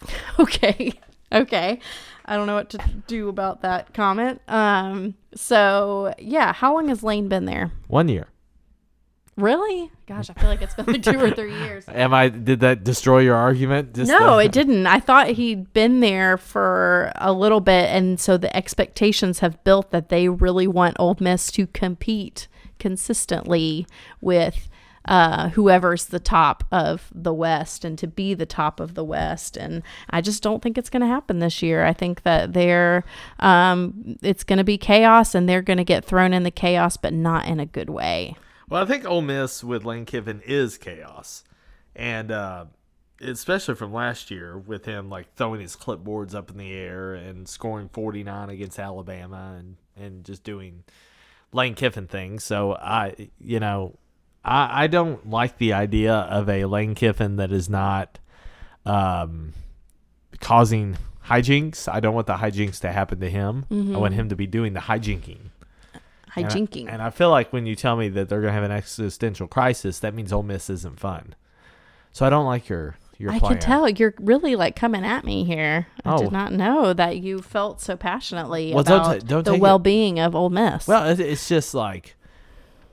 Okay. 0.38 0.92
Okay. 1.32 1.80
I 2.24 2.36
don't 2.36 2.46
know 2.46 2.54
what 2.54 2.70
to 2.70 2.78
do 3.06 3.28
about 3.28 3.62
that 3.62 3.92
comment. 3.94 4.40
Um 4.48 5.14
so 5.34 6.14
yeah, 6.18 6.52
how 6.52 6.74
long 6.74 6.88
has 6.88 7.02
Lane 7.02 7.28
been 7.28 7.44
there? 7.46 7.72
One 7.88 8.08
year. 8.08 8.28
Really? 9.36 9.90
Gosh, 10.06 10.30
I 10.30 10.32
feel 10.34 10.48
like 10.48 10.62
it's 10.62 10.74
been 10.74 10.86
like 10.86 11.02
two 11.02 11.20
or 11.20 11.30
three 11.30 11.52
years. 11.64 11.84
Am 11.88 12.14
I? 12.14 12.30
Did 12.30 12.60
that 12.60 12.84
destroy 12.84 13.18
your 13.18 13.34
argument? 13.34 13.92
Just 13.94 14.10
no, 14.10 14.36
the- 14.36 14.44
it 14.44 14.52
didn't. 14.52 14.86
I 14.86 14.98
thought 14.98 15.28
he'd 15.28 15.72
been 15.74 16.00
there 16.00 16.38
for 16.38 17.12
a 17.16 17.32
little 17.34 17.60
bit, 17.60 17.90
and 17.90 18.18
so 18.18 18.38
the 18.38 18.54
expectations 18.56 19.40
have 19.40 19.62
built 19.62 19.90
that 19.90 20.08
they 20.08 20.28
really 20.30 20.66
want 20.66 20.96
Ole 20.98 21.18
Miss 21.20 21.50
to 21.52 21.66
compete 21.66 22.48
consistently 22.78 23.86
with 24.22 24.70
uh, 25.06 25.48
whoever's 25.50 26.06
the 26.06 26.20
top 26.20 26.64
of 26.70 27.10
the 27.14 27.32
West 27.32 27.84
and 27.84 27.98
to 27.98 28.06
be 28.06 28.34
the 28.34 28.46
top 28.46 28.80
of 28.80 28.94
the 28.94 29.04
West. 29.04 29.56
And 29.56 29.82
I 30.10 30.20
just 30.20 30.42
don't 30.42 30.62
think 30.62 30.76
it's 30.76 30.90
going 30.90 31.00
to 31.02 31.06
happen 31.06 31.38
this 31.38 31.62
year. 31.62 31.84
I 31.84 31.92
think 31.92 32.22
that 32.22 32.52
they're 32.52 33.04
um, 33.40 34.18
it's 34.22 34.44
going 34.44 34.58
to 34.58 34.64
be 34.64 34.78
chaos, 34.78 35.34
and 35.34 35.48
they're 35.48 35.62
going 35.62 35.78
to 35.78 35.84
get 35.84 36.04
thrown 36.04 36.32
in 36.32 36.42
the 36.42 36.50
chaos, 36.50 36.96
but 36.96 37.12
not 37.12 37.46
in 37.46 37.60
a 37.60 37.66
good 37.66 37.90
way. 37.90 38.36
Well, 38.68 38.82
I 38.82 38.86
think 38.86 39.04
Ole 39.04 39.22
Miss 39.22 39.62
with 39.62 39.84
Lane 39.84 40.04
Kiffin 40.04 40.42
is 40.44 40.76
chaos, 40.76 41.44
and 41.94 42.32
uh, 42.32 42.64
especially 43.20 43.76
from 43.76 43.92
last 43.92 44.30
year 44.30 44.58
with 44.58 44.84
him 44.84 45.08
like 45.08 45.32
throwing 45.34 45.60
his 45.60 45.76
clipboards 45.76 46.34
up 46.34 46.50
in 46.50 46.58
the 46.58 46.72
air 46.72 47.14
and 47.14 47.48
scoring 47.48 47.88
forty 47.88 48.24
nine 48.24 48.50
against 48.50 48.78
Alabama 48.78 49.56
and 49.58 49.76
and 49.96 50.24
just 50.24 50.42
doing 50.42 50.84
Lane 51.52 51.74
Kiffin 51.74 52.06
things. 52.06 52.44
So 52.44 52.74
I, 52.74 53.30
you 53.38 53.60
know, 53.60 53.98
I 54.46 54.84
I 54.84 54.86
don't 54.86 55.28
like 55.28 55.58
the 55.58 55.72
idea 55.74 56.14
of 56.14 56.48
a 56.48 56.64
Lane 56.66 56.94
Kiffin 56.94 57.36
that 57.36 57.52
is 57.52 57.68
not 57.68 58.18
um, 58.86 59.52
causing 60.40 60.96
hijinks. 61.26 61.92
I 61.92 62.00
don't 62.00 62.14
want 62.14 62.26
the 62.26 62.34
hijinks 62.36 62.80
to 62.80 62.92
happen 62.92 63.20
to 63.20 63.28
him. 63.30 63.66
I 63.70 63.98
want 63.98 64.14
him 64.14 64.28
to 64.28 64.36
be 64.36 64.46
doing 64.46 64.72
the 64.74 64.80
hijinking. 64.80 65.50
And 65.94 66.00
I- 66.46 66.48
Hijinking. 66.48 66.86
And 66.92 67.00
I, 67.00 67.08
feel 67.10 67.30
like 67.30 67.50
when 67.52 67.64
you 67.64 67.74
tell 67.74 67.96
me 67.96 68.10
that 68.10 68.28
they're 68.28 68.42
going 68.42 68.50
to 68.50 68.54
have 68.54 68.62
an 68.62 68.70
existential 68.70 69.46
crisis, 69.48 70.00
that 70.00 70.12
means 70.14 70.32
Ole 70.34 70.42
Miss 70.42 70.68
isn't 70.68 71.00
fun. 71.00 71.34
So 72.12 72.26
I 72.26 72.30
don't 72.30 72.44
like 72.46 72.68
your 72.68 72.96
your 73.18 73.32
I 73.32 73.38
plan. 73.38 73.52
can 73.52 73.60
tell 73.62 73.88
you're 73.88 74.14
really 74.18 74.54
like 74.56 74.76
coming 74.76 75.02
at 75.04 75.24
me 75.24 75.44
here. 75.44 75.86
I 76.04 76.14
Oh. 76.14 76.18
did 76.18 76.32
not 76.32 76.52
know 76.52 76.92
that 76.92 77.16
you 77.16 77.38
felt 77.40 77.80
so 77.80 77.96
passionately 77.96 78.74
Well, 78.74 78.84
don't 78.84 79.00
about 79.00 79.20
ta- 79.20 79.26
don't 79.26 79.44
the 79.46 79.56
well-being 79.56 80.18
of 80.20 80.34
Ole 80.36 80.50
Miss. 80.50 80.86
Well, 80.86 81.18
it's 81.18 81.48
just 81.48 81.72
like 81.72 82.14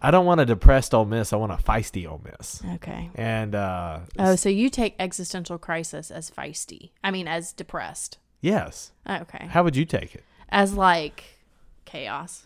I 0.05 0.11
don't 0.11 0.25
want 0.25 0.41
a 0.41 0.45
depressed 0.45 0.93
Ole 0.93 1.05
Miss. 1.05 1.31
I 1.31 1.37
want 1.37 1.53
a 1.53 1.55
feisty 1.55 2.05
Ole 2.05 2.21
Miss. 2.25 2.61
okay. 2.75 3.09
And 3.15 3.55
uh, 3.55 3.99
Oh, 4.19 4.35
so 4.35 4.49
you 4.49 4.69
take 4.69 4.95
existential 4.99 5.57
crisis 5.57 6.11
as 6.11 6.29
feisty. 6.29 6.89
I 7.03 7.09
mean, 7.11 7.27
as 7.27 7.53
depressed. 7.53 8.17
yes, 8.41 8.91
Okay. 9.09 9.47
how 9.47 9.63
would 9.63 9.75
you 9.77 9.85
take 9.85 10.13
it? 10.13 10.23
As 10.49 10.73
like 10.73 11.23
chaos. 11.85 12.43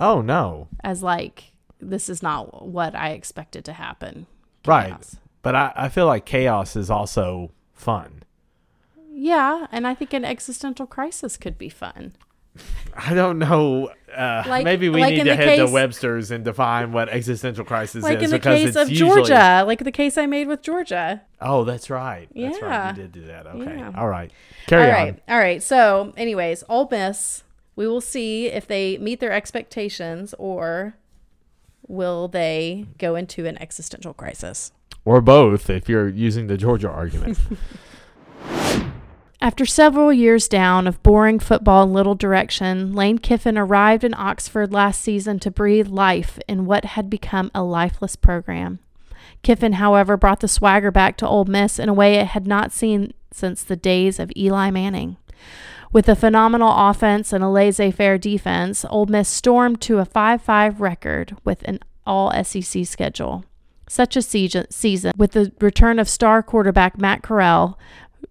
Oh 0.00 0.20
no, 0.22 0.68
As 0.82 1.02
like 1.02 1.52
this 1.80 2.08
is 2.08 2.22
not 2.22 2.66
what 2.66 2.94
I 2.94 3.10
expected 3.10 3.64
to 3.66 3.72
happen. 3.74 4.26
right? 4.66 4.96
But 5.42 5.54
I, 5.54 5.72
I 5.76 5.88
feel 5.88 6.06
like 6.06 6.24
chaos 6.24 6.76
is 6.76 6.88
also 6.90 7.50
fun. 7.74 8.22
Yeah, 9.12 9.66
and 9.70 9.86
I 9.86 9.94
think 9.94 10.12
an 10.14 10.24
existential 10.24 10.86
crisis 10.86 11.36
could 11.36 11.58
be 11.58 11.68
fun. 11.68 12.14
I 12.96 13.14
don't 13.14 13.38
know. 13.38 13.90
Uh, 14.14 14.44
Like- 14.46 14.64
maybe 14.64 14.88
we 14.90 15.00
like 15.00 15.14
need 15.14 15.24
to 15.24 15.34
head 15.34 15.44
case- 15.46 15.58
to 15.58 15.72
Webster's 15.72 16.30
and 16.30 16.44
define 16.44 16.92
what 16.92 17.08
existential 17.08 17.64
crisis 17.64 18.02
Like 18.02 18.18
is 18.20 18.22
Like 18.22 18.24
in 18.24 18.30
the 18.30 18.36
because 18.38 18.60
case 18.60 18.76
of 18.76 18.90
usually- 18.90 19.08
Georgia, 19.14 19.64
like 19.66 19.82
the 19.84 19.90
case 19.92 20.18
I 20.18 20.26
made 20.26 20.48
with 20.48 20.60
Georgia. 20.62 21.22
Oh, 21.40 21.64
that's 21.64 21.88
right. 21.88 22.28
That's 22.34 22.60
right. 22.60 22.70
Yeah. 22.70 22.90
You 22.90 22.96
did 23.02 23.12
do 23.12 23.22
that. 23.26 23.46
Okay. 23.46 23.78
Yeah. 23.78 23.92
All 23.96 24.08
right. 24.08 24.30
Carry 24.66 24.90
All 24.92 25.06
on. 25.08 25.20
All 25.28 25.38
right. 25.38 25.62
So, 25.62 26.12
anyways, 26.16 26.62
Ole 26.68 26.88
Miss, 26.90 27.42
we 27.74 27.86
will 27.88 28.02
see 28.02 28.48
if 28.48 28.66
they 28.66 28.98
meet 28.98 29.18
their 29.20 29.32
expectations 29.32 30.34
or 30.38 30.94
will 31.88 32.28
they 32.28 32.86
go 32.98 33.14
into 33.16 33.46
an 33.46 33.60
existential 33.62 34.12
crisis. 34.12 34.72
Or 35.06 35.20
both, 35.22 35.68
if 35.70 35.88
you're 35.88 36.08
using 36.08 36.46
the 36.48 36.56
Georgia 36.58 36.90
argument. 36.90 37.38
After 39.42 39.66
several 39.66 40.12
years 40.12 40.46
down 40.46 40.86
of 40.86 41.02
boring 41.02 41.40
football 41.40 41.82
and 41.82 41.92
little 41.92 42.14
direction, 42.14 42.94
Lane 42.94 43.18
Kiffin 43.18 43.58
arrived 43.58 44.04
in 44.04 44.14
Oxford 44.14 44.72
last 44.72 45.00
season 45.00 45.40
to 45.40 45.50
breathe 45.50 45.88
life 45.88 46.38
in 46.46 46.64
what 46.64 46.84
had 46.84 47.10
become 47.10 47.50
a 47.52 47.64
lifeless 47.64 48.14
program. 48.14 48.78
Kiffin, 49.42 49.72
however, 49.72 50.16
brought 50.16 50.38
the 50.38 50.46
swagger 50.46 50.92
back 50.92 51.16
to 51.16 51.26
Ole 51.26 51.46
Miss 51.46 51.80
in 51.80 51.88
a 51.88 51.92
way 51.92 52.14
it 52.14 52.28
had 52.28 52.46
not 52.46 52.70
seen 52.70 53.14
since 53.32 53.64
the 53.64 53.74
days 53.74 54.20
of 54.20 54.30
Eli 54.36 54.70
Manning. 54.70 55.16
With 55.92 56.08
a 56.08 56.14
phenomenal 56.14 56.72
offense 56.72 57.32
and 57.32 57.42
a 57.42 57.48
laissez 57.48 57.90
faire 57.90 58.18
defense, 58.18 58.84
Ole 58.90 59.06
Miss 59.06 59.28
stormed 59.28 59.80
to 59.80 59.98
a 59.98 60.04
5 60.04 60.40
5 60.40 60.80
record 60.80 61.36
with 61.44 61.64
an 61.64 61.80
all 62.06 62.32
SEC 62.44 62.86
schedule. 62.86 63.44
Such 63.88 64.16
a 64.16 64.22
season, 64.22 64.70
season, 64.70 65.12
with 65.16 65.32
the 65.32 65.52
return 65.60 65.98
of 65.98 66.08
star 66.08 66.44
quarterback 66.44 66.96
Matt 66.96 67.22
Corral, 67.22 67.76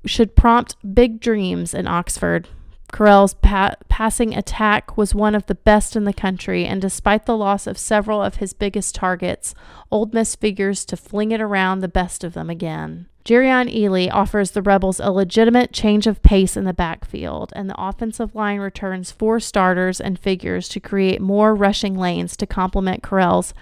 should 0.06 0.36
prompt 0.36 0.76
big 0.94 1.20
dreams 1.20 1.74
in 1.74 1.88
Oxford. 1.88 2.48
Corral's 2.92 3.34
pa- 3.36 3.76
passing 3.88 4.36
attack 4.36 4.98
was 4.98 5.16
one 5.16 5.34
of 5.34 5.46
the 5.46 5.56
best 5.56 5.96
in 5.96 6.04
the 6.04 6.14
country, 6.14 6.66
and 6.66 6.82
despite 6.82 7.26
the 7.26 7.38
loss 7.38 7.66
of 7.66 7.78
several 7.78 8.22
of 8.22 8.36
his 8.36 8.54
biggest 8.54 8.96
targets, 8.96 9.56
Ole 9.90 10.10
Miss 10.12 10.36
figures 10.36 10.84
to 10.86 10.98
fling 10.98 11.32
it 11.32 11.40
around 11.40 11.80
the 11.80 11.88
best 11.88 12.24
of 12.24 12.34
them 12.34 12.50
again. 12.50 13.08
Jerrion 13.24 13.74
Ealy 13.74 14.12
offers 14.12 14.52
the 14.52 14.64
Rebels 14.64 15.00
a 15.00 15.12
legitimate 15.12 15.72
change 15.72 16.08
of 16.08 16.24
pace 16.24 16.58
in 16.58 16.66
the 16.66 16.74
backfield, 16.74 17.54
and 17.56 17.70
the 17.70 17.82
offensive 17.82 18.36
line 18.36 18.60
returns 18.60 19.12
four 19.12 19.40
starters 19.40 20.02
and 20.02 20.20
figures 20.20 20.68
to 20.70 20.80
create 20.80 21.22
more 21.22 21.56
rushing 21.56 21.96
lanes 21.96 22.36
to 22.38 22.48
complement 22.48 23.04
Corral's 23.04 23.54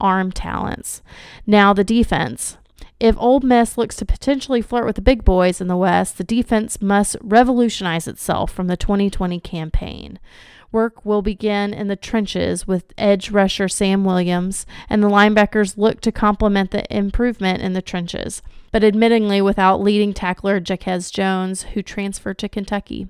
arm 0.00 0.30
talents. 0.30 1.02
Now, 1.46 1.72
the 1.72 1.84
defense. 1.84 2.58
If 2.98 3.16
Ole 3.18 3.40
Miss 3.40 3.76
looks 3.76 3.96
to 3.96 4.06
potentially 4.06 4.62
flirt 4.62 4.86
with 4.86 4.96
the 4.96 5.02
big 5.02 5.24
boys 5.24 5.60
in 5.60 5.68
the 5.68 5.76
West, 5.76 6.18
the 6.18 6.24
defense 6.24 6.80
must 6.80 7.16
revolutionize 7.20 8.08
itself 8.08 8.50
from 8.50 8.66
the 8.68 8.76
2020 8.76 9.38
campaign. 9.40 10.18
Work 10.76 11.06
will 11.06 11.22
begin 11.22 11.72
in 11.72 11.88
the 11.88 11.96
trenches 11.96 12.66
with 12.66 12.92
edge 12.98 13.30
rusher 13.30 13.66
Sam 13.66 14.04
Williams, 14.04 14.66
and 14.90 15.02
the 15.02 15.08
linebackers 15.08 15.78
look 15.78 16.02
to 16.02 16.12
complement 16.12 16.70
the 16.70 16.84
improvement 16.94 17.62
in 17.62 17.72
the 17.72 17.80
trenches, 17.80 18.42
but 18.72 18.82
admittingly 18.82 19.42
without 19.42 19.80
leading 19.80 20.12
tackler 20.12 20.60
Jacquez 20.60 21.10
Jones, 21.10 21.62
who 21.62 21.80
transferred 21.80 22.36
to 22.40 22.50
Kentucky. 22.50 23.08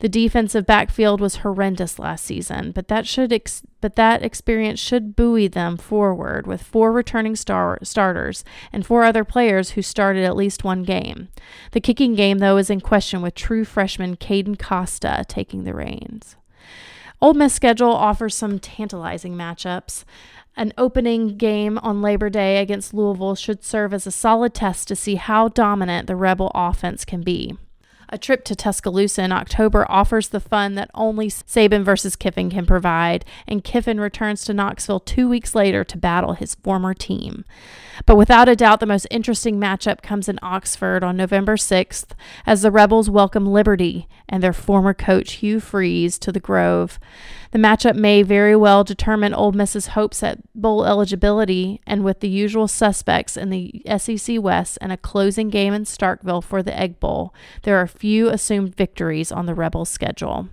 The 0.00 0.10
defensive 0.10 0.66
backfield 0.66 1.22
was 1.22 1.36
horrendous 1.36 1.98
last 1.98 2.26
season, 2.26 2.72
but 2.72 2.88
that 2.88 3.06
should 3.06 3.32
ex- 3.32 3.62
but 3.80 3.96
that 3.96 4.22
experience 4.22 4.78
should 4.78 5.16
buoy 5.16 5.48
them 5.48 5.78
forward 5.78 6.46
with 6.46 6.62
four 6.62 6.92
returning 6.92 7.36
star- 7.36 7.78
starters 7.82 8.44
and 8.70 8.84
four 8.84 9.04
other 9.04 9.24
players 9.24 9.70
who 9.70 9.80
started 9.80 10.24
at 10.24 10.36
least 10.36 10.62
one 10.62 10.82
game. 10.82 11.28
The 11.72 11.80
kicking 11.80 12.14
game 12.14 12.36
though 12.36 12.58
is 12.58 12.68
in 12.68 12.82
question 12.82 13.22
with 13.22 13.34
true 13.34 13.64
freshman 13.64 14.16
Caden 14.16 14.58
Costa 14.58 15.24
taking 15.26 15.64
the 15.64 15.72
reins. 15.72 16.36
Ole 17.20 17.34
Miss 17.34 17.52
schedule 17.52 17.90
offers 17.90 18.34
some 18.36 18.58
tantalizing 18.58 19.34
matchups. 19.34 20.04
An 20.56 20.72
opening 20.78 21.36
game 21.36 21.78
on 21.78 22.02
Labor 22.02 22.30
Day 22.30 22.58
against 22.58 22.94
Louisville 22.94 23.34
should 23.34 23.64
serve 23.64 23.92
as 23.92 24.06
a 24.06 24.10
solid 24.10 24.54
test 24.54 24.88
to 24.88 24.96
see 24.96 25.16
how 25.16 25.48
dominant 25.48 26.06
the 26.06 26.16
Rebel 26.16 26.50
offense 26.54 27.04
can 27.04 27.22
be. 27.22 27.56
A 28.10 28.16
trip 28.16 28.44
to 28.44 28.56
Tuscaloosa 28.56 29.22
in 29.22 29.32
October 29.32 29.84
offers 29.90 30.28
the 30.28 30.40
fun 30.40 30.74
that 30.76 30.90
only 30.94 31.28
Saban 31.28 31.84
versus 31.84 32.16
Kiffin 32.16 32.48
can 32.48 32.64
provide, 32.64 33.24
and 33.46 33.62
Kiffin 33.62 34.00
returns 34.00 34.44
to 34.44 34.54
Knoxville 34.54 35.00
two 35.00 35.28
weeks 35.28 35.54
later 35.54 35.84
to 35.84 35.98
battle 35.98 36.32
his 36.32 36.54
former 36.54 36.94
team. 36.94 37.44
But 38.06 38.16
without 38.16 38.48
a 38.48 38.56
doubt, 38.56 38.80
the 38.80 38.86
most 38.86 39.06
interesting 39.10 39.60
matchup 39.60 40.00
comes 40.00 40.28
in 40.28 40.38
Oxford 40.42 41.04
on 41.04 41.18
November 41.18 41.56
6th 41.56 42.12
as 42.46 42.62
the 42.62 42.70
Rebels 42.70 43.10
welcome 43.10 43.46
Liberty 43.46 44.08
and 44.26 44.42
their 44.42 44.54
former 44.54 44.94
coach 44.94 45.34
Hugh 45.34 45.60
Freeze 45.60 46.18
to 46.20 46.32
the 46.32 46.40
Grove. 46.40 46.98
The 47.50 47.58
matchup 47.58 47.94
may 47.94 48.22
very 48.22 48.54
well 48.54 48.84
determine 48.84 49.32
Ole 49.32 49.52
Miss's 49.52 49.88
hopes 49.88 50.22
at 50.22 50.38
bowl 50.54 50.84
eligibility, 50.84 51.80
and 51.86 52.04
with 52.04 52.20
the 52.20 52.28
usual 52.28 52.68
suspects 52.68 53.36
in 53.36 53.48
the 53.48 53.82
SEC 53.96 54.40
West 54.40 54.76
and 54.80 54.92
a 54.92 54.98
closing 54.98 55.48
game 55.48 55.72
in 55.72 55.84
Starkville 55.84 56.44
for 56.44 56.62
the 56.62 56.78
Egg 56.78 57.00
Bowl, 57.00 57.34
there 57.62 57.78
are 57.78 57.86
few 57.86 58.28
assumed 58.28 58.76
victories 58.76 59.32
on 59.32 59.46
the 59.46 59.54
Rebels' 59.54 59.88
schedule. 59.88 60.48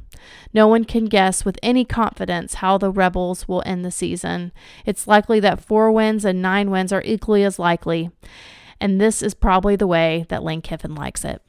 No 0.53 0.67
one 0.67 0.85
can 0.85 1.05
guess 1.05 1.43
with 1.43 1.59
any 1.61 1.83
confidence 1.83 2.55
how 2.55 2.77
the 2.77 2.91
Rebels 2.91 3.47
will 3.47 3.61
end 3.65 3.83
the 3.83 3.91
season. 3.91 4.53
It's 4.85 5.07
likely 5.07 5.39
that 5.41 5.63
four 5.63 5.91
wins 5.91 6.23
and 6.23 6.41
nine 6.41 6.71
wins 6.71 6.93
are 6.93 7.03
equally 7.03 7.43
as 7.43 7.59
likely, 7.59 8.09
and 8.79 9.01
this 9.01 9.21
is 9.21 9.33
probably 9.33 9.75
the 9.75 9.87
way 9.87 10.25
that 10.29 10.43
Lane 10.43 10.61
Kiffin 10.61 10.95
likes 10.95 11.25
it. 11.25 11.41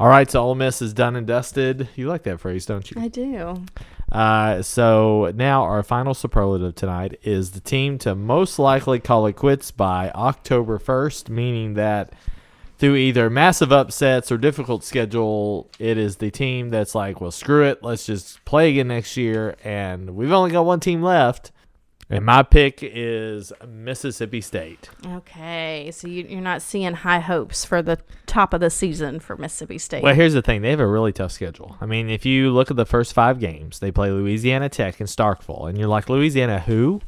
All 0.00 0.08
right, 0.08 0.30
so 0.30 0.40
Ole 0.42 0.54
Miss 0.54 0.80
is 0.80 0.94
done 0.94 1.16
and 1.16 1.26
dusted. 1.26 1.88
You 1.96 2.06
like 2.06 2.22
that 2.22 2.38
phrase, 2.38 2.66
don't 2.66 2.88
you? 2.88 3.00
I 3.00 3.08
do. 3.08 3.64
Uh, 4.12 4.62
so 4.62 5.32
now 5.34 5.64
our 5.64 5.82
final 5.82 6.14
superlative 6.14 6.76
tonight 6.76 7.18
is 7.24 7.50
the 7.50 7.60
team 7.60 7.98
to 7.98 8.14
most 8.14 8.60
likely 8.60 9.00
call 9.00 9.26
it 9.26 9.34
quits 9.34 9.72
by 9.72 10.10
October 10.10 10.78
1st, 10.78 11.30
meaning 11.30 11.74
that 11.74 12.12
through 12.78 12.94
either 12.94 13.28
massive 13.28 13.72
upsets 13.72 14.30
or 14.30 14.38
difficult 14.38 14.84
schedule, 14.84 15.68
it 15.80 15.98
is 15.98 16.16
the 16.16 16.30
team 16.30 16.70
that's 16.70 16.94
like, 16.94 17.20
well, 17.20 17.32
screw 17.32 17.64
it, 17.64 17.82
let's 17.82 18.06
just 18.06 18.44
play 18.44 18.70
again 18.70 18.86
next 18.86 19.16
year, 19.16 19.56
and 19.64 20.14
we've 20.14 20.30
only 20.30 20.52
got 20.52 20.64
one 20.64 20.78
team 20.78 21.02
left. 21.02 21.50
And 22.10 22.24
my 22.24 22.42
pick 22.42 22.78
is 22.80 23.52
Mississippi 23.66 24.40
State. 24.40 24.88
Okay, 25.06 25.90
so 25.92 26.08
you, 26.08 26.24
you're 26.26 26.40
not 26.40 26.62
seeing 26.62 26.94
high 26.94 27.20
hopes 27.20 27.66
for 27.66 27.82
the 27.82 27.98
top 28.26 28.54
of 28.54 28.60
the 28.60 28.70
season 28.70 29.20
for 29.20 29.36
Mississippi 29.36 29.76
State. 29.76 30.02
Well, 30.02 30.14
here's 30.14 30.32
the 30.32 30.40
thing: 30.40 30.62
they 30.62 30.70
have 30.70 30.80
a 30.80 30.86
really 30.86 31.12
tough 31.12 31.32
schedule. 31.32 31.76
I 31.82 31.86
mean, 31.86 32.08
if 32.08 32.24
you 32.24 32.50
look 32.50 32.70
at 32.70 32.78
the 32.78 32.86
first 32.86 33.12
five 33.12 33.38
games, 33.38 33.80
they 33.80 33.90
play 33.90 34.10
Louisiana 34.10 34.70
Tech 34.70 35.00
and 35.00 35.08
Starkville, 35.08 35.68
and 35.68 35.76
you're 35.76 35.88
like, 35.88 36.08
Louisiana 36.08 36.60
who? 36.60 37.02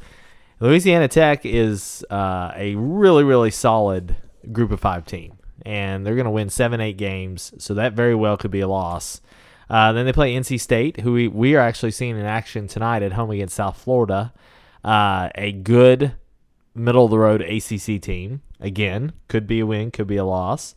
Louisiana 0.59 1.07
Tech 1.07 1.43
is 1.47 2.05
uh, 2.11 2.51
a 2.55 2.75
really, 2.75 3.23
really 3.23 3.49
solid 3.49 4.15
group 4.51 4.69
of 4.69 4.79
five 4.79 5.05
team, 5.05 5.39
and 5.65 6.05
they're 6.05 6.13
going 6.13 6.25
to 6.25 6.31
win 6.31 6.51
seven, 6.51 6.79
eight 6.79 6.97
games, 6.97 7.53
so 7.57 7.73
that 7.73 7.93
very 7.93 8.13
well 8.13 8.37
could 8.37 8.51
be 8.51 8.59
a 8.59 8.67
loss. 8.67 9.19
Uh, 9.67 9.93
then 9.93 10.05
they 10.05 10.13
play 10.13 10.35
NC 10.35 10.59
State, 10.59 10.99
who 10.99 11.13
we, 11.13 11.27
we 11.27 11.55
are 11.55 11.61
actually 11.61 11.91
seeing 11.91 12.19
in 12.19 12.25
action 12.25 12.67
tonight 12.67 13.01
at 13.01 13.13
home 13.13 13.31
against 13.31 13.55
South 13.55 13.77
Florida. 13.77 14.33
Uh, 14.83 15.29
a 15.35 15.51
good 15.51 16.13
middle 16.73 17.05
of 17.05 17.11
the 17.11 17.19
road 17.19 17.41
ACC 17.41 18.01
team. 18.01 18.41
Again, 18.59 19.13
could 19.27 19.47
be 19.47 19.59
a 19.59 19.65
win, 19.65 19.91
could 19.91 20.07
be 20.07 20.17
a 20.17 20.25
loss. 20.25 20.75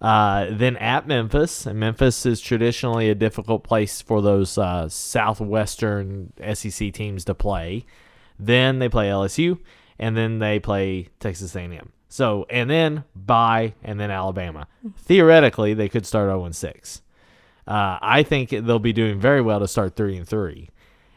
Uh, 0.00 0.46
then 0.50 0.76
at 0.76 1.06
Memphis, 1.06 1.66
and 1.66 1.80
Memphis 1.80 2.26
is 2.26 2.40
traditionally 2.40 3.08
a 3.08 3.14
difficult 3.14 3.64
place 3.64 4.02
for 4.02 4.20
those 4.20 4.58
uh, 4.58 4.88
southwestern 4.88 6.32
SEC 6.54 6.92
teams 6.92 7.24
to 7.24 7.34
play. 7.34 7.84
Then 8.38 8.78
they 8.78 8.88
play 8.88 9.08
LSU, 9.08 9.58
and 9.98 10.16
then 10.16 10.38
they 10.38 10.58
play 10.58 11.08
Texas 11.18 11.56
A&M. 11.56 11.92
So, 12.08 12.46
and 12.50 12.68
then 12.68 13.04
by 13.14 13.74
and 13.82 13.98
then 13.98 14.10
Alabama. 14.10 14.68
Theoretically, 14.98 15.74
they 15.74 15.88
could 15.88 16.06
start 16.06 16.28
0 16.28 16.50
6. 16.50 17.02
Uh, 17.66 17.98
I 18.00 18.22
think 18.22 18.50
they'll 18.50 18.78
be 18.78 18.92
doing 18.92 19.18
very 19.18 19.40
well 19.40 19.58
to 19.60 19.66
start 19.66 19.96
3 19.96 20.18
and 20.18 20.28
3. 20.28 20.68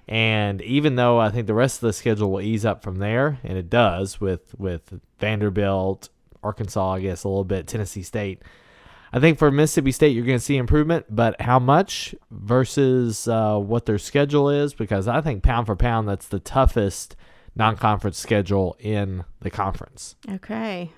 And 0.09 0.59
even 0.63 0.95
though 0.95 1.19
I 1.19 1.29
think 1.29 1.45
the 1.45 1.53
rest 1.53 1.77
of 1.77 1.81
the 1.87 1.93
schedule 1.93 2.31
will 2.31 2.41
ease 2.41 2.65
up 2.65 2.83
from 2.83 2.97
there, 2.97 3.37
and 3.43 3.57
it 3.59 3.69
does 3.69 4.19
with 4.19 4.55
with 4.57 4.99
Vanderbilt, 5.19 6.09
Arkansas, 6.43 6.93
I 6.93 6.99
guess 6.99 7.23
a 7.23 7.29
little 7.29 7.43
bit, 7.43 7.67
Tennessee 7.67 8.01
State. 8.01 8.41
I 9.13 9.19
think 9.19 9.37
for 9.37 9.51
Mississippi 9.51 9.91
State, 9.91 10.15
you're 10.15 10.25
going 10.25 10.37
to 10.39 10.43
see 10.43 10.57
improvement, 10.57 11.05
but 11.09 11.39
how 11.41 11.59
much 11.59 12.13
versus 12.31 13.27
uh, 13.27 13.57
what 13.57 13.85
their 13.85 13.97
schedule 13.99 14.49
is? 14.49 14.73
Because 14.73 15.07
I 15.07 15.21
think 15.21 15.43
pound 15.43 15.67
for 15.67 15.75
pound, 15.75 16.07
that's 16.07 16.27
the 16.27 16.39
toughest 16.39 17.15
non-conference 17.55 18.17
schedule 18.17 18.77
in 18.79 19.25
the 19.41 19.49
conference. 19.51 20.15
okay, 20.31 20.91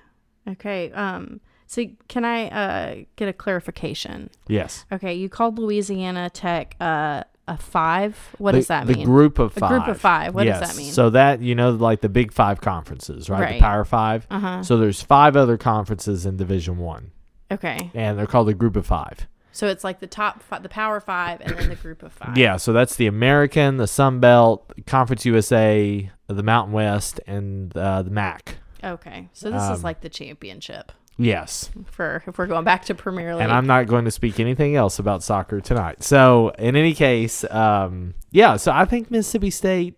okay. 0.48 0.90
Um, 0.92 1.40
so 1.66 1.84
can 2.08 2.24
I 2.24 2.48
uh 2.48 3.04
get 3.16 3.28
a 3.28 3.32
clarification? 3.34 4.30
Yes, 4.48 4.84
Okay, 4.90 5.14
you 5.14 5.28
called 5.28 5.58
Louisiana 5.58 6.30
Tech 6.30 6.76
uh, 6.80 7.24
a 7.48 7.56
five. 7.56 8.16
What 8.38 8.52
the, 8.52 8.58
does 8.58 8.68
that 8.68 8.86
the 8.86 8.92
mean? 8.94 9.00
The 9.00 9.04
group 9.06 9.38
of 9.38 9.52
five. 9.52 9.70
A 9.70 9.74
group 9.74 9.88
of 9.88 10.00
five. 10.00 10.34
What 10.34 10.44
does 10.44 10.60
that 10.60 10.76
mean? 10.76 10.92
So 10.92 11.10
that 11.10 11.40
you 11.40 11.54
know, 11.54 11.70
like 11.70 12.00
the 12.00 12.08
Big 12.08 12.32
Five 12.32 12.60
conferences, 12.60 13.28
right? 13.28 13.40
Right. 13.40 13.54
The 13.54 13.60
Power 13.60 13.84
5 13.84 14.26
Uh-huh. 14.30 14.62
So 14.62 14.76
there's 14.78 15.02
five 15.02 15.36
other 15.36 15.56
conferences 15.56 16.24
in 16.26 16.36
Division 16.36 16.78
One, 16.78 17.10
Okay, 17.50 17.90
and 17.94 18.18
they're 18.18 18.26
called 18.26 18.48
the 18.48 18.54
Group 18.54 18.76
of 18.76 18.86
Five. 18.86 19.26
so 19.50 19.66
it's 19.66 19.82
like 19.84 19.98
the 20.00 20.06
top, 20.06 20.42
fi- 20.42 20.60
the 20.60 20.68
Power 20.68 21.00
Five, 21.00 21.40
and 21.40 21.56
then 21.58 21.68
the 21.68 21.74
group 21.76 22.02
of 22.02 22.12
five. 22.12 22.38
Yeah, 22.38 22.56
so 22.56 22.72
that's 22.72 22.96
the 22.96 23.06
American, 23.08 23.76
the 23.76 23.86
Sun 23.88 24.20
Belt, 24.20 24.72
Conference 24.86 25.26
USA, 25.26 26.10
the 26.28 26.42
Mountain 26.42 26.72
West, 26.72 27.20
and 27.26 27.76
uh, 27.76 28.02
the 28.02 28.10
MAC. 28.10 28.56
Okay, 28.84 29.28
so 29.32 29.50
this 29.50 29.62
is 29.62 29.70
Um, 29.78 29.82
like 29.82 30.00
the 30.00 30.08
championship 30.08 30.92
Yes, 31.18 31.70
for 31.86 32.22
if 32.26 32.38
we're 32.38 32.46
going 32.46 32.64
back 32.64 32.86
to 32.86 32.94
Premier 32.94 33.34
League. 33.34 33.42
and 33.42 33.52
I'm 33.52 33.66
not 33.66 33.86
going 33.86 34.06
to 34.06 34.10
speak 34.10 34.40
anything 34.40 34.74
else 34.76 34.98
about 34.98 35.22
soccer 35.22 35.60
tonight. 35.60 36.02
So, 36.02 36.50
in 36.58 36.74
any 36.74 36.94
case, 36.94 37.44
um, 37.50 38.14
yeah. 38.30 38.56
So 38.56 38.72
I 38.72 38.84
think 38.86 39.10
Mississippi 39.10 39.50
State. 39.50 39.96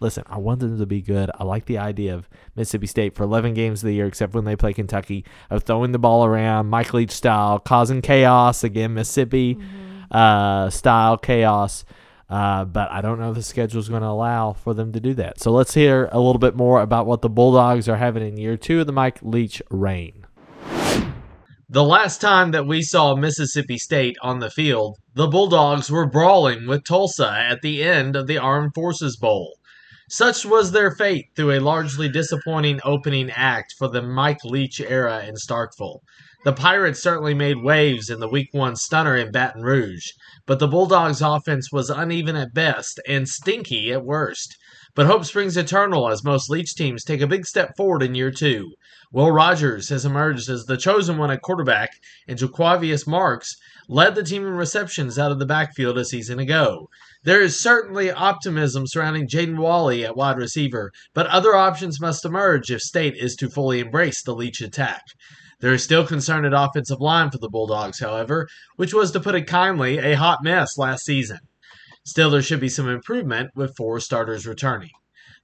Listen, 0.00 0.24
I 0.26 0.36
want 0.36 0.60
them 0.60 0.78
to 0.78 0.86
be 0.86 1.00
good. 1.00 1.30
I 1.38 1.44
like 1.44 1.64
the 1.64 1.78
idea 1.78 2.14
of 2.14 2.28
Mississippi 2.56 2.86
State 2.86 3.14
for 3.14 3.22
11 3.22 3.54
games 3.54 3.82
of 3.82 3.86
the 3.86 3.94
year, 3.94 4.06
except 4.06 4.34
when 4.34 4.44
they 4.44 4.54
play 4.54 4.74
Kentucky, 4.74 5.24
of 5.48 5.62
throwing 5.62 5.92
the 5.92 5.98
ball 5.98 6.26
around, 6.26 6.68
Mike 6.68 6.92
Leach 6.92 7.12
style, 7.12 7.58
causing 7.58 8.02
chaos 8.02 8.64
again, 8.64 8.92
Mississippi 8.92 9.56
uh, 10.10 10.68
style 10.68 11.16
chaos. 11.16 11.84
Uh, 12.28 12.64
but 12.64 12.90
I 12.90 13.00
don't 13.00 13.18
know 13.18 13.30
if 13.30 13.36
the 13.36 13.42
schedule 13.42 13.80
is 13.80 13.88
going 13.88 14.02
to 14.02 14.08
allow 14.08 14.52
for 14.52 14.74
them 14.74 14.92
to 14.92 15.00
do 15.00 15.14
that. 15.14 15.40
So 15.40 15.52
let's 15.52 15.72
hear 15.74 16.08
a 16.12 16.18
little 16.18 16.38
bit 16.38 16.56
more 16.56 16.82
about 16.82 17.06
what 17.06 17.22
the 17.22 17.28
Bulldogs 17.28 17.88
are 17.88 17.96
having 17.96 18.26
in 18.26 18.36
year 18.36 18.56
two 18.56 18.80
of 18.80 18.86
the 18.86 18.92
Mike 18.92 19.20
Leach 19.22 19.62
reign. 19.70 20.23
The 21.74 21.82
last 21.82 22.20
time 22.20 22.52
that 22.52 22.68
we 22.68 22.82
saw 22.82 23.16
Mississippi 23.16 23.78
State 23.78 24.16
on 24.22 24.38
the 24.38 24.48
field, 24.48 24.96
the 25.14 25.26
Bulldogs 25.26 25.90
were 25.90 26.08
brawling 26.08 26.68
with 26.68 26.84
Tulsa 26.84 27.28
at 27.28 27.62
the 27.62 27.82
end 27.82 28.14
of 28.14 28.28
the 28.28 28.38
Armed 28.38 28.74
Forces 28.76 29.16
Bowl. 29.16 29.58
Such 30.08 30.46
was 30.46 30.70
their 30.70 30.92
fate 30.92 31.30
through 31.34 31.50
a 31.50 31.58
largely 31.58 32.08
disappointing 32.08 32.78
opening 32.84 33.28
act 33.28 33.74
for 33.76 33.88
the 33.88 34.02
Mike 34.02 34.44
Leach 34.44 34.80
era 34.80 35.24
in 35.26 35.34
Starkville. 35.34 35.98
The 36.44 36.52
Pirates 36.52 37.02
certainly 37.02 37.34
made 37.34 37.64
waves 37.64 38.08
in 38.08 38.20
the 38.20 38.28
Week 38.28 38.50
1 38.52 38.76
stunner 38.76 39.16
in 39.16 39.32
Baton 39.32 39.62
Rouge, 39.62 40.12
but 40.46 40.60
the 40.60 40.68
Bulldogs' 40.68 41.22
offense 41.22 41.72
was 41.72 41.90
uneven 41.90 42.36
at 42.36 42.54
best 42.54 43.00
and 43.08 43.28
stinky 43.28 43.90
at 43.90 44.04
worst. 44.04 44.56
But 44.96 45.06
hope 45.06 45.24
springs 45.24 45.56
eternal 45.56 46.08
as 46.08 46.22
most 46.22 46.48
Leach 46.48 46.74
teams 46.76 47.02
take 47.02 47.20
a 47.20 47.26
big 47.26 47.46
step 47.46 47.76
forward 47.76 48.02
in 48.02 48.14
year 48.14 48.30
two. 48.30 48.74
Will 49.10 49.32
Rogers 49.32 49.88
has 49.88 50.04
emerged 50.04 50.48
as 50.48 50.66
the 50.66 50.76
chosen 50.76 51.18
one 51.18 51.32
at 51.32 51.42
quarterback, 51.42 51.90
and 52.28 52.38
Jo'quavious 52.38 53.04
Marks 53.04 53.56
led 53.88 54.14
the 54.14 54.22
team 54.22 54.46
in 54.46 54.54
receptions 54.54 55.18
out 55.18 55.32
of 55.32 55.40
the 55.40 55.46
backfield 55.46 55.98
a 55.98 56.04
season 56.04 56.38
ago. 56.38 56.88
There 57.24 57.40
is 57.40 57.60
certainly 57.60 58.12
optimism 58.12 58.86
surrounding 58.86 59.26
Jaden 59.26 59.58
Walley 59.58 60.04
at 60.04 60.16
wide 60.16 60.36
receiver, 60.36 60.92
but 61.12 61.26
other 61.26 61.56
options 61.56 62.00
must 62.00 62.24
emerge 62.24 62.70
if 62.70 62.80
State 62.80 63.16
is 63.16 63.34
to 63.36 63.50
fully 63.50 63.80
embrace 63.80 64.22
the 64.22 64.34
Leach 64.34 64.60
attack. 64.60 65.02
There 65.60 65.72
is 65.72 65.82
still 65.82 66.06
concern 66.06 66.44
at 66.44 66.52
offensive 66.52 67.00
line 67.00 67.30
for 67.30 67.38
the 67.38 67.48
Bulldogs, 67.48 67.98
however, 67.98 68.48
which 68.76 68.94
was, 68.94 69.10
to 69.10 69.20
put 69.20 69.34
it 69.34 69.48
kindly, 69.48 69.98
a 69.98 70.14
hot 70.14 70.44
mess 70.44 70.78
last 70.78 71.04
season. 71.04 71.38
Still, 72.06 72.30
there 72.30 72.42
should 72.42 72.60
be 72.60 72.68
some 72.68 72.88
improvement 72.88 73.50
with 73.54 73.76
four 73.76 73.98
starters 73.98 74.46
returning. 74.46 74.90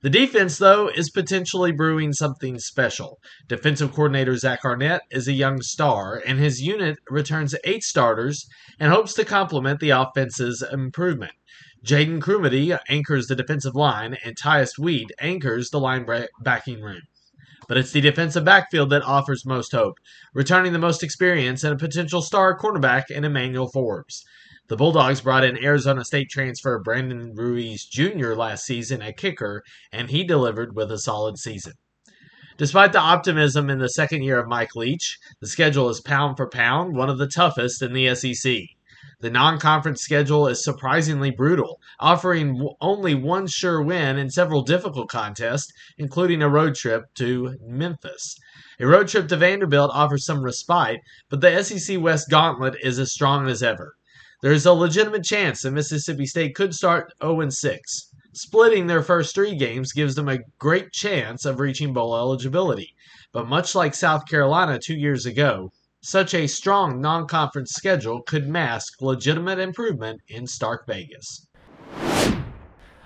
The 0.03 0.11
defense, 0.11 0.59
though, 0.59 0.89
is 0.89 1.11
potentially 1.11 1.73
brewing 1.73 2.13
something 2.13 2.59
special. 2.59 3.19
Defensive 3.49 3.93
coordinator 3.93 4.37
Zach 4.37 4.65
Arnett 4.65 5.03
is 5.11 5.29
a 5.29 5.33
young 5.33 5.61
star, 5.61 6.23
and 6.27 6.39
his 6.39 6.63
unit 6.63 6.99
returns 7.11 7.55
eight 7.65 7.83
starters 7.83 8.47
and 8.79 8.93
hopes 8.93 9.13
to 9.15 9.25
complement 9.25 9.81
the 9.81 9.91
offense's 9.91 10.63
improvement. 10.73 11.33
Jaden 11.85 12.21
Crumedy 12.21 12.79
anchors 12.89 13.27
the 13.27 13.37
defensive 13.37 13.75
line, 13.75 14.17
and 14.23 14.37
Tyrus 14.37 14.79
Wheat 14.79 15.11
anchors 15.19 15.71
the 15.71 15.81
linebacking 15.81 16.83
room. 16.83 17.03
But 17.69 17.79
it's 17.79 17.93
the 17.93 18.01
defensive 18.01 18.45
backfield 18.45 18.91
that 18.91 19.03
offers 19.03 19.47
most 19.47 19.73
hope, 19.73 19.99
returning 20.35 20.73
the 20.73 20.79
most 20.79 21.03
experience 21.03 21.65
and 21.65 21.73
a 21.73 21.79
potential 21.79 22.21
star 22.21 22.59
cornerback 22.59 23.11
in 23.11 23.25
Emmanuel 23.25 23.71
Forbes. 23.71 24.25
The 24.71 24.77
Bulldogs 24.77 25.21
brought 25.21 25.43
in 25.43 25.65
Arizona 25.65 26.05
State 26.05 26.31
transfer 26.31 26.79
Brandon 26.79 27.35
Ruiz 27.35 27.85
Jr. 27.85 28.35
last 28.35 28.65
season 28.65 29.03
at 29.03 29.17
kicker, 29.17 29.65
and 29.91 30.09
he 30.09 30.23
delivered 30.23 30.77
with 30.77 30.93
a 30.93 30.99
solid 30.99 31.39
season. 31.39 31.73
Despite 32.57 32.93
the 32.93 33.01
optimism 33.01 33.69
in 33.69 33.81
the 33.81 33.89
second 33.89 34.23
year 34.23 34.39
of 34.39 34.47
Mike 34.47 34.77
Leach, 34.77 35.19
the 35.41 35.49
schedule 35.49 35.89
is 35.89 36.01
pound 36.01 36.37
for 36.37 36.49
pound 36.49 36.95
one 36.95 37.11
of 37.11 37.19
the 37.19 37.27
toughest 37.27 37.83
in 37.83 37.95
the 37.95 38.15
SEC. 38.15 38.59
The 39.19 39.29
non 39.29 39.59
conference 39.59 40.03
schedule 40.03 40.47
is 40.47 40.63
surprisingly 40.63 41.33
brutal, 41.33 41.81
offering 41.99 42.65
only 42.81 43.17
one 43.17 43.49
sure 43.49 43.83
win 43.83 44.19
in 44.19 44.31
several 44.31 44.63
difficult 44.63 45.09
contests, 45.09 45.73
including 45.99 46.43
a 46.43 46.49
road 46.49 46.77
trip 46.77 47.07
to 47.17 47.57
Memphis. 47.67 48.37
A 48.79 48.87
road 48.87 49.09
trip 49.09 49.27
to 49.27 49.37
Vanderbilt 49.37 49.91
offers 49.93 50.25
some 50.25 50.45
respite, 50.45 51.01
but 51.29 51.41
the 51.41 51.61
SEC 51.65 52.01
West 52.01 52.31
gauntlet 52.31 52.77
is 52.85 53.01
as 53.01 53.13
strong 53.13 53.49
as 53.49 53.65
ever. 53.65 53.97
There 54.43 54.53
is 54.53 54.65
a 54.65 54.73
legitimate 54.73 55.25
chance 55.25 55.63
that 55.63 55.73
Mississippi 55.73 56.25
State 56.25 56.55
could 56.55 56.75
start 56.75 57.13
0 57.23 57.49
6. 57.51 58.11
Splitting 58.33 58.87
their 58.87 59.03
first 59.03 59.35
three 59.35 59.55
games 59.55 59.93
gives 59.93 60.15
them 60.15 60.29
a 60.29 60.39
great 60.59 60.93
chance 60.93 61.45
of 61.45 61.61
reaching 61.61 61.93
bowl 61.93 62.17
eligibility. 62.17 62.95
But 63.33 63.49
much 63.49 63.75
like 63.75 63.95
South 63.95 64.27
Carolina 64.27 64.79
two 64.79 64.95
years 64.95 65.27
ago, 65.27 65.71
such 66.03 66.33
a 66.33 66.47
strong 66.47 67.01
non 67.01 67.27
conference 67.27 67.73
schedule 67.73 68.23
could 68.23 68.49
mask 68.49 69.03
legitimate 69.03 69.59
improvement 69.59 70.21
in 70.29 70.47
Stark 70.47 70.87
Vegas. 70.87 71.47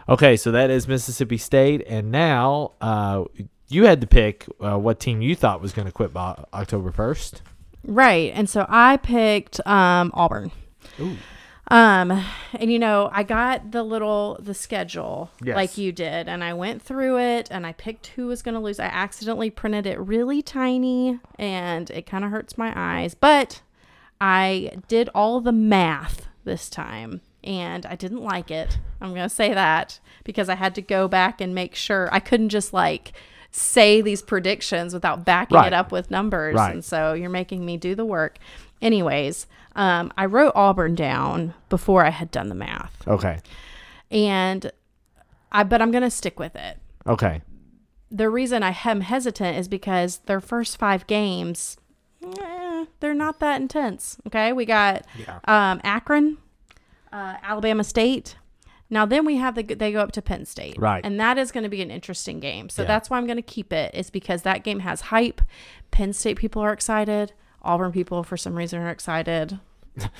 Okay, 0.09 0.37
so 0.37 0.53
that 0.53 0.70
is 0.70 0.87
Mississippi 0.87 1.39
State, 1.39 1.82
and 1.89 2.12
now 2.12 2.72
uh, 2.80 3.24
you 3.68 3.87
had 3.87 4.01
to 4.03 4.07
pick 4.07 4.47
uh, 4.61 4.78
what 4.78 5.01
team 5.01 5.22
you 5.22 5.35
thought 5.35 5.61
was 5.61 5.72
going 5.72 5.87
to 5.87 5.93
quit 5.93 6.12
by 6.12 6.45
October 6.53 6.93
first. 6.93 7.43
Right. 7.82 8.32
And 8.35 8.49
so 8.49 8.66
I 8.68 8.99
picked 8.99 9.66
um, 9.66 10.11
Auburn. 10.14 10.53
Um, 11.68 12.11
and 12.53 12.70
you 12.70 12.78
know, 12.78 13.09
I 13.11 13.22
got 13.22 13.70
the 13.70 13.82
little 13.82 14.37
the 14.41 14.53
schedule 14.53 15.30
Yes. 15.43 15.57
like 15.57 15.78
you 15.78 15.93
did, 15.93 16.28
and 16.28 16.45
I 16.45 16.53
went 16.53 16.82
through 16.82 17.18
it 17.18 17.49
and 17.51 17.66
I 17.66 17.72
picked 17.72 18.09
who 18.09 18.26
was 18.26 18.43
gonna 18.43 18.61
lose. 18.61 18.78
I 18.78 18.85
accidentally 18.85 19.49
printed 19.51 19.87
it 19.87 19.99
really 19.99 20.43
tiny 20.43 21.20
and 21.39 21.89
it 21.91 22.05
kind 22.07 22.22
of 22.24 22.30
hurts 22.30 22.59
my 22.59 22.72
eyes, 22.76 23.14
but 23.14 23.62
I 24.20 24.72
did 24.89 25.09
all 25.14 25.41
the 25.41 25.53
math 25.53 26.26
this 26.45 26.68
time 26.68 27.22
and 27.43 27.87
I 27.87 27.97
didn't 27.97 28.22
like 28.22 28.51
it. 28.51 28.78
I'm 29.01 29.11
going 29.14 29.28
to 29.28 29.35
say 29.35 29.53
that 29.53 29.99
because 30.22 30.49
I 30.49 30.55
had 30.55 30.74
to 30.76 30.82
go 30.82 31.09
back 31.09 31.41
and 31.43 31.55
make 31.55 31.74
sure 31.74 32.09
I 32.12 32.20
couldn't 32.20 32.49
just 32.51 32.72
like 32.72 33.12
say 33.51 34.01
these 34.01 34.22
predictions 34.22 34.95
without 34.95 35.24
backing 35.26 35.57
Right. 35.57 35.66
it 35.66 35.72
up 35.74 35.93
with 35.93 36.11
numbers. 36.11 36.55
Right. 36.55 36.72
And 36.72 36.85
so 36.85 37.12
you're 37.12 37.28
making 37.28 37.66
me 37.66 37.76
do 37.76 37.95
the 37.95 38.05
work. 38.07 38.39
Anyways, 38.80 39.47
um, 39.77 40.12
I 40.16 40.27
wrote 40.27 40.53
Auburn 40.55 40.95
down 40.95 41.55
before 41.68 42.05
I 42.05 42.11
had 42.11 42.31
done 42.31 42.49
the 42.49 42.55
math. 42.55 43.07
Okay. 43.09 43.41
And 44.11 44.70
I 45.53 45.64
but 45.64 45.81
I'm 45.83 45.91
going 45.91 46.03
to 46.05 46.11
stick 46.11 46.39
with 46.39 46.55
it. 46.57 46.79
Okay. 47.07 47.43
The 48.11 48.31
reason 48.31 48.62
I 48.62 48.77
am 48.85 49.01
hesitant 49.01 49.57
is 49.59 49.66
because 49.68 50.18
their 50.27 50.41
first 50.41 50.77
5 50.79 51.07
games 51.07 51.77
eh, 52.22 52.85
they're 53.01 53.14
not 53.14 53.41
that 53.41 53.61
intense. 53.61 54.18
Okay? 54.27 54.53
We 54.53 54.64
got 54.64 55.05
Yeah. 55.18 55.39
um, 55.47 55.81
Akron, 55.85 56.39
uh, 57.12 57.37
Alabama 57.43 57.83
State. 57.85 58.37
Now 58.91 59.07
then 59.07 59.25
we 59.25 59.37
have 59.37 59.55
the 59.57 59.62
they 59.62 59.91
go 59.93 60.01
up 60.01 60.12
to 60.12 60.22
Penn 60.22 60.45
State, 60.45 60.77
Right. 60.79 61.05
And 61.05 61.18
that 61.18 61.39
is 61.39 61.51
going 61.51 61.64
to 61.64 61.70
be 61.70 61.83
an 61.83 61.91
interesting 61.91 62.39
game. 62.39 62.68
So 62.68 62.83
Yeah. 62.83 62.89
that's 62.89 63.11
why 63.11 63.18
I'm 63.18 63.27
going 63.27 63.37
to 63.37 63.43
keep 63.43 63.72
it. 63.72 63.93
Is 63.95 64.11
because 64.11 64.43
that 64.43 64.62
game 64.62 64.81
has 64.81 65.01
hype. 65.03 65.41
Penn 65.91 66.12
State 66.12 66.37
people 66.39 66.62
are 66.62 66.72
excited. 66.72 67.33
Auburn 67.65 67.93
people 67.93 68.23
for 68.23 68.37
some 68.37 68.55
reason 68.57 68.81
are 68.81 68.91
excited. 68.91 69.59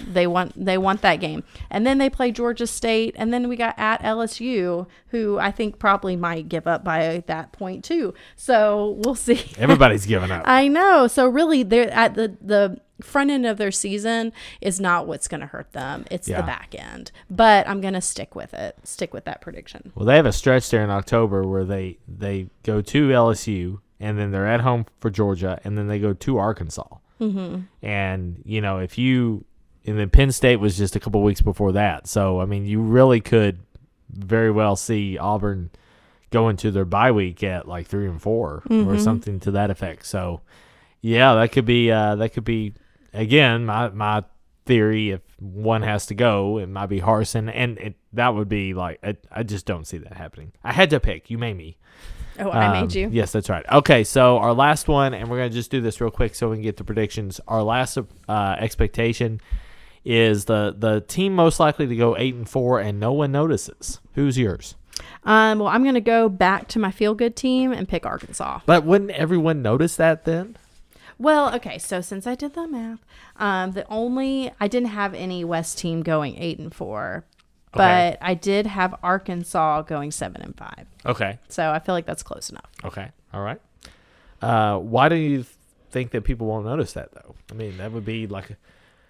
they 0.09 0.25
want 0.27 0.53
they 0.65 0.79
want 0.79 1.03
that 1.03 1.17
game. 1.17 1.43
And 1.69 1.85
then 1.85 1.99
they 1.99 2.09
play 2.09 2.31
Georgia 2.31 2.67
State, 2.67 3.15
and 3.19 3.35
then 3.35 3.49
we 3.49 3.57
got 3.57 3.75
at 3.77 4.01
LSU, 4.03 4.87
who 5.09 5.37
I 5.39 5.51
think 5.51 5.81
probably 5.81 6.15
might 6.15 6.49
give 6.49 6.67
up 6.69 6.85
by 6.85 7.25
that 7.27 7.51
point 7.53 7.83
too. 7.85 8.15
So 8.37 9.01
we'll 9.05 9.17
see. 9.17 9.45
Everybody's 9.59 10.07
giving 10.07 10.31
up. 10.31 10.45
I 10.47 10.69
know. 10.69 11.09
So 11.09 11.27
really, 11.27 11.65
they're 11.65 11.91
at 11.91 12.15
the 12.15 12.37
the 12.41 12.81
front 13.03 13.33
end 13.33 13.45
of 13.45 13.59
their 13.59 13.73
season 13.73 14.33
is 14.61 14.79
not 14.79 15.09
what's 15.09 15.27
going 15.27 15.41
to 15.41 15.47
hurt 15.49 15.73
them. 15.73 16.05
It's 16.09 16.29
Yeah. 16.29 16.41
the 16.41 16.47
back 16.47 16.77
end. 16.79 17.11
But 17.29 17.69
I'm 17.69 17.81
going 17.81 17.95
to 17.95 18.01
stick 18.01 18.37
with 18.37 18.55
it. 18.55 18.77
Stick 18.85 19.13
with 19.13 19.25
that 19.25 19.41
prediction. 19.41 19.91
Well, 19.97 20.07
they 20.07 20.15
have 20.15 20.27
a 20.27 20.33
stretch 20.33 20.71
there 20.71 20.85
in 20.85 20.91
October 20.91 21.43
where 21.43 21.65
they 21.65 21.99
they 22.07 22.47
go 22.63 22.81
to 22.81 23.09
LSU 23.09 23.81
and 23.99 24.17
then 24.17 24.31
they're 24.31 24.47
at 24.47 24.61
home 24.61 24.87
for 25.01 25.11
Georgia 25.11 25.61
and 25.65 25.77
then 25.77 25.89
they 25.89 25.99
go 25.99 26.13
to 26.13 26.39
Arkansas. 26.39 26.87
Mm-hmm. 27.31 27.87
And 27.87 28.43
you 28.45 28.61
know, 28.61 28.79
if 28.79 28.99
you 28.99 29.45
and 29.87 29.99
then 29.99 30.11
Penn 30.11 30.33
State 30.33 30.57
was 30.57 30.77
just 30.77 30.97
a 30.97 31.01
couple 31.01 31.22
weeks 31.22 31.41
before 31.41 31.72
that, 31.72 32.07
so 32.07 32.41
I 32.41 32.47
mean, 32.47 32.66
you 32.66 32.81
really 32.81 33.20
could 33.20 33.61
very 34.11 34.51
well 34.51 34.77
see 34.77 35.18
Auburn 35.18 35.70
go 36.31 36.49
into 36.49 36.70
their 36.70 36.85
bye 36.85 37.12
week 37.12 37.45
at 37.45 37.68
like 37.68 37.87
three 37.87 38.09
and 38.09 38.20
4 38.20 38.64
or 38.68 38.99
something 38.99 39.39
to 39.41 39.53
that 39.53 39.70
effect. 39.70 40.05
So, 40.05 40.41
yeah, 41.01 41.35
that 41.35 41.53
could 41.53 41.64
be 41.64 41.91
uh, 41.91 42.16
that 42.16 42.31
could 42.31 42.45
be 42.45 42.75
again 43.12 43.64
my 43.64 43.89
my 43.91 44.25
theory. 44.66 45.11
If 45.11 45.20
one 45.39 45.83
has 45.83 46.07
to 46.07 46.14
go, 46.14 46.59
it 46.59 46.68
might 46.68 46.87
be 46.87 47.01
Harsin, 47.01 47.51
and 47.55 47.79
it, 47.79 47.95
that 48.12 48.35
would 48.35 48.49
be 48.49 48.75
like 48.75 48.99
I, 49.03 49.16
I 49.31 49.43
just 49.43 49.66
don't 49.66 49.87
see 49.87 49.99
that 49.99 50.14
happening. 50.14 50.53
I 50.64 50.72
had 50.72 50.91
to 50.91 51.01
pick. 51.01 51.31
You 51.31 51.39
made 51.39 51.57
me. 51.57 51.77
Oh, 52.39 52.51
I 52.51 52.66
Um, 52.66 52.72
made 52.80 52.95
you. 52.95 53.09
Yes, 53.12 53.32
that's 53.32 53.49
right. 53.49 53.64
Okay, 53.70 54.03
so 54.05 54.39
our 54.39 54.53
last 54.53 54.89
one, 54.89 55.14
and 55.14 55.28
we're 55.30 55.37
gonna 55.39 55.51
just 55.51 55.70
do 55.70 55.80
this 55.80 56.01
real 56.01 56.11
quick 56.11 56.35
so 56.35 56.51
we 56.51 56.57
can 56.57 56.62
get 56.62 56.76
the 56.76 56.85
predictions. 56.85 57.41
Our 57.47 57.62
last 57.62 57.97
uh, 58.28 58.57
expectation 58.59 59.41
is 60.05 60.45
the 60.47 60.74
the 60.76 61.01
team 61.01 61.35
most 61.35 61.59
likely 61.61 61.87
to 61.87 61.97
go 61.97 62.16
eight 62.16 62.35
and 62.35 62.49
four, 62.49 62.80
and 62.80 62.99
no 63.01 63.12
one 63.12 63.32
notices. 63.32 64.01
Who's 64.14 64.37
yours? 64.39 64.74
Um, 65.24 65.59
well, 65.59 65.68
I'm 65.68 65.82
going 65.82 65.95
to 65.95 66.01
go 66.01 66.28
back 66.28 66.68
to 66.68 66.78
my 66.78 66.91
feel 66.91 67.14
good 67.14 67.35
team 67.35 67.72
and 67.72 67.89
pick 67.89 68.05
Arkansas. 68.07 68.61
But 68.66 68.85
wouldn't 68.85 69.11
everyone 69.12 69.61
notice 69.62 69.97
that 69.97 70.24
then? 70.24 70.57
Well, 71.18 71.53
okay. 71.57 71.78
So 71.78 72.01
since 72.01 72.26
I 72.26 72.35
did 72.35 72.55
the 72.55 72.68
math, 72.68 73.01
um, 73.37 73.72
the 73.72 73.87
only 73.89 74.53
I 74.61 74.68
didn't 74.68 74.91
have 74.91 75.14
any 75.14 75.43
West 75.45 75.78
team 75.78 76.03
going 76.03 76.37
eight 76.39 76.59
and 76.59 76.72
four, 76.74 77.24
Okay. 77.75 78.16
but 78.20 78.27
I 78.27 78.35
did 78.35 78.66
have 78.66 78.95
Arkansas 79.03 79.83
going 79.83 80.11
seven 80.11 80.41
and 80.43 80.57
five. 80.57 80.87
Okay. 81.05 81.39
So 81.49 81.70
I 81.70 81.79
feel 81.79 81.95
like 81.95 82.07
that's 82.07 82.22
close 82.22 82.51
enough. 82.51 82.70
Okay. 82.85 83.11
All 83.33 83.41
right. 83.43 83.61
Uh, 84.41 84.79
why 84.79 85.09
do 85.09 85.16
you 85.16 85.45
think 85.91 86.11
that 86.12 86.22
people 86.25 86.47
won't 86.47 86.66
notice 86.66 86.93
that 86.95 87.12
though? 87.12 87.35
I 87.51 87.55
mean, 87.55 87.77
that 87.79 87.93
would 87.93 88.05
be 88.05 88.27
like 88.27 88.57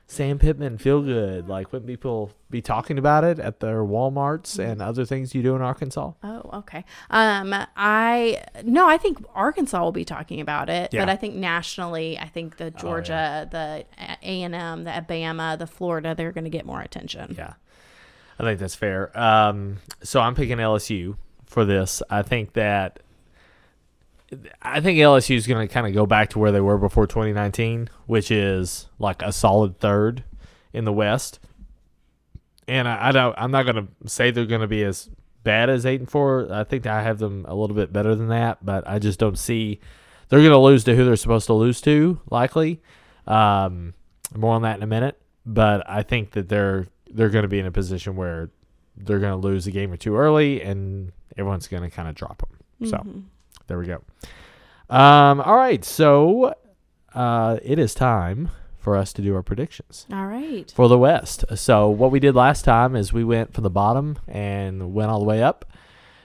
Sam 0.07 0.39
Pittman 0.39 0.77
feel 0.77 1.01
good. 1.03 1.49
Like, 1.49 1.73
wouldn't 1.73 1.89
people 1.89 2.31
be 2.51 2.61
talking 2.61 2.99
about 2.99 3.25
it 3.25 3.39
at 3.39 3.61
their 3.61 3.83
WalMarts 3.83 4.59
and 4.63 4.83
other 4.83 5.07
things 5.07 5.35
you 5.35 5.43
do 5.43 5.57
in 5.57 5.63
Arkansas? 5.63 6.13
Oh, 6.23 6.51
okay. 6.59 6.85
Um, 7.11 7.55
I 7.75 8.45
no, 8.65 8.87
I 8.87 8.99
think 8.99 9.25
Arkansas 9.35 9.83
will 9.83 9.93
be 9.93 10.05
talking 10.05 10.41
about 10.43 10.69
it, 10.69 10.93
Yeah. 10.93 11.01
but 11.01 11.09
I 11.09 11.17
think 11.17 11.35
nationally, 11.37 12.19
I 12.19 12.27
think 12.29 12.59
the 12.59 12.71
Georgia, 12.71 13.49
the 13.51 13.87
A 14.23 14.43
and 14.43 14.55
M, 14.55 14.85
the 14.85 14.91
Alabama, 14.91 15.57
the 15.59 15.67
Florida, 15.67 16.15
they're 16.15 16.33
going 16.33 16.45
to 16.45 16.51
get 16.51 16.67
more 16.67 16.83
attention. 16.83 17.35
Yeah, 17.39 17.55
I 18.39 18.43
think 18.43 18.61
that's 18.61 18.75
fair. 18.75 19.17
Um, 19.19 19.79
so 20.03 20.21
I'm 20.21 20.35
picking 20.35 20.59
LSU 20.59 21.17
for 21.47 21.65
this. 21.65 22.03
I 22.11 22.23
think 22.23 22.55
that 22.55 23.01
I 24.63 24.81
think 24.81 24.99
LSU 24.99 25.37
is 25.37 25.47
going 25.47 25.67
to 25.67 25.73
kind 25.73 25.87
of 25.87 25.95
go 25.95 26.07
back 26.07 26.31
to 26.31 26.39
where 26.39 26.51
they 26.51 26.61
were 26.61 26.79
before 26.79 27.07
2019, 27.07 27.89
which 28.07 28.31
is 28.31 28.89
like 28.99 29.23
a 29.23 29.33
solid 29.33 29.79
third 29.79 30.25
in 30.73 30.85
the 30.85 30.93
West. 30.93 31.39
And 32.67 32.89
I, 32.89 33.09
I 33.09 33.13
don't. 33.13 33.35
I'm 33.39 33.51
not 33.51 33.65
going 33.65 33.77
to 33.77 34.09
say 34.09 34.31
they're 34.31 34.47
going 34.47 34.63
to 34.63 34.67
be 34.67 34.83
as 34.83 35.11
bad 35.43 35.69
as 35.71 35.85
eight 35.87 36.01
and 36.01 36.11
four. 36.11 36.49
I 36.51 36.65
think 36.65 36.87
I 36.87 37.03
have 37.03 37.19
them 37.19 37.45
a 37.47 37.55
little 37.55 37.77
bit 37.77 37.93
better 37.93 38.15
than 38.15 38.29
that, 38.29 38.65
but 38.65 38.89
I 38.89 38.99
just 38.99 39.19
don't 39.19 39.39
see 39.39 39.81
they're 40.29 40.41
going 40.41 40.51
to 40.51 40.59
lose 40.59 40.85
to 40.85 40.97
who 40.97 41.05
they're 41.05 41.17
supposed 41.17 41.47
to 41.47 41.53
lose 41.53 41.81
to. 41.83 42.21
Likely, 42.31 42.81
um, 43.27 43.93
more 44.35 44.55
on 44.55 44.63
that 44.63 44.77
in 44.77 44.83
a 44.83 44.87
minute. 44.87 45.21
But 45.47 45.89
I 45.89 46.03
think 46.03 46.31
that 46.33 46.49
they're 46.49 46.87
they're 47.15 47.31
going 47.31 47.45
to 47.45 47.49
be 47.49 47.59
in 47.59 47.67
a 47.67 47.73
position 47.73 48.17
where 48.17 48.51
they're 48.97 49.21
going 49.21 49.33
to 49.33 49.49
lose 49.49 49.67
a 49.67 49.71
game 49.71 49.91
or 49.93 49.97
two 49.97 50.17
early, 50.17 50.61
and 50.61 51.13
everyone's 51.39 51.69
going 51.69 51.83
to 51.83 51.91
kind 51.91 52.09
of 52.09 52.15
drop 52.15 52.43
them. 52.43 52.89
So 52.91 53.23
there 53.67 53.79
we 53.79 53.87
go. 53.87 54.03
Um, 54.91 55.41
all 55.41 55.57
right, 55.57 55.83
so 55.85 56.55
uh, 57.15 57.59
it 57.63 57.79
is 57.79 57.95
time 57.95 58.51
for 58.79 58.97
us 58.97 59.15
to 59.15 59.23
do 59.23 59.35
our 59.35 59.43
predictions 59.43 60.07
All 60.13 60.27
right. 60.27 60.71
for 60.77 60.89
the 60.89 60.99
West. 60.99 61.45
So 61.57 61.89
what 61.89 62.11
we 62.11 62.21
did 62.21 62.35
last 62.35 62.67
time 62.67 62.95
is 62.95 63.13
we 63.15 63.25
went 63.25 63.55
from 63.55 63.65
the 63.65 63.71
bottom 63.71 64.19
and 64.29 64.93
went 64.93 65.11
all 65.11 65.21
the 65.21 65.25
way 65.25 65.43
up. 65.43 65.65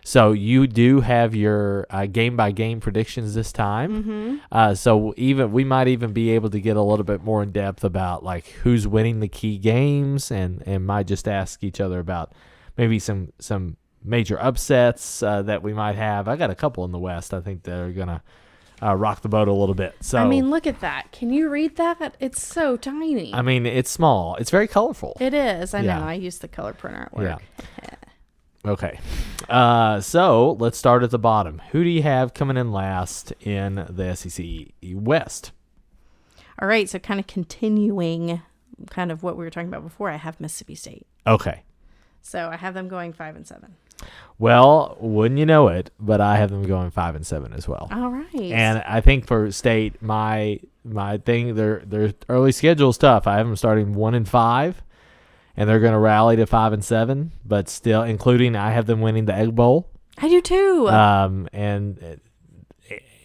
So 0.04 0.32
you 0.32 0.66
do 0.68 1.02
have 1.02 1.36
your 1.36 1.86
uh, 1.90 2.06
game 2.08 2.36
by 2.36 2.52
game 2.52 2.80
predictions 2.80 3.34
this 3.36 3.52
time. 3.52 4.04
Mm-hmm. 4.04 4.36
Uh, 4.52 4.74
so 4.76 5.14
even 5.18 5.52
we 5.52 5.64
might 5.64 5.88
even 5.88 6.14
be 6.14 6.32
able 6.32 6.50
to 6.52 6.60
get 6.60 6.78
a 6.78 6.82
little 6.82 7.04
bit 7.06 7.24
more 7.24 7.44
in 7.44 7.52
depth 7.52 7.84
about 7.84 8.24
like 8.24 8.48
who's 8.64 8.88
winning 8.88 9.20
the 9.20 9.28
key 9.28 9.58
games, 9.58 10.32
and 10.32 10.64
and 10.66 10.86
might 10.86 11.08
just 11.08 11.28
ask 11.28 11.64
each 11.64 11.80
other 11.82 12.00
about 12.00 12.34
maybe 12.78 12.98
some 13.00 13.34
some 13.40 13.78
major 14.04 14.42
upsets 14.42 15.22
uh, 15.22 15.42
that 15.44 15.62
we 15.62 15.74
might 15.74 15.96
have. 15.96 16.28
I 16.28 16.36
got 16.38 16.50
a 16.50 16.56
couple 16.56 16.86
in 16.86 16.92
the 16.92 17.00
West. 17.00 17.34
I 17.34 17.42
think 17.42 17.64
that 17.64 17.78
are 17.78 17.92
gonna 17.92 18.24
uh, 18.82 18.96
rock 18.96 19.22
the 19.22 19.28
boat 19.30 19.50
a 19.50 19.54
little 19.54 19.76
bit. 19.76 19.94
So 20.00 20.18
I 20.18 20.26
mean, 20.26 20.50
look 20.50 20.66
at 20.66 20.80
that. 20.80 21.12
Can 21.12 21.32
you 21.32 21.50
read 21.50 21.76
that? 21.76 22.16
It's 22.22 22.42
so 22.42 22.78
tiny. 22.78 23.34
I 23.34 23.42
mean, 23.42 23.66
it's 23.66 23.92
small. 23.92 24.36
It's 24.36 24.50
very 24.50 24.68
colorful. 24.70 25.18
it 25.20 25.34
is. 25.34 25.74
I 25.74 25.82
Yeah. 25.82 26.00
know. 26.00 26.06
I 26.06 26.14
used 26.14 26.42
the 26.42 26.48
color 26.48 26.74
printer 26.74 27.02
at 27.04 27.14
work. 27.14 27.42
Yeah. 27.82 27.86
Okay. 28.66 29.00
Uh, 29.48 30.02
so 30.02 30.54
let's 30.60 30.78
start 30.78 31.04
at 31.04 31.12
the 31.12 31.20
bottom. 31.20 31.62
Who 31.72 31.84
do 31.84 31.90
you 31.90 32.04
have 32.04 32.34
coming 32.34 32.58
in 32.58 32.72
last 32.72 33.32
in 33.42 33.86
the 33.90 34.16
SEC 34.16 34.68
West? 34.84 35.52
All 36.62 36.68
right. 36.68 36.90
So 36.90 37.00
kind 37.00 37.20
of 37.20 37.28
continuing 37.28 38.42
kind 38.90 39.12
of 39.12 39.24
what 39.24 39.38
we 39.38 39.44
were 39.44 39.50
talking 39.50 39.70
about 39.70 39.84
before, 39.84 40.10
I 40.10 40.18
have 40.18 40.40
Mississippi 40.40 40.76
State. 40.76 41.06
Okay. 41.26 41.64
So 42.22 42.50
I 42.50 42.58
have 42.58 42.74
them 42.74 42.88
going 42.88 43.14
five 43.14 43.36
and 43.36 43.48
seven. 43.48 43.76
Well, 44.38 44.98
wouldn't 45.00 45.40
you 45.40 45.46
know 45.46 45.68
it? 45.68 45.92
But 46.00 46.22
I 46.22 46.38
have 46.38 46.50
them 46.50 46.64
going 46.64 46.92
five 46.92 47.16
and 47.16 47.26
seven 47.26 47.54
as 47.54 47.68
well. 47.68 47.90
All 47.92 48.10
right. 48.10 48.34
And 48.34 48.82
I 48.86 49.02
think 49.02 49.28
for 49.28 49.52
state, 49.52 50.02
my 50.02 50.60
my 50.84 51.18
thing, 51.18 51.56
their 51.56 51.80
their 51.86 52.14
early 52.30 52.52
schedule 52.52 52.90
is 52.90 52.98
tough. 52.98 53.28
I 53.28 53.38
have 53.38 53.46
them 53.46 53.56
starting 53.56 53.94
one 53.94 54.16
and 54.16 54.28
five, 54.28 54.82
and 55.60 55.70
they're 55.70 55.80
going 55.80 55.94
to 55.94 56.00
rally 56.00 56.36
to 56.38 56.48
five 56.48 56.74
and 56.74 56.84
seven. 56.84 57.34
But 57.46 57.70
still, 57.70 58.02
including 58.02 58.56
I 58.56 58.72
have 58.72 58.88
them 58.88 59.02
winning 59.02 59.26
the 59.26 59.36
Egg 59.36 59.54
Bowl. 59.56 59.92
I 60.18 60.28
do 60.28 60.42
too. 60.42 60.90
Um, 60.90 61.48
and 61.54 61.98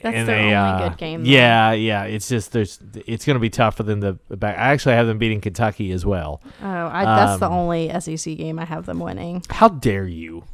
That's 0.03 0.17
and 0.17 0.29
their 0.29 0.37
they, 0.37 0.43
only 0.43 0.55
uh, 0.55 0.89
good 0.91 0.99
game. 0.99 1.25
though. 1.25 1.31
Yeah, 1.31 1.73
yeah. 1.73 2.05
It's 2.05 2.29
just 2.29 2.53
there's 2.53 2.79
it's 3.07 3.25
going 3.25 3.35
to 3.37 3.41
be 3.41 3.49
tough 3.51 3.77
for 3.77 3.83
them 3.85 4.01
to 4.03 4.13
back. 4.37 4.59
I 4.59 4.73
actually 4.73 4.95
have 4.97 5.07
them 5.07 5.17
beating 5.19 5.41
Kentucky 5.41 5.93
as 5.93 6.05
well. 6.05 6.43
Oh, 6.63 6.67
I, 6.93 7.05
that's 7.05 7.41
the 7.41 7.47
Um, 7.47 7.53
only 7.55 7.89
SEC 8.01 8.37
game 8.37 8.59
I 8.59 8.65
have 8.67 8.85
them 8.87 8.99
winning. 9.01 9.43
How 9.49 9.69
dare 9.69 10.07
you? 10.07 10.45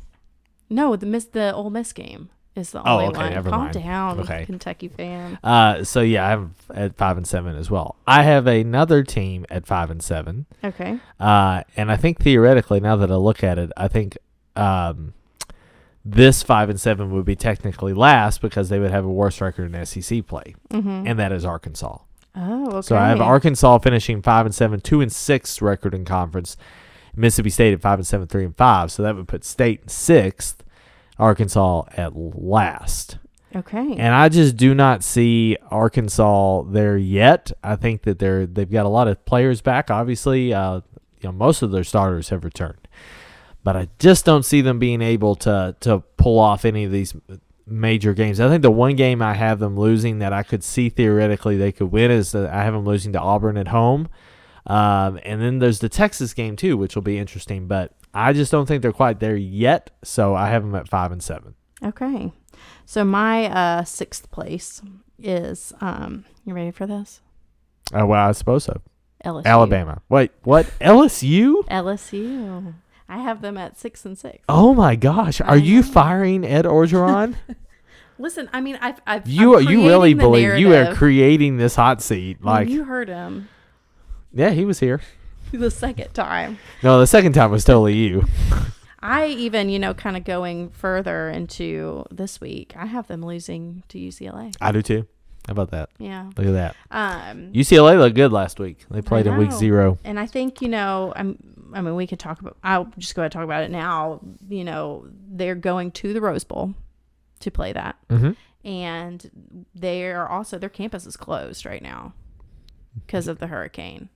No, 0.69 0.95
the 0.95 1.05
miss 1.07 1.25
the 1.25 1.53
Ole 1.53 1.71
Miss 1.71 1.93
game. 1.93 2.31
Is 2.57 2.71
the 2.73 2.79
only 2.81 2.91
Oh, 2.91 2.95
only 3.07 3.09
okay, 3.11 3.19
one. 3.25 3.33
never 3.33 3.51
Calm 3.51 3.61
mind. 3.63 3.75
down, 3.75 4.21
Okay. 4.21 4.45
Kentucky 4.47 4.89
fan. 4.89 5.39
Uh, 5.43 5.85
so 5.85 6.01
yeah, 6.01 6.27
I'm 6.27 6.55
at 6.75 6.97
five 6.97 7.17
and 7.17 7.27
seven 7.27 7.57
as 7.57 7.71
well. 7.71 7.97
I 8.07 8.23
have 8.25 8.47
another 8.47 9.03
team 9.05 9.47
at 9.51 9.67
five 9.67 9.91
and 9.91 10.03
seven. 10.03 10.47
Okay. 10.65 10.99
Uh, 11.19 11.63
and 11.77 11.91
I 11.93 11.97
think 11.97 12.21
theoretically, 12.21 12.81
now 12.81 12.97
that 12.97 13.11
I 13.11 13.15
look 13.17 13.45
at 13.45 13.59
it, 13.59 13.71
I 13.77 13.89
think 13.89 14.19
um, 14.57 15.15
this 16.05 16.43
five 16.43 16.69
and 16.71 16.81
seven 16.81 17.11
would 17.13 17.25
be 17.25 17.37
technically 17.37 17.93
last 17.93 18.41
because 18.41 18.69
they 18.69 18.79
would 18.79 18.91
have 18.91 19.05
a 19.05 19.09
worse 19.11 19.41
record 19.41 19.73
in 19.75 19.87
SEC 19.87 20.27
play, 20.27 20.55
Mm-hmm. 20.71 21.07
and 21.07 21.19
that 21.19 21.31
is 21.33 21.45
Arkansas. 21.45 21.99
oh, 22.35 22.67
okay. 22.69 22.81
So 22.87 22.97
I 22.97 23.09
have 23.09 23.21
Arkansas 23.21 23.79
finishing 23.79 24.23
five 24.23 24.47
and 24.47 24.55
seven, 24.55 24.81
two 24.81 25.01
and 25.01 25.13
six 25.13 25.61
record 25.63 25.95
in 25.95 26.05
conference. 26.05 26.57
Mississippi 27.15 27.51
State 27.51 27.73
at 27.75 27.81
five 27.83 27.99
and 27.99 28.07
seven, 28.07 28.27
three 28.29 28.45
and 28.45 28.57
five. 28.57 28.91
So 28.93 29.03
that 29.03 29.15
would 29.17 29.29
put 29.29 29.45
State 29.45 29.81
in 29.83 29.89
sixth, 29.89 30.63
Arkansas 31.21 31.85
at 31.97 32.17
last. 32.17 33.19
Okay. 33.55 33.97
And 33.97 34.15
I 34.15 34.29
just 34.29 34.57
do 34.57 34.75
not 34.75 35.03
see 35.03 35.57
Arkansas 35.71 36.63
there 36.63 36.97
yet. 36.97 37.51
I 37.65 37.77
think 37.77 38.03
that 38.03 38.19
they're 38.19 38.47
they've 38.47 38.71
got 38.71 38.87
a 38.87 38.91
lot 38.91 39.09
of 39.09 39.25
players 39.25 39.61
back. 39.61 39.91
Obviously, 39.91 40.55
uh, 40.55 40.81
you 41.21 41.29
know 41.29 41.33
most 41.33 41.63
of 41.63 41.73
their 41.73 41.85
starters 41.85 42.29
have 42.29 42.45
returned, 42.45 42.87
but 43.65 43.77
I 43.77 43.89
just 43.99 44.25
don't 44.25 44.45
see 44.45 44.61
them 44.61 44.79
being 44.79 45.03
able 45.03 45.35
to 45.37 45.75
to 45.81 46.01
pull 46.17 46.39
off 46.39 46.65
any 46.65 46.85
of 46.85 46.93
these 46.93 47.15
major 47.67 48.15
games. 48.15 48.41
I 48.41 48.49
think 48.49 48.63
the 48.63 48.71
one 48.71 48.95
game 48.95 49.21
I 49.21 49.35
have 49.35 49.59
them 49.59 49.77
losing 49.77 50.21
that 50.21 50.33
I 50.33 50.45
could 50.45 50.63
see 50.63 50.89
theoretically 50.89 51.57
they 51.57 51.73
could 51.73 51.91
win 51.91 52.13
is 52.13 52.31
that 52.33 52.51
I 52.51 52.63
have 52.63 52.75
them 52.75 52.85
losing 52.85 53.13
to 53.15 53.21
Auburn 53.21 53.57
at 53.57 53.69
home, 53.69 54.09
um, 54.67 55.19
and 55.25 55.43
then 55.43 55.59
there's 55.59 55.81
the 55.81 55.89
Texas 55.89 56.35
game 56.35 56.55
too, 56.55 56.77
which 56.77 56.95
will 56.95 57.03
be 57.03 57.19
interesting. 57.19 57.67
But 57.67 57.93
I 58.13 58.33
just 58.33 58.51
don't 58.51 58.67
think 58.67 58.83
they're 58.83 58.93
quite 58.93 59.21
there 59.21 59.37
yet. 59.37 59.91
So 60.03 60.35
I 60.35 60.49
have 60.49 60.63
them 60.63 60.75
at 60.75 60.89
five 60.89 61.13
and 61.13 61.23
seven. 61.23 61.55
okay. 61.85 62.33
So 62.85 63.05
my 63.05 63.47
uh, 63.47 63.85
sixth 63.85 64.31
place 64.31 64.83
is. 65.19 65.73
Um, 65.81 66.25
you 66.45 66.55
ready 66.55 66.71
for 66.73 66.87
this? 66.87 67.21
Uh, 67.95 68.07
well, 68.07 68.29
I 68.29 68.33
suppose 68.33 68.65
so. 68.65 68.81
LSU. 69.25 69.45
Alabama. 69.45 70.03
Wait, 70.09 70.33
what? 70.43 70.67
LSU? 70.81 71.65
LSU. 71.69 72.75
I 73.09 73.19
have 73.19 73.43
them 73.43 73.57
at 73.57 73.79
six 73.79 74.05
and 74.05 74.17
six. 74.17 74.39
Oh 74.49 74.73
my 74.73 74.97
gosh! 74.97 75.41
Are 75.41 75.57
you 75.57 75.83
firing 75.83 76.45
Ed 76.45 76.65
Orgeron? 76.65 77.37
Listen, 78.19 78.51
I 78.53 78.61
mean, 78.61 78.79
I've, 78.81 79.01
I've 79.07 79.27
you 79.27 79.57
I'm 79.57 79.69
you 79.69 79.87
really 79.87 80.15
believe 80.15 80.59
you 80.59 80.75
are 80.75 80.95
creating 80.95 81.57
this 81.57 81.75
hot 81.75 82.03
seat? 82.03 82.39
Well, 82.43 82.55
Like, 82.55 82.69
you 82.69 82.85
heard 82.85 83.09
him 83.09 83.49
yeah, 84.33 84.51
he 84.51 84.65
was 84.65 84.81
here. 84.81 85.01
the 85.59 85.71
second 85.71 86.13
time. 86.15 86.59
No, 86.83 87.01
the 87.01 87.07
second 87.07 87.33
time 87.33 87.51
was 87.51 87.65
totally 87.65 87.95
you. 87.95 88.25
I 89.03 89.27
even, 89.29 89.71
you 89.71 89.79
know, 89.79 89.95
kind 89.95 90.17
of 90.17 90.25
going 90.25 90.71
further 90.71 91.31
into 91.31 92.05
this 92.11 92.41
week, 92.41 92.75
I 92.77 92.87
have 92.87 93.07
them 93.07 93.25
losing 93.25 93.83
to 93.89 93.99
UCLA. 93.99 94.55
I 94.61 94.73
do 94.73 94.83
too. 94.83 95.07
How 95.47 95.53
about 95.53 95.71
that? 95.71 95.89
Yeah. 95.99 96.31
Look 96.37 96.47
at 96.47 96.53
that. 96.53 96.77
Um, 96.91 97.53
UCLA 97.53 97.99
looked 97.99 98.15
good 98.15 98.31
last 98.31 98.61
week. 98.61 98.85
They 98.91 99.01
played 99.01 99.27
in 99.27 99.39
week 99.39 99.53
zero. 99.53 99.99
and 100.05 100.21
I 100.21 100.27
think, 100.27 100.61
you 100.61 100.69
know, 100.69 101.15
I'm, 101.17 101.73
I 101.73 101.81
mean, 101.81 101.95
we 101.97 102.07
could 102.07 102.19
talk 102.19 102.41
about, 102.41 102.59
I'll 102.63 102.93
just 102.99 103.15
go 103.15 103.23
ahead 103.23 103.27
and 103.29 103.33
talk 103.33 103.45
about 103.45 103.63
it 103.63 103.71
now. 103.71 104.21
You 104.49 104.65
know, 104.65 105.07
they're 105.29 105.55
going 105.55 105.93
to 105.93 106.13
the 106.13 106.21
Rose 106.21 106.45
Bowl 106.45 106.75
to 107.41 107.51
play 107.51 107.73
that. 107.73 107.97
Mm-hmm. 108.11 108.33
And 108.69 109.65
they 109.75 110.05
are 110.13 110.29
also, 110.29 110.59
their 110.59 110.69
campus 110.69 111.07
is 111.07 111.17
closed 111.17 111.65
right 111.65 111.83
now 111.83 112.13
because 113.07 113.27
of 113.27 113.39
the 113.39 113.47
hurricane. 113.47 114.11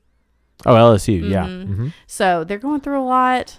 Oh, 0.67 0.75
LSU. 0.75 1.29
Yeah. 1.29 1.45
Mhm. 1.47 1.67
Mm-hmm. 1.69 1.89
So 2.07 2.45
they're 2.45 2.59
going 2.59 2.81
through 2.81 3.01
a 3.01 3.05
lot. 3.05 3.59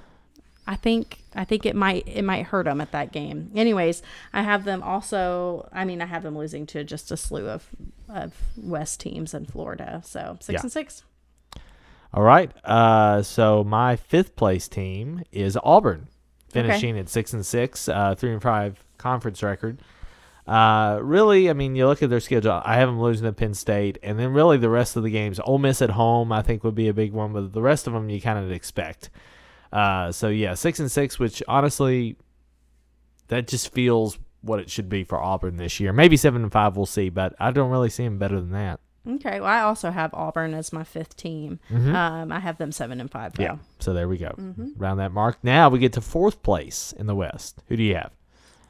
I 0.67 0.75
think 0.75 1.19
I 1.35 1.43
think 1.45 1.65
it 1.65 1.75
might 1.75 2.07
it 2.07 2.23
might 2.23 2.47
hurt 2.47 2.65
them 2.65 2.81
at 2.81 2.91
that 2.91 3.11
game. 3.11 3.51
Anyways, 3.55 4.01
I 4.33 4.41
have 4.41 4.63
them 4.65 4.81
also. 4.81 5.69
I 5.71 5.85
mean, 5.85 6.01
I 6.01 6.05
have 6.05 6.23
them 6.23 6.35
losing 6.37 6.65
to 6.67 6.83
just 6.83 7.11
a 7.11 7.17
slew 7.17 7.47
of 7.49 7.67
of 8.09 8.33
West 8.57 8.99
teams 8.99 9.33
in 9.33 9.45
Florida. 9.45 10.01
So 10.03 10.37
six 10.39 10.53
Yeah. 10.55 10.61
and 10.61 10.71
six. 10.71 11.03
All 12.13 12.23
right. 12.23 12.49
Uh, 12.63 13.21
so 13.21 13.63
my 13.63 13.95
fifth 13.95 14.35
place 14.35 14.67
team 14.67 15.23
is 15.31 15.57
Auburn, 15.63 16.07
finishing 16.49 16.97
at 16.97 17.09
six 17.09 17.33
and 17.33 17.45
six, 17.45 17.89
uh, 17.89 18.15
three 18.15 18.31
and 18.31 18.41
five 18.41 18.83
conference 18.97 19.43
record. 19.43 19.79
Uh, 20.47 20.99
really, 21.01 21.49
I 21.49 21.53
mean, 21.53 21.75
you 21.75 21.87
look 21.87 22.03
at 22.03 22.09
their 22.09 22.19
schedule. 22.19 22.61
I 22.63 22.75
have 22.75 22.87
them 22.87 23.01
losing 23.01 23.25
to 23.25 23.33
Penn 23.33 23.53
State, 23.55 23.97
and 24.03 24.19
then 24.19 24.31
really 24.33 24.57
the 24.57 24.69
rest 24.69 24.95
of 24.95 25.03
the 25.03 25.09
games. 25.09 25.39
Ole 25.39 25.57
Miss 25.57 25.81
at 25.81 25.89
home, 25.91 26.31
I 26.31 26.41
think, 26.41 26.63
would 26.63 26.75
be 26.75 26.87
a 26.87 26.93
big 26.93 27.13
one, 27.13 27.33
but 27.33 27.51
the 27.53 27.61
rest 27.61 27.87
of 27.87 27.93
them 27.93 28.09
you 28.09 28.21
kind 28.21 28.37
of 28.37 28.51
expect. 28.51 29.09
Uh, 29.73 30.11
so 30.11 30.29
yeah, 30.29 30.53
six 30.53 30.79
and 30.79 30.91
six, 30.91 31.17
which 31.17 31.41
honestly, 31.47 32.15
that 33.27 33.47
just 33.47 33.73
feels 33.73 34.19
what 34.41 34.59
it 34.59 34.69
should 34.69 34.87
be 34.87 35.03
for 35.03 35.19
Auburn 35.21 35.57
this 35.57 35.79
year. 35.79 35.91
Maybe 35.91 36.15
seven 36.15 36.43
and 36.43 36.51
five, 36.51 36.77
we'll 36.77 36.85
see, 36.85 37.09
but 37.09 37.35
I 37.39 37.49
don't 37.49 37.71
really 37.71 37.89
see 37.89 38.03
them 38.03 38.19
better 38.19 38.39
than 38.39 38.51
that. 38.51 38.79
Okay. 39.07 39.39
Well, 39.39 39.49
I 39.49 39.61
also 39.61 39.91
have 39.91 40.13
Auburn 40.13 40.53
as 40.53 40.71
my 40.73 40.83
fifth 40.83 41.15
team. 41.15 41.59
Um, 41.71 42.31
I 42.31 42.39
have 42.39 42.57
them 42.57 42.71
seven 42.71 42.99
and 42.99 43.09
five. 43.09 43.33
Though. 43.33 43.43
Mm-hmm. 43.43 43.55
Yeah. 43.57 43.65
So 43.79 43.93
there 43.93 44.07
we 44.07 44.17
go. 44.17 44.29
Mm-hmm. 44.29 44.81
Around 44.81 44.97
that 44.97 45.11
mark. 45.11 45.37
Now 45.43 45.69
we 45.69 45.79
get 45.79 45.93
to 45.93 46.01
fourth 46.01 46.41
place 46.41 46.93
in 46.97 47.05
the 47.07 47.15
West. 47.15 47.61
Who 47.67 47.75
do 47.77 47.83
you 47.83 47.95
have? 47.95 48.11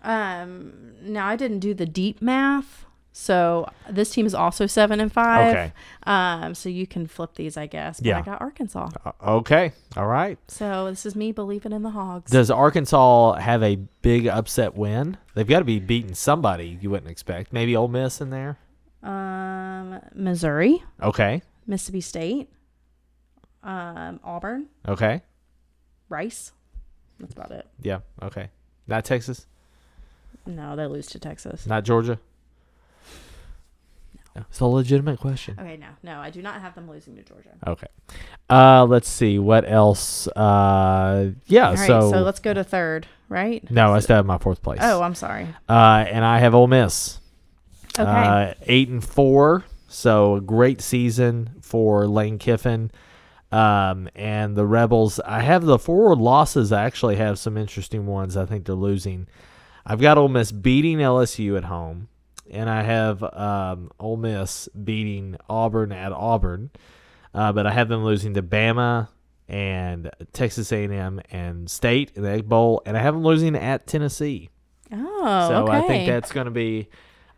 Um. 0.05 0.93
Now 1.01 1.27
I 1.27 1.35
didn't 1.35 1.59
do 1.59 1.73
the 1.73 1.85
deep 1.85 2.21
math. 2.21 2.85
So 3.17 3.69
this 3.89 4.09
team 4.09 4.25
is 4.25 4.33
also 4.35 4.65
seven 4.67 4.99
and 4.99 5.11
five. 5.11 5.49
Okay. 5.55 5.73
Um. 6.03 6.53
So 6.53 6.67
you 6.69 6.85
can 6.85 7.07
flip 7.07 7.35
these, 7.35 7.55
I 7.57 7.65
guess. 7.65 7.99
But 7.99 8.07
Yeah. 8.07 8.17
I 8.19 8.21
got 8.21 8.41
Arkansas. 8.41 8.89
Uh, 9.05 9.11
okay. 9.37 9.71
All 9.95 10.07
right. 10.07 10.37
So 10.47 10.89
this 10.89 11.05
is 11.05 11.15
me 11.15 11.31
believing 11.31 11.71
in 11.71 11.81
the 11.83 11.91
Hogs. 11.91 12.29
Does 12.31 12.51
Arkansas 12.51 13.33
have 13.35 13.63
a 13.63 13.77
big 14.01 14.27
upset 14.27 14.75
win? 14.75 15.17
They've 15.33 15.47
got 15.47 15.59
to 15.59 15.65
be 15.65 15.79
beating 15.79 16.13
somebody 16.13 16.77
you 16.81 16.89
wouldn't 16.89 17.09
expect. 17.11 17.53
Maybe 17.53 17.75
Ole 17.75 17.87
Miss 17.87 18.19
in 18.21 18.29
there. 18.31 18.57
Um, 19.01 19.99
Missouri, 20.13 20.83
Okay. 21.01 21.41
Mississippi 21.67 22.01
State, 22.01 22.49
um, 23.63 24.19
Auburn, 24.23 24.65
Okay. 24.87 25.21
Rice. 26.09 26.51
That's 27.19 27.33
about 27.33 27.51
it. 27.51 27.67
Yeah. 27.81 27.99
Okay. 28.23 28.49
Not 28.87 29.05
Texas. 29.05 29.45
No, 30.45 30.75
they 30.75 30.85
lose 30.85 31.07
to 31.07 31.19
Texas. 31.19 31.65
Not 31.65 31.83
Georgia. 31.83 32.19
No. 34.35 34.43
It's 34.49 34.59
a 34.59 34.65
legitimate 34.65 35.19
question. 35.19 35.55
Okay, 35.57 35.77
no, 35.77 35.87
no, 36.03 36.19
I 36.19 36.29
do 36.29 36.41
not 36.41 36.59
have 36.59 36.75
them 36.75 36.89
losing 36.89 37.15
to 37.15 37.23
Georgia. 37.23 37.51
Okay. 37.65 37.87
Uh, 38.49 38.83
let's 38.83 39.07
see 39.07 39.39
what 39.39 39.69
else. 39.69 40.27
Uh, 40.27 41.31
yeah. 41.45 41.69
All 41.69 41.75
right, 41.75 41.87
so, 41.87 42.11
so, 42.11 42.21
let's 42.21 42.39
go 42.39 42.53
to 42.53 42.63
third, 42.63 43.07
right? 43.29 43.69
no, 43.71 43.93
I 43.93 43.99
still 43.99 44.17
have 44.17 44.25
my 44.25 44.37
fourth 44.37 44.61
place. 44.61 44.79
Oh, 44.81 45.01
I'm 45.01 45.15
sorry. 45.15 45.47
Uh, 45.69 46.05
and 46.09 46.25
I 46.25 46.39
have 46.39 46.53
Ole 46.53 46.67
Miss. 46.67 47.19
Okay. 47.97 48.09
Uh, 48.09 48.53
eight 48.63 48.89
and 48.89 49.03
four. 49.03 49.63
So 49.87 50.35
a 50.35 50.41
great 50.41 50.81
season 50.81 51.51
for 51.61 52.05
Lane 52.05 52.37
Kiffin. 52.37 52.91
Um, 53.53 54.09
and 54.13 54.57
the 54.57 54.65
Rebels, 54.65 55.21
I 55.21 55.39
have 55.39 55.63
the 55.63 55.79
forward 55.79 56.17
losses. 56.17 56.73
I 56.73 56.83
actually 56.83 57.15
have 57.15 57.39
some 57.39 57.55
interesting 57.55 58.05
ones. 58.05 58.35
I 58.35 58.45
think 58.45 58.65
they're 58.65 58.75
losing. 58.75 59.27
I've 59.85 60.01
got 60.01 60.17
Ole 60.17 60.29
Miss 60.29 60.51
beating 60.51 60.97
LSU 60.97 61.57
at 61.57 61.65
home, 61.65 62.07
and 62.49 62.69
I 62.69 62.81
have 62.81 63.21
um, 63.21 63.91
Ole 63.99 64.17
Miss 64.17 64.67
beating 64.69 65.37
Auburn 65.49 65.91
at 65.91 66.11
Auburn. 66.11 66.71
Uh, 67.33 67.51
but 67.51 67.67
I 67.67 67.71
have 67.71 67.89
them 67.89 68.03
losing 68.03 68.33
to 68.35 68.41
Bama 68.41 69.09
and 69.47 70.09
Texas 70.31 70.71
A&M 70.71 71.21
and 71.31 71.69
State 71.69 72.13
in 72.15 72.23
the 72.23 72.29
Egg 72.29 72.47
Bowl, 72.47 72.81
and 72.85 72.97
I 72.97 73.01
have 73.01 73.13
them 73.13 73.23
losing 73.23 73.55
at 73.55 73.85
Tennessee. 73.87 74.49
oh, 74.91 75.47
so 75.49 75.63
okay. 75.63 75.77
I 75.77 75.81
think 75.81 76.07
that's 76.07 76.31
going 76.31 76.45
to 76.45 76.51
be. 76.51 76.87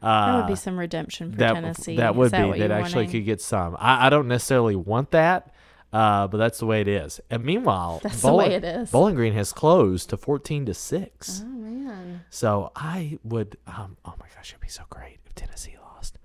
Uh, 0.01 0.31
that 0.31 0.37
would 0.37 0.51
be 0.51 0.55
some 0.55 0.77
redemption 0.77 1.31
for 1.31 1.37
that, 1.39 1.53
Tennessee. 1.55 1.97
That 1.97 2.15
would 2.15 2.31
that 2.31 2.53
be 2.53 2.59
that 2.59 2.69
actually 2.69 3.05
wanting? 3.05 3.21
could 3.21 3.25
get 3.25 3.41
some. 3.41 3.75
I, 3.79 4.05
I 4.05 4.09
don't 4.09 4.27
necessarily 4.27 4.75
want 4.75 5.11
that, 5.11 5.51
uh, 5.93 6.27
but 6.27 6.37
that's 6.37 6.59
the 6.59 6.65
way 6.65 6.81
it 6.81 6.87
is. 6.87 7.19
And 7.29 7.43
meanwhile, 7.43 7.99
That's 8.03 8.21
the 8.21 8.33
way 8.33 8.53
it 8.53 8.63
is. 8.63 8.91
Bowling 8.91 9.15
Green 9.15 9.33
has 9.33 9.51
closed 9.53 10.09
to 10.09 10.17
fourteen 10.17 10.65
to 10.65 10.73
six. 10.73 11.41
Oh 11.43 11.47
man. 11.47 12.21
So 12.29 12.71
I 12.75 13.19
would. 13.23 13.57
Um, 13.67 13.97
oh 14.05 14.13
my 14.19 14.25
gosh, 14.35 14.49
it'd 14.51 14.61
be 14.61 14.67
so 14.67 14.83
great 14.89 15.19
if 15.25 15.33
Tennessee 15.35 15.75
lost. 15.81 16.17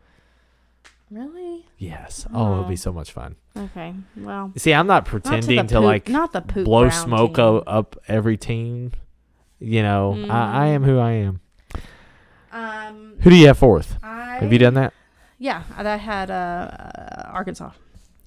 Really? 1.10 1.66
Yes. 1.78 2.26
Oh, 2.32 2.56
it'd 2.56 2.68
be 2.68 2.76
so 2.76 2.92
much 2.92 3.12
fun. 3.12 3.36
Okay. 3.56 3.94
Well, 4.16 4.52
See, 4.56 4.72
I'm 4.72 4.86
not 4.86 4.94
not 5.02 5.04
pretending 5.04 5.58
to, 5.58 5.74
to, 5.74 5.74
poop, 5.76 5.84
like 5.84 6.08
not 6.08 6.32
the 6.32 6.40
poop 6.40 6.64
blow 6.64 6.88
smoke 6.88 7.34
team. 7.36 7.62
up 7.66 7.96
every 8.08 8.36
team. 8.38 8.92
You 9.60 9.82
know, 9.82 10.14
I, 10.28 10.64
I 10.64 10.68
Mm. 10.70 10.74
am 10.74 10.82
who 10.84 10.98
I 10.98 11.10
am. 11.12 11.40
Um, 12.50 13.14
Who 13.20 13.30
do 13.30 13.36
you 13.36 13.46
have 13.46 13.58
fourth? 13.58 13.96
I 14.02 14.38
Have 14.40 14.52
you 14.52 14.58
done 14.58 14.74
that? 14.74 14.92
Yeah, 15.38 15.62
I 15.76 15.96
had 15.96 16.30
uh, 16.30 17.28
Arkansas. 17.30 17.70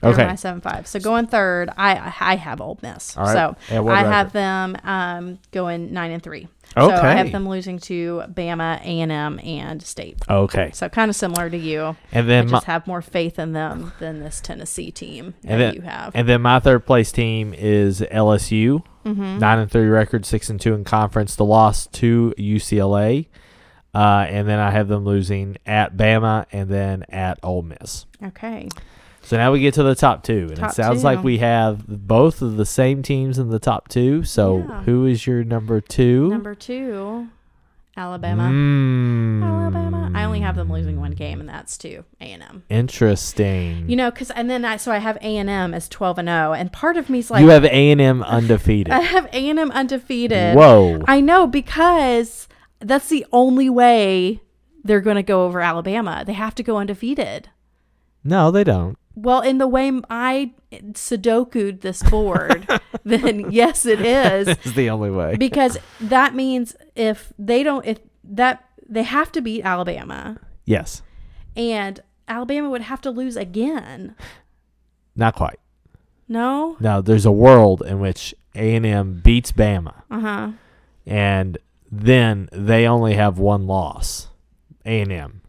Okay. 0.04 0.26
my 0.26 0.36
seven 0.36 0.62
five. 0.62 0.88
So 0.88 1.00
going 1.00 1.28
third, 1.28 1.70
I 1.78 2.14
I 2.20 2.36
have 2.36 2.62
Ole 2.62 2.78
Miss. 2.82 3.16
All 3.18 3.24
right. 3.24 3.56
So 3.70 3.82
what 3.82 3.94
I 3.94 4.04
have 4.04 4.34
them 4.34 4.78
um, 4.84 5.40
going 5.52 5.94
nine 5.94 6.12
and 6.12 6.22
three. 6.22 6.48
Okay. 6.78 6.96
So 6.96 7.02
I 7.02 7.14
have 7.14 7.32
them 7.32 7.48
losing 7.48 7.80
to 7.80 8.24
Bama, 8.28 8.82
A 8.82 9.00
and 9.00 9.12
M, 9.12 9.40
and 9.44 9.82
State. 9.82 10.18
Okay. 10.30 10.72
So 10.74 10.90
kind 10.90 11.10
of 11.10 11.16
similar 11.16 11.50
to 11.50 11.58
you. 11.58 11.96
And 12.12 12.26
I 12.26 12.28
then 12.28 12.46
my, 12.48 12.52
just 12.52 12.66
have 12.66 12.86
more 12.86 13.02
faith 13.02 13.40
in 13.40 13.54
them 13.54 13.94
than 14.00 14.20
this 14.20 14.42
Tennessee 14.42 14.92
team 14.92 15.36
that 15.44 15.52
and 15.52 15.62
then, 15.62 15.74
you 15.76 15.82
have. 15.82 16.12
And 16.14 16.28
then 16.28 16.42
my 16.42 16.60
third 16.60 16.86
place 16.86 17.12
team 17.14 17.54
is 17.54 18.02
LSU, 18.02 18.84
mm-hmm. 19.06 19.38
nine 19.40 19.60
and 19.60 19.72
three 19.72 19.88
record, 19.88 20.26
six 20.26 20.50
and 20.50 20.60
two 20.60 20.74
in 20.74 20.84
conference. 20.84 21.36
The 21.36 21.46
loss 21.46 21.88
to 21.88 22.34
UCLA. 22.38 23.28
uh, 23.94 24.26
and 24.28 24.48
then 24.48 24.60
I 24.60 24.72
have 24.72 24.90
them 24.90 25.06
losing 25.06 25.58
at 25.66 25.96
Bama 25.96 26.46
and 26.52 26.70
then 26.70 27.06
at 27.10 27.40
Ole 27.42 27.62
Miss. 27.62 28.06
Okay. 28.22 28.68
So 29.26 29.38
now 29.38 29.52
we 29.52 29.60
get 29.60 29.74
to 29.74 29.84
the 29.84 29.96
top 29.96 30.24
two, 30.24 30.48
and 30.50 30.56
Top 30.58 30.72
it 30.72 30.76
sounds 30.76 31.02
two. 31.02 31.06
like 31.06 31.24
we 31.24 31.40
have 31.40 31.86
both 31.88 32.42
of 32.42 32.58
the 32.58 32.66
same 32.66 33.02
teams 33.02 33.40
in 33.40 33.50
the 33.50 33.60
top 33.60 33.88
two. 33.88 34.24
So 34.24 34.58
Yeah. 34.68 34.84
who 34.84 35.06
is 35.06 35.26
your 35.26 35.44
number 35.44 35.82
two? 35.82 36.30
Number 36.30 36.54
two, 36.54 37.28
Alabama. 37.98 38.44
Mm, 38.44 39.44
Alabama. 39.44 40.12
I 40.14 40.26
only 40.26 40.42
have 40.42 40.56
them 40.56 40.72
losing 40.72 41.00
one 41.00 41.12
game, 41.12 41.40
and 41.40 41.50
that's 41.50 41.78
to 41.80 42.04
A 42.22 42.26
and 42.26 42.44
M. 42.44 42.64
Interesting. 42.70 43.90
You 43.90 43.96
know, 43.96 44.12
because 44.12 44.30
and 44.32 44.50
then 44.50 44.64
I 44.66 44.78
so 44.78 44.92
I 44.92 44.98
have 45.00 45.18
A 45.18 45.38
and 45.38 45.50
M 45.50 45.74
as 45.74 45.88
twelve 45.90 46.18
and 46.20 46.28
zero, 46.28 46.54
and 46.54 46.72
part 46.72 46.98
of 46.98 47.10
me's 47.10 47.32
like 47.32 47.42
you 47.42 47.50
have 47.50 47.66
A 47.66 47.92
and 47.92 48.02
M 48.02 48.22
undefeated. 48.38 48.94
I 48.94 49.00
have 49.00 49.26
A 49.34 49.50
and 49.50 49.58
M 49.60 49.72
undefeated. 49.72 50.56
Whoa. 50.56 51.02
I 51.08 51.20
know 51.22 51.48
because 51.48 52.48
that's 52.80 53.10
the 53.10 53.26
only 53.32 53.70
way 53.70 54.42
they're 54.84 55.02
going 55.02 55.16
to 55.16 55.24
go 55.24 55.46
over 55.46 55.62
Alabama. 55.62 56.24
They 56.28 56.34
have 56.34 56.54
to 56.56 56.64
go 56.64 56.78
undefeated. 56.78 57.50
no, 58.24 58.52
they 58.52 58.64
don't. 58.64 58.98
Well, 59.16 59.42
in 59.42 59.58
the 59.60 59.68
way 59.68 59.92
I 60.10 60.54
Sudoku'd 60.72 61.82
this 61.82 62.04
board, 62.04 62.68
then 63.04 63.52
yes, 63.52 63.86
it 63.86 64.02
is. 64.02 64.48
It's 64.50 64.74
the 64.74 64.90
only 64.90 65.10
way. 65.12 65.36
because 65.38 65.78
that 66.02 66.36
means 66.36 66.76
if 66.96 67.32
they 67.40 67.64
don't 67.64 67.86
if 67.86 68.00
that 68.24 68.66
they 68.88 69.04
have 69.04 69.32
to 69.34 69.42
beat 69.42 69.64
Alabama 69.64 70.38
yes. 70.66 71.02
and 71.56 72.00
Alabama 72.28 72.70
would 72.70 72.82
have 72.82 73.02
to 73.02 73.12
lose 73.12 73.36
again. 73.36 74.16
Not 75.16 75.36
quite. 75.36 75.60
No? 76.28 76.76
No, 76.80 77.02
there's 77.02 77.26
a 77.26 77.32
world 77.32 77.84
in 77.86 78.00
which 78.00 78.34
A 78.56 78.76
and 78.76 78.86
M 78.86 79.22
beats 79.24 79.52
Bama, 79.52 80.02
Uh-huh. 80.12 80.52
and 81.06 81.58
then 81.92 82.50
they 82.52 82.88
only 82.88 83.14
have 83.14 83.38
one 83.40 83.66
loss. 83.68 84.28
A 84.86 85.02
and 85.02 85.12
M, 85.12 85.42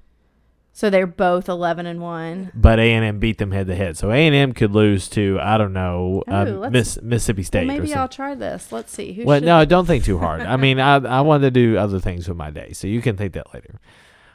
So 0.76 0.90
they're 0.90 1.06
both 1.06 1.48
11 1.48 1.86
and 1.86 2.02
1. 2.02 2.52
but 2.54 2.78
A 2.78 2.92
and 2.92 3.02
M 3.02 3.18
beat 3.18 3.38
them 3.38 3.50
head 3.50 3.66
to 3.68 3.74
head. 3.74 3.96
So 3.96 4.10
A 4.10 4.14
and 4.14 4.34
M 4.34 4.52
could 4.52 4.72
lose 4.72 5.08
to 5.08 5.38
I 5.40 5.56
don't 5.56 5.72
know 5.72 6.22
Ooh, 6.28 6.30
uh, 6.64 6.68
Miss, 6.70 7.00
Mississippi 7.00 7.44
State. 7.44 7.66
Well, 7.66 7.78
maybe. 7.78 7.94
I'll 7.94 8.08
try 8.08 8.34
this. 8.34 8.70
Let's 8.70 8.92
see. 8.92 9.14
Who 9.14 9.24
Well, 9.24 9.40
no, 9.40 9.64
don't 9.64 9.86
think 9.86 10.04
too 10.04 10.18
hard. 10.18 10.42
I 10.42 10.58
mean, 10.58 10.78
I 10.78 10.96
I 10.96 11.22
want 11.22 11.44
to 11.44 11.50
do 11.50 11.78
other 11.78 11.98
things 11.98 12.28
with 12.28 12.36
my 12.36 12.50
day, 12.50 12.74
so 12.74 12.88
you 12.88 13.00
can 13.00 13.16
think 13.16 13.32
that 13.32 13.54
later. 13.54 13.80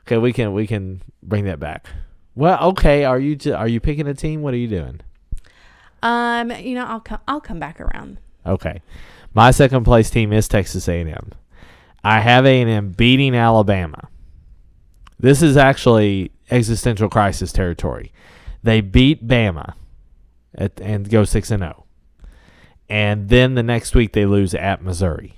Okay, 0.08 0.18
we 0.18 0.34
can 0.34 0.52
we 0.54 0.66
can 0.66 1.04
bring 1.22 1.46
that 1.46 1.60
back. 1.60 1.86
Well, 2.34 2.60
okay. 2.70 3.06
Are 3.06 3.20
you 3.20 3.36
j- 3.36 3.52
are 3.52 3.68
you 3.68 3.80
picking 3.80 4.08
a 4.08 4.16
team? 4.16 4.42
What 4.42 4.56
are 4.56 4.58
you 4.58 4.68
doing? 4.68 5.02
Um, 6.02 6.50
you 6.54 6.74
know, 6.74 6.86
I'll 6.86 7.02
come 7.02 7.20
I'll 7.28 7.42
come 7.42 7.60
back 7.60 7.80
around. 7.80 8.18
Okay, 8.48 8.82
my 9.36 9.52
second 9.52 9.84
place 9.84 10.10
team 10.10 10.34
is 10.34 10.48
Texas 10.48 10.88
A&M. 10.88 11.34
I 12.04 12.22
have 12.22 12.48
A&M 12.48 12.94
beating 12.94 13.36
Alabama. 13.36 14.10
This 15.22 15.42
is 15.42 15.56
actually 15.56 16.32
existential 16.50 17.10
crisis 17.10 17.54
territory. 17.54 18.12
They 18.64 18.82
beat 18.82 19.28
Bama 19.28 19.74
at, 20.56 20.80
and 20.82 21.10
go 21.10 21.24
six 21.24 21.52
and 21.52 21.62
zero, 21.62 21.86
and 22.90 23.30
then 23.30 23.56
the 23.56 23.64
next 23.64 23.96
week 23.96 24.14
they 24.14 24.26
lose 24.26 24.54
at 24.54 24.84
Missouri. 24.84 25.36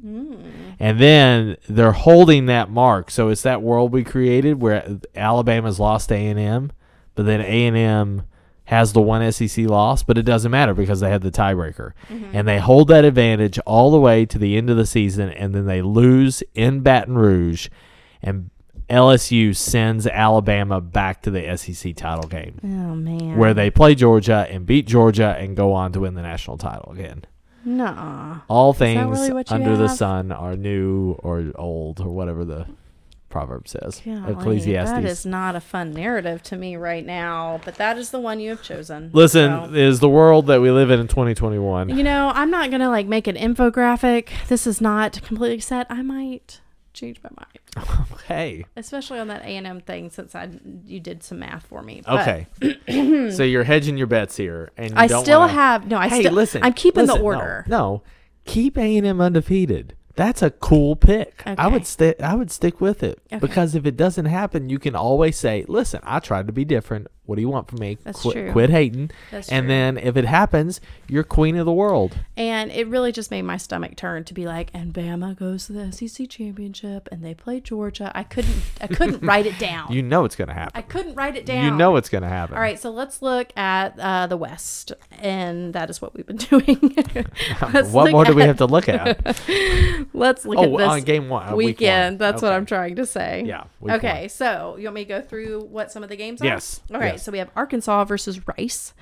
Hmm. 0.00 0.36
And 0.78 1.00
then 1.00 1.56
they're 1.68 1.92
holding 1.92 2.46
that 2.46 2.70
mark. 2.70 3.10
So 3.10 3.28
it's 3.28 3.42
that 3.42 3.62
world 3.62 3.92
we 3.92 4.04
created 4.04 4.60
where 4.60 4.98
Alabama's 5.14 5.80
lost 5.80 6.12
A 6.12 6.26
and 6.26 6.38
M, 6.38 6.72
but 7.14 7.26
then 7.26 7.40
A 7.40 7.66
and 7.66 7.76
M 7.76 8.22
has 8.66 8.92
the 8.92 9.00
one 9.00 9.32
SEC 9.32 9.66
loss, 9.66 10.02
but 10.02 10.18
it 10.18 10.22
doesn't 10.24 10.50
matter 10.50 10.74
because 10.74 11.00
they 11.00 11.10
had 11.10 11.22
the 11.22 11.30
tiebreaker. 11.30 11.92
Mm-hmm. 12.08 12.30
And 12.32 12.48
they 12.48 12.58
hold 12.58 12.88
that 12.88 13.04
advantage 13.04 13.58
all 13.60 13.90
the 13.90 14.00
way 14.00 14.26
to 14.26 14.38
the 14.38 14.56
end 14.56 14.70
of 14.70 14.76
the 14.76 14.86
season, 14.86 15.30
and 15.30 15.54
then 15.54 15.66
they 15.66 15.82
lose 15.82 16.42
in 16.54 16.80
Baton 16.80 17.16
Rouge, 17.16 17.68
and 18.22 18.50
LSU 18.88 19.54
sends 19.56 20.06
Alabama 20.06 20.80
back 20.80 21.22
to 21.22 21.30
the 21.30 21.56
SEC 21.56 21.94
title 21.96 22.28
game, 22.28 22.60
Oh 22.62 22.94
man. 22.94 23.36
where 23.36 23.52
they 23.54 23.70
play 23.70 23.94
Georgia 23.94 24.46
and 24.50 24.64
beat 24.64 24.86
Georgia 24.86 25.36
and 25.38 25.56
go 25.56 25.72
on 25.72 25.92
to 25.92 26.00
win 26.00 26.14
the 26.14 26.22
national 26.22 26.56
title 26.58 26.92
again. 26.92 27.24
No. 27.64 28.42
All 28.48 28.72
things 28.72 29.18
really 29.28 29.44
under 29.48 29.76
the 29.76 29.88
sun 29.88 30.30
are 30.30 30.54
new 30.56 31.12
or 31.18 31.50
old 31.56 31.98
or 32.00 32.10
whatever 32.10 32.44
the 32.44 32.66
proverb 33.28 33.66
says. 33.66 34.00
Golly, 34.04 34.32
Ecclesiastes. 34.34 34.92
That 34.92 35.04
is 35.04 35.26
not 35.26 35.56
a 35.56 35.60
fun 35.60 35.92
narrative 35.92 36.44
to 36.44 36.56
me 36.56 36.76
right 36.76 37.04
now, 37.04 37.60
but 37.64 37.74
that 37.74 37.98
is 37.98 38.10
the 38.10 38.20
one 38.20 38.38
you 38.38 38.50
have 38.50 38.62
chosen. 38.62 39.10
Listen, 39.12 39.50
So- 39.70 39.74
is 39.74 39.98
the 39.98 40.08
world 40.08 40.46
that 40.46 40.60
we 40.60 40.70
live 40.70 40.92
in 40.92 41.00
in 41.00 41.08
2021. 41.08 41.88
You 41.88 42.04
know, 42.04 42.30
I'm 42.32 42.52
not 42.52 42.70
gonna 42.70 42.88
like 42.88 43.06
make 43.08 43.26
an 43.26 43.34
infographic. 43.34 44.28
This 44.46 44.64
is 44.64 44.80
not 44.80 45.20
completely 45.22 45.58
set. 45.58 45.88
I 45.90 46.02
might 46.02 46.60
change 46.96 47.20
my 47.22 47.30
mind, 47.38 47.98
Okay. 48.12 48.64
especially 48.76 49.18
on 49.20 49.28
that 49.28 49.42
A 49.42 49.56
and 49.56 49.66
M 49.66 49.80
thing, 49.80 50.10
since 50.10 50.34
I 50.34 50.48
you 50.84 50.98
did 50.98 51.22
some 51.22 51.38
math 51.38 51.66
for 51.66 51.82
me. 51.82 52.02
But 52.04 52.26
Okay. 52.58 53.30
so 53.30 53.42
you're 53.44 53.64
hedging 53.64 53.96
your 53.96 54.06
bets 54.08 54.36
here, 54.36 54.70
and 54.76 54.90
you 54.90 54.96
I 54.96 55.06
still 55.06 55.40
wanna- 55.40 55.52
have 55.52 55.86
no. 55.86 55.96
I 55.98 56.08
hey, 56.08 56.20
still 56.20 56.32
listen. 56.32 56.62
I'm 56.62 56.72
keeping 56.72 57.06
listen, 57.06 57.18
the 57.18 57.24
order. 57.24 57.64
No, 57.68 58.02
keep 58.44 58.76
A 58.78 58.96
and 58.96 59.06
M 59.06 59.20
undefeated. 59.20 59.94
That's 60.16 60.40
a 60.42 60.50
cool 60.50 60.96
pick. 60.96 61.42
I 61.46 61.68
would 61.68 61.86
stick. 61.86 62.20
I 62.22 62.34
would 62.34 62.50
stick 62.50 62.80
with 62.80 63.02
it 63.02 63.20
Okay. 63.30 63.38
because 63.38 63.74
if 63.74 63.84
it 63.84 63.98
doesn't 63.98 64.24
happen, 64.24 64.70
you 64.70 64.78
can 64.78 64.96
always 64.96 65.36
say, 65.36 65.66
"Listen, 65.68 66.00
I 66.04 66.20
tried 66.20 66.46
to 66.46 66.54
be 66.54 66.64
different. 66.64 67.08
What 67.26 67.36
do 67.36 67.42
you 67.42 67.48
want 67.48 67.68
from 67.68 67.80
me? 67.80 67.98
That's 68.04 68.22
quit, 68.22 68.34
true. 68.34 68.52
quit 68.52 68.70
hating." 68.70 69.10
That's 69.30 69.48
and 69.48 69.64
true. 69.64 69.68
then 69.68 69.98
if 69.98 70.16
it 70.16 70.24
happens, 70.24 70.80
you're 71.08 71.24
queen 71.24 71.56
of 71.56 71.66
the 71.66 71.72
world. 71.72 72.18
And 72.36 72.70
it 72.70 72.86
really 72.86 73.12
just 73.12 73.30
made 73.30 73.42
my 73.42 73.56
stomach 73.56 73.96
turn 73.96 74.24
to 74.24 74.34
be 74.34 74.46
like, 74.46 74.70
and 74.72 74.92
Bama 74.92 75.36
goes 75.36 75.66
to 75.66 75.72
the 75.72 75.92
SEC 75.92 76.28
championship, 76.28 77.08
and 77.10 77.24
they 77.24 77.34
play 77.34 77.60
Georgia. 77.60 78.10
I 78.14 78.22
couldn't, 78.22 78.62
I 78.80 78.86
couldn't 78.86 79.22
write 79.22 79.46
it 79.46 79.58
down. 79.58 79.92
You 79.92 80.02
know 80.02 80.24
it's 80.24 80.36
gonna 80.36 80.54
happen. 80.54 80.72
I 80.74 80.82
couldn't 80.82 81.14
write 81.14 81.36
it 81.36 81.46
down. 81.46 81.64
You 81.64 81.70
know 81.70 81.96
it's 81.96 82.08
gonna 82.08 82.28
happen. 82.28 82.54
All 82.54 82.60
right, 82.60 82.78
so 82.78 82.90
let's 82.90 83.22
look 83.22 83.56
at 83.56 83.98
uh, 83.98 84.26
the 84.26 84.36
West, 84.36 84.92
and 85.20 85.74
that 85.74 85.90
is 85.90 86.00
what 86.00 86.14
we've 86.14 86.26
been 86.26 86.36
doing. 86.36 86.96
What 87.96 88.10
more 88.10 88.24
do 88.24 88.34
we 88.34 88.42
have 88.42 88.58
to 88.58 88.66
look 88.66 88.88
at? 88.88 89.24
Let's 90.12 90.44
look 90.44 90.58
oh, 90.58 90.64
at 90.64 90.78
this 90.78 90.88
on 90.88 91.00
game 91.02 91.28
one, 91.28 91.48
uh, 91.48 91.56
week 91.56 91.78
weekend. 91.78 92.18
That's 92.18 92.42
what 92.42 92.52
I'm 92.52 92.66
trying 92.66 92.96
to 92.96 93.06
say. 93.06 93.44
Yeah, 93.46 93.64
Okay, 93.82 94.22
one. 94.22 94.28
so 94.28 94.76
you 94.78 94.84
want 94.84 94.96
me 94.96 95.04
to 95.04 95.08
go 95.08 95.20
through 95.20 95.64
what 95.64 95.90
some 95.90 96.02
of 96.02 96.08
the 96.08 96.16
games 96.16 96.42
are? 96.42 96.46
Yes, 96.46 96.80
All 96.92 97.00
right, 97.16 97.20
so 97.24 97.32
we 97.32 97.38
have 97.38 97.50
Arkansas 97.56 98.04
versus 98.04 98.40
Rice, 98.46 98.94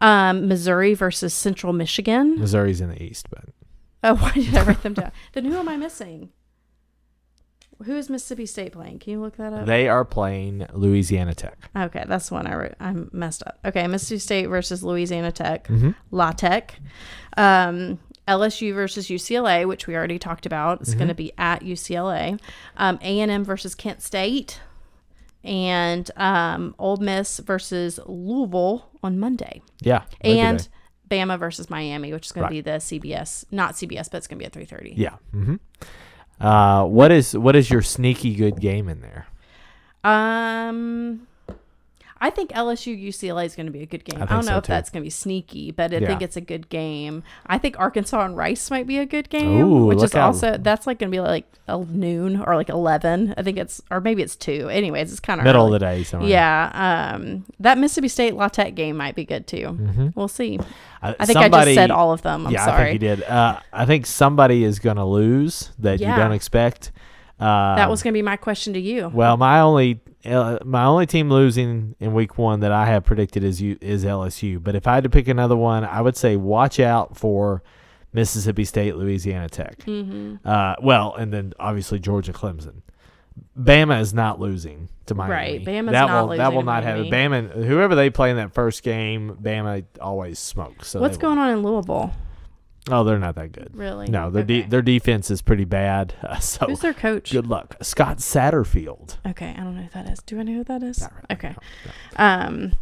um, 0.00 0.48
Missouri 0.48 0.94
versus 0.94 1.34
Central 1.34 1.72
Michigan. 1.72 2.38
Missouri's 2.38 2.80
in 2.80 2.90
the 2.90 3.02
East, 3.02 3.26
but 3.30 3.44
Oh, 4.02 4.14
why 4.20 4.32
did 4.32 4.54
I 4.54 4.64
write 4.64 4.82
them 4.82 4.94
down? 4.94 5.12
then 5.32 5.44
who 5.46 5.56
am 5.56 5.68
I 5.68 5.76
missing? 5.76 6.30
Who 7.84 7.96
is 7.96 8.08
Mississippi 8.08 8.46
State 8.46 8.72
playing? 8.72 9.00
Can 9.00 9.12
you 9.14 9.20
look 9.20 9.36
that 9.36 9.52
up? 9.52 9.66
they 9.66 9.88
are 9.88 10.04
playing 10.04 10.64
Louisiana 10.72 11.34
Tech. 11.34 11.58
Okay, 11.76 12.04
that's 12.06 12.28
the 12.28 12.34
one 12.34 12.46
I 12.46 12.54
wrote. 12.54 12.74
I 12.78 12.94
messed 13.12 13.42
up. 13.44 13.58
Okay, 13.64 13.86
Mississippi 13.88 14.20
State 14.20 14.46
versus 14.46 14.84
Louisiana 14.84 15.32
Tech, 15.32 15.66
Mm-hmm. 15.66 15.90
La 16.12 16.30
Tech, 16.32 16.78
um, 17.36 17.98
LSU 18.28 18.72
versus 18.74 19.08
UCLA, 19.08 19.66
which 19.66 19.86
we 19.88 19.96
already 19.96 20.18
talked 20.20 20.46
about. 20.46 20.80
It's 20.82 20.90
Mm-hmm. 20.90 20.98
going 20.98 21.08
to 21.08 21.14
be 21.14 21.32
at 21.36 21.62
UCLA. 21.62 22.40
Um, 22.76 22.98
A 23.02 23.20
and 23.20 23.30
M 23.30 23.44
versus 23.44 23.74
Kent 23.74 24.02
State, 24.02 24.60
and 25.44 26.10
um, 26.16 26.74
Ole 26.78 26.96
Miss 26.96 27.38
versus 27.40 28.00
Louisville 28.06 28.88
on 29.02 29.18
Monday, 29.18 29.62
Yeah, 29.80 30.04
and 30.22 30.58
Day. 31.08 31.16
Bama 31.18 31.38
versus 31.38 31.68
Miami, 31.70 32.12
which 32.12 32.26
is 32.26 32.32
going 32.32 32.42
Right. 32.44 32.48
to 32.48 32.54
be 32.54 32.60
the 32.62 32.78
CBS, 32.78 33.44
not 33.50 33.74
CBS, 33.74 34.10
but 34.10 34.18
it's 34.18 34.26
going 34.26 34.38
to 34.38 34.42
be 34.42 34.46
at 34.46 34.52
three 34.52 34.64
thirty. 34.64 34.94
yeah. 34.96 35.16
Mm-hmm. 35.34 35.56
Uh, 36.44 36.84
what 36.86 37.12
is 37.12 37.36
what 37.36 37.54
is 37.54 37.70
your 37.70 37.82
sneaky 37.82 38.34
good 38.34 38.60
game 38.60 38.88
in 38.88 39.00
there? 39.02 39.26
Um, 40.02 41.26
I 42.24 42.30
think 42.30 42.52
LSU 42.52 42.96
UCLA 43.08 43.44
is 43.44 43.54
going 43.54 43.66
to 43.66 43.72
be 43.72 43.82
a 43.82 43.86
good 43.86 44.02
game. 44.04 44.16
I, 44.16 44.20
think 44.20 44.30
don't 44.30 44.46
know 44.46 44.52
so, 44.52 44.56
if 44.58 44.64
too. 44.64 44.72
that's 44.72 44.88
going 44.88 45.02
to 45.02 45.06
be 45.06 45.10
sneaky, 45.10 45.70
but 45.72 45.92
I 45.92 45.98
Yeah. 45.98 46.06
think 46.06 46.22
it's 46.22 46.36
a 46.36 46.40
good 46.40 46.70
game. 46.70 47.22
I 47.46 47.58
think 47.58 47.78
Arkansas 47.78 48.24
and 48.24 48.34
Rice 48.36 48.70
might 48.70 48.86
be 48.86 48.96
a 48.98 49.04
good 49.04 49.28
game, 49.28 49.60
Ooh, 49.62 49.84
which 49.86 50.02
is 50.02 50.14
out. 50.14 50.26
also 50.28 50.56
that's 50.56 50.86
like 50.86 50.98
going 51.00 51.10
to 51.12 51.14
be 51.14 51.20
like 51.20 51.44
a 51.68 51.78
noon 51.84 52.40
or 52.40 52.56
like 52.56 52.70
eleven. 52.70 53.34
I 53.36 53.42
think 53.42 53.58
it's 53.58 53.82
or 53.90 54.00
maybe 54.00 54.22
it's 54.22 54.36
two. 54.36 54.70
Anyways, 54.70 55.10
it's 55.10 55.20
kind 55.20 55.38
of 55.38 55.44
Middle 55.44 55.66
of 55.66 55.72
the 55.72 55.78
day, 55.80 56.02
somewhere. 56.02 56.30
Yeah, 56.30 57.12
um, 57.14 57.44
that 57.60 57.76
Mississippi 57.76 58.08
State 58.08 58.34
La 58.34 58.48
Tech 58.48 58.74
game 58.74 58.96
might 58.96 59.14
be 59.14 59.24
good 59.26 59.46
too. 59.46 60.12
We'll 60.14 60.28
see. 60.28 60.58
I, 61.02 61.14
I 61.20 61.26
think 61.26 61.38
I 61.38 61.48
just 61.50 61.74
said 61.74 61.90
all 61.90 62.12
of 62.12 62.22
them. 62.22 62.46
I'm 62.46 62.52
yeah, 62.54 62.64
sorry. 62.64 62.82
I 62.82 62.84
think 62.92 63.02
you 63.02 63.08
did. 63.16 63.22
Uh, 63.24 63.60
I 63.70 63.84
think 63.84 64.06
somebody 64.06 64.64
is 64.64 64.78
going 64.78 64.96
to 64.96 65.04
lose 65.04 65.72
that 65.78 66.00
you 66.00 66.06
don't 66.06 66.32
expect. 66.32 66.90
Uh, 67.38 67.76
That 67.76 67.90
was 67.90 68.02
going 68.02 68.12
to 68.14 68.16
be 68.16 68.22
my 68.22 68.36
question 68.36 68.72
to 68.72 68.80
you. 68.80 69.08
well, 69.12 69.36
my 69.36 69.60
only 69.60 70.00
uh, 70.26 70.58
my 70.64 70.84
only 70.84 71.06
team 71.06 71.30
losing 71.30 71.96
in 72.00 72.14
week 72.14 72.38
one 72.38 72.60
that 72.60 72.72
I 72.72 72.86
have 72.86 73.04
predicted 73.04 73.44
is 73.44 73.60
you 73.60 73.76
is 73.80 74.04
LSU. 74.04 74.62
But 74.62 74.74
if 74.74 74.86
I 74.86 74.94
had 74.94 75.04
to 75.04 75.10
pick 75.10 75.28
another 75.28 75.56
one, 75.56 75.84
I 75.84 76.00
would 76.00 76.16
say 76.16 76.36
watch 76.36 76.80
out 76.80 77.16
for 77.16 77.62
Mississippi 78.12 78.64
State, 78.64 78.96
Louisiana 78.96 79.48
Tech. 79.48 79.78
Mm-hmm. 79.80 80.36
Uh, 80.46 80.74
well, 80.80 81.14
and 81.14 81.32
then 81.32 81.52
obviously 81.58 81.98
Georgia, 81.98 82.32
Clemson. 82.32 82.82
Bama 83.58 84.00
is 84.00 84.14
not 84.14 84.38
losing 84.38 84.88
to 85.06 85.14
Miami. 85.14 85.32
Right, 85.32 85.64
Bama's 85.64 85.92
that 85.92 86.06
not 86.06 86.28
will 86.28 86.36
that 86.36 86.52
will 86.52 86.62
not. 86.62 86.84
Miami. 86.84 87.10
Bama, 87.10 87.64
whoever 87.64 87.94
they 87.94 88.10
play 88.10 88.30
in 88.30 88.36
that 88.36 88.54
first 88.54 88.82
game, 88.82 89.36
Bama 89.42 89.84
always 90.00 90.38
smokes. 90.38 90.88
So 90.88 91.00
What's 91.00 91.16
going 91.16 91.36
will. 91.36 91.44
on 91.44 91.50
in 91.50 91.62
Louisville? 91.62 92.12
Oh, 92.90 93.02
they're 93.02 93.18
not 93.18 93.34
that 93.36 93.52
good. 93.52 93.70
Really? 93.74 94.08
No, 94.08 94.30
their 94.30 94.42
de- 94.44 94.62
their 94.62 94.82
defense 94.82 95.30
is 95.30 95.40
pretty 95.42 95.64
bad. 95.64 96.14
Uh, 96.22 96.38
so 96.38 96.66
Who's 96.66 96.80
their 96.80 96.92
coach? 96.94 97.32
good 97.32 97.46
luck, 97.46 97.76
Scott 97.82 98.18
Satterfield. 98.18 99.16
Okay, 99.26 99.54
I 99.56 99.62
don't 99.64 99.76
know 99.76 99.82
who 99.82 99.88
that 99.94 100.08
is. 100.10 100.20
Do 100.26 100.38
I 100.38 100.42
know 100.42 100.52
who 100.54 100.64
that 100.64 100.82
is? 100.82 101.00
Really, 101.00 101.12
Okay. 101.32 101.48
no, 101.48 101.56
no. 102.18 102.24
Um, 102.46 102.72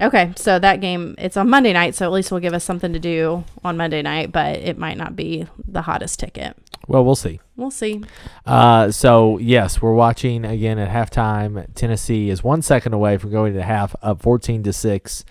okay, 0.00 0.32
so 0.36 0.58
that 0.58 0.80
game 0.80 1.14
it's 1.18 1.36
on 1.36 1.48
Monday 1.48 1.72
night, 1.72 1.94
so 1.94 2.04
at 2.06 2.12
least 2.12 2.30
we'll 2.30 2.40
give 2.40 2.52
us 2.54 2.64
something 2.64 2.92
to 2.92 2.98
do 2.98 3.44
on 3.64 3.76
Monday 3.76 4.02
night, 4.02 4.32
but 4.32 4.56
it 4.56 4.76
might 4.78 4.96
not 4.98 5.14
be 5.16 5.46
the 5.66 5.82
hottest 5.82 6.18
ticket. 6.20 6.56
Well, 6.88 7.04
we'll 7.04 7.16
see. 7.16 7.40
We'll 7.56 7.70
see. 7.70 8.02
Uh, 8.44 8.90
so 8.90 9.38
yes, 9.38 9.80
we're 9.82 9.94
watching 9.94 10.44
again 10.44 10.78
at 10.78 10.88
halftime. 10.90 11.66
Tennessee 11.74 12.30
is 12.30 12.44
one 12.44 12.62
second 12.62 12.92
away 12.94 13.16
from 13.18 13.30
going 13.30 13.54
to 13.54 13.62
half, 13.62 13.94
up 14.02 14.20
fourteen 14.22 14.62
to 14.64 14.72
six. 14.72 15.24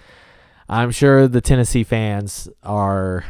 I'm 0.68 0.92
sure 0.92 1.28
the 1.28 1.42
Tennessee 1.42 1.84
fans 1.84 2.50
are 2.64 3.24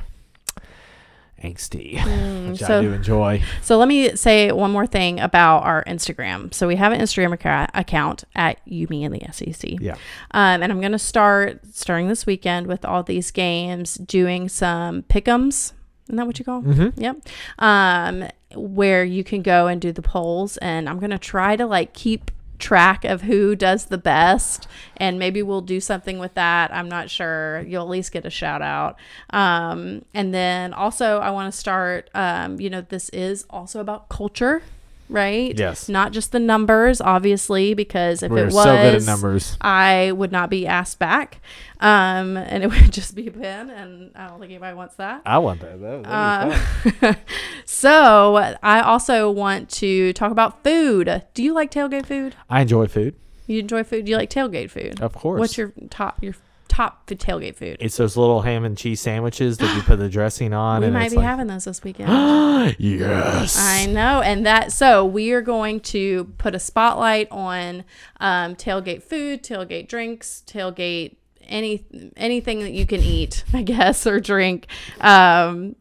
angsty, 1.43 1.95
Mm, 1.97 2.51
which 2.51 2.63
I 2.63 2.67
so, 2.67 2.81
do 2.81 2.93
enjoy. 2.93 3.41
so 3.61 3.77
let 3.77 3.87
me 3.87 4.15
say 4.15 4.51
one 4.51 4.71
more 4.71 4.87
thing 4.87 5.19
about 5.19 5.63
our 5.63 5.83
Instagram. 5.85 6.53
So 6.53 6.67
we 6.67 6.75
have 6.77 6.91
an 6.91 7.01
Instagram 7.01 7.37
acca- 7.37 7.69
account 7.73 8.23
at 8.35 8.59
You 8.65 8.87
Me 8.89 9.03
and 9.03 9.13
the 9.13 9.21
SEC. 9.31 9.79
Yeah. 9.79 9.93
Um, 10.31 10.63
and 10.63 10.71
I'm 10.71 10.79
going 10.79 10.91
to 10.93 10.99
start 10.99 11.61
starting 11.73 12.07
this 12.07 12.25
weekend 12.25 12.67
with 12.67 12.85
all 12.85 13.03
these 13.03 13.31
games, 13.31 13.95
doing 13.95 14.47
some 14.49 15.03
pick'ems. 15.03 15.73
Isn't 16.07 16.17
that 16.17 16.27
what 16.27 16.37
you 16.39 16.45
call? 16.45 16.61
Mm-hmm. 16.61 17.01
Yep. 17.01 17.17
Um, 17.59 18.27
where 18.55 19.03
you 19.03 19.23
can 19.23 19.41
go 19.41 19.67
and 19.67 19.81
do 19.81 19.91
the 19.91 20.01
polls, 20.03 20.55
and 20.57 20.87
I'm 20.87 20.99
gonna 20.99 21.17
try 21.17 21.55
to 21.55 21.65
like 21.65 21.93
keep 21.93 22.29
track 22.59 23.05
of 23.05 23.23
who 23.23 23.55
does 23.55 23.85
the 23.85 23.97
best, 23.97 24.67
and 24.97 25.19
maybe 25.19 25.41
we'll 25.41 25.61
do 25.61 25.79
something 25.79 26.19
with 26.19 26.33
that. 26.35 26.73
I'm 26.73 26.89
not 26.89 27.09
sure. 27.09 27.61
You'll 27.67 27.83
at 27.83 27.89
least 27.89 28.11
get 28.11 28.25
a 28.25 28.29
shout 28.29 28.61
out. 28.61 28.97
Um, 29.31 30.05
and 30.13 30.33
then 30.33 30.73
also 30.73 31.19
I 31.19 31.31
want 31.31 31.53
to 31.53 31.57
start. 31.57 32.09
Um, 32.13 32.59
you 32.59 32.69
know, 32.69 32.81
this 32.81 33.09
is 33.09 33.45
also 33.49 33.79
about 33.79 34.09
culture. 34.09 34.61
Right? 35.07 35.57
Yes. 35.57 35.87
Not 35.87 36.13
just 36.13 36.31
the 36.31 36.39
numbers, 36.39 36.99
obviously, 36.99 37.73
because 37.73 38.23
if 38.23 38.31
We're 38.31 38.39
it 38.39 38.45
was 38.45 38.55
so 38.55 38.75
good 38.75 38.95
at 38.95 39.03
numbers. 39.03 39.55
I 39.61 40.11
would 40.11 40.31
not 40.31 40.49
be 40.49 40.65
asked 40.65 40.97
back. 40.97 41.41
Um, 41.79 42.37
and 42.37 42.63
it 42.63 42.67
would 42.71 42.91
just 42.91 43.15
be 43.15 43.29
Ben, 43.29 43.69
and 43.69 44.11
I 44.15 44.27
don't 44.27 44.39
think 44.39 44.51
anybody 44.51 44.75
wants 44.75 44.95
that. 44.95 45.21
I 45.25 45.37
want 45.37 45.61
that. 45.61 45.79
that 45.79 46.03
that'd 46.03 46.83
be 46.83 46.91
fun. 46.91 47.11
Uh, 47.11 47.15
so 47.65 48.55
I 48.63 48.81
also 48.81 49.29
want 49.29 49.69
to 49.71 50.13
talk 50.13 50.31
about 50.31 50.63
food. 50.63 51.23
Do 51.33 51.43
you 51.43 51.53
like 51.53 51.71
tailgate 51.71 52.05
food? 52.05 52.35
I 52.49 52.61
enjoy 52.61 52.87
food, 52.87 53.15
You 53.45 53.59
enjoy 53.59 53.83
food? 53.83 54.05
Do 54.05 54.11
you 54.11 54.17
like 54.17 54.29
tailgate 54.29 54.69
food? 54.71 55.01
of 55.01 55.13
course. 55.13 55.39
What's 55.39 55.57
your 55.57 55.73
top 55.89 56.23
your 56.23 56.33
top 56.75 57.07
food 57.07 57.19
tailgate 57.19 57.55
food? 57.55 57.77
It's 57.79 57.95
those 57.97 58.17
little 58.17 58.41
ham 58.41 58.65
and 58.65 58.77
cheese 58.77 58.99
sandwiches 58.99 59.57
that 59.59 59.75
you 59.75 59.81
put 59.81 59.97
the 59.97 60.09
dressing 60.17 60.53
on, 60.53 60.81
we 60.81 60.87
and 60.87 60.93
might 60.93 61.09
be 61.09 61.17
like, 61.17 61.25
having 61.25 61.47
those 61.47 61.65
this 61.65 61.83
weekend. 61.83 62.09
yes. 62.79 63.57
I 63.57 63.85
know, 63.85 64.21
and 64.21 64.45
that 64.45 64.71
so 64.71 65.05
we 65.05 65.31
are 65.31 65.41
going 65.41 65.79
to 65.81 66.25
put 66.37 66.53
a 66.53 66.59
spotlight 66.59 67.29
on 67.31 67.85
um, 68.19 68.55
tailgate 68.55 69.03
food, 69.03 69.41
tailgate 69.43 69.87
drinks, 69.87 70.43
tailgate 70.45 71.15
any 71.47 71.85
anything 72.17 72.59
that 72.59 72.73
you 72.73 72.85
can 72.85 73.01
eat, 73.01 73.43
I 73.53 73.61
guess, 73.61 74.05
or 74.05 74.19
drink. 74.19 74.67
Um, 74.99 75.75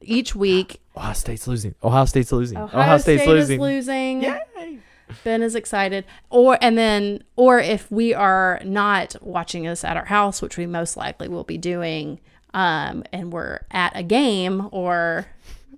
each 0.00 0.34
week, 0.36 0.80
Ohio 0.96 1.12
State's 1.14 1.48
losing. 1.48 1.74
Ohio 1.82 2.04
State's 2.04 2.32
losing. 2.32 2.56
Ohio, 2.58 2.98
State's 2.98 3.22
State 3.22 3.32
losing. 3.32 3.60
losing. 3.60 4.22
Yay. 4.22 4.78
Ben 5.24 5.42
is 5.42 5.54
excited. 5.54 6.04
Or 6.30 6.58
and 6.60 6.76
then 6.78 7.24
or 7.36 7.58
if 7.60 7.90
we 7.90 8.14
are 8.14 8.60
not 8.64 9.16
watching 9.22 9.64
this 9.64 9.84
at 9.84 9.96
our 9.96 10.04
house, 10.06 10.40
which 10.42 10.56
we 10.56 10.66
most 10.66 10.96
likely 10.96 11.28
will 11.28 11.44
be 11.44 11.58
doing, 11.58 12.20
um, 12.54 13.04
and 13.12 13.32
we're 13.32 13.60
at 13.70 13.92
a 13.96 14.02
game, 14.02 14.68
or 14.72 15.26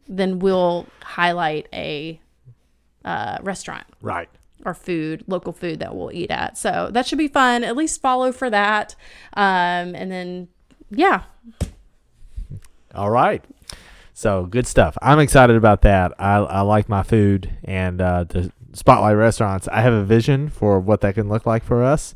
then 0.09 0.39
we'll 0.39 0.87
highlight 1.03 1.68
a 1.72 2.20
uh, 3.05 3.39
restaurant 3.43 3.85
Right. 4.01 4.28
or 4.64 4.74
food, 4.74 5.24
local 5.26 5.53
food 5.53 5.80
that 5.80 5.95
we'll 5.97 6.12
eat 6.12 6.30
at. 6.30 6.57
So 6.59 6.89
that 6.93 7.07
should 7.07 7.18
be 7.18 7.28
fun. 7.28 7.64
At 7.64 7.76
least 7.76 8.01
follow 8.01 8.33
for 8.33 8.49
that. 8.51 8.95
Um, 9.35 9.95
and 9.95 10.11
then 10.11 10.49
yeah, 10.91 11.22
All 12.95 13.11
right. 13.11 13.43
So 14.14 14.45
good 14.45 14.66
stuff. 14.66 14.97
I'm 15.01 15.18
excited 15.18 15.57
about 15.57 15.80
that. 15.83 16.12
I, 16.18 16.37
I 16.37 16.61
like 16.61 16.89
my 16.89 17.03
food 17.03 17.51
and 17.64 18.01
uh, 18.01 18.24
the 18.24 18.53
spotlight 18.73 19.16
restaurants. 19.16 19.68
I 19.68 19.81
have 19.83 19.93
a 19.93 20.05
vision 20.05 20.49
for 20.49 20.81
what 20.81 21.01
that 21.03 21.14
can 21.14 21.29
look 21.29 21.47
like 21.47 21.64
for 21.64 21.83
us, 21.85 22.14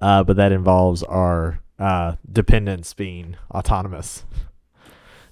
uh, 0.00 0.24
but 0.24 0.36
that 0.36 0.52
involves 0.52 1.02
our 1.02 1.60
uh, 1.78 2.16
dependents 2.30 2.94
being 2.94 3.36
autonomous. 3.50 4.24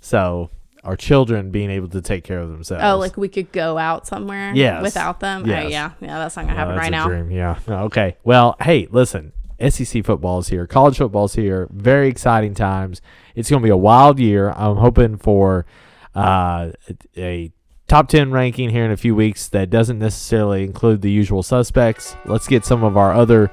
So 0.00 0.50
our 0.84 0.96
children 0.96 1.50
being 1.50 1.70
able 1.70 1.88
to 1.88 2.00
take 2.00 2.22
care 2.22 2.38
of 2.38 2.48
themselves. 2.50 2.84
oh, 2.84 2.96
like 2.98 3.16
we 3.16 3.28
could 3.28 3.50
go 3.50 3.76
out 3.76 4.06
somewhere 4.06 4.52
Yes. 4.54 4.82
without 4.82 5.18
them. 5.20 5.42
Oh 5.44 5.48
Yes. 5.48 5.70
yeah, 5.72 5.90
yeah, 6.00 6.18
that's 6.18 6.36
not 6.36 6.42
gonna 6.46 6.54
Well, 6.56 6.66
happen 6.66 6.78
right 6.78 6.90
now. 6.92 7.08
Dream. 7.08 7.30
Yeah. 7.30 7.58
Okay. 7.68 8.16
Well, 8.22 8.56
hey, 8.60 8.86
listen. 8.90 9.32
SEC 9.58 10.04
football 10.04 10.38
is 10.40 10.48
here. 10.48 10.66
College 10.66 10.98
football 10.98 11.24
is 11.24 11.34
here. 11.34 11.66
Very 11.72 12.08
exciting 12.08 12.52
times. 12.52 13.00
It's 13.34 13.48
going 13.48 13.62
to 13.62 13.64
be 13.64 13.70
a 13.70 13.76
wild 13.76 14.18
year. 14.18 14.50
I'm 14.50 14.76
hoping 14.76 15.16
for 15.16 15.64
uh, 16.14 16.72
a 17.16 17.50
top 17.88 18.08
10 18.08 18.30
ranking 18.32 18.70
here 18.70 18.84
in 18.84 18.90
a 18.90 18.96
few 18.96 19.14
weeks 19.14 19.48
that 19.48 19.70
doesn't 19.70 19.98
necessarily 19.98 20.64
include 20.64 21.02
the 21.02 21.10
usual 21.10 21.42
suspects. 21.42 22.16
Let's 22.24 22.46
get 22.46 22.64
some 22.64 22.82
of 22.84 22.96
our 22.96 23.12
other 23.12 23.50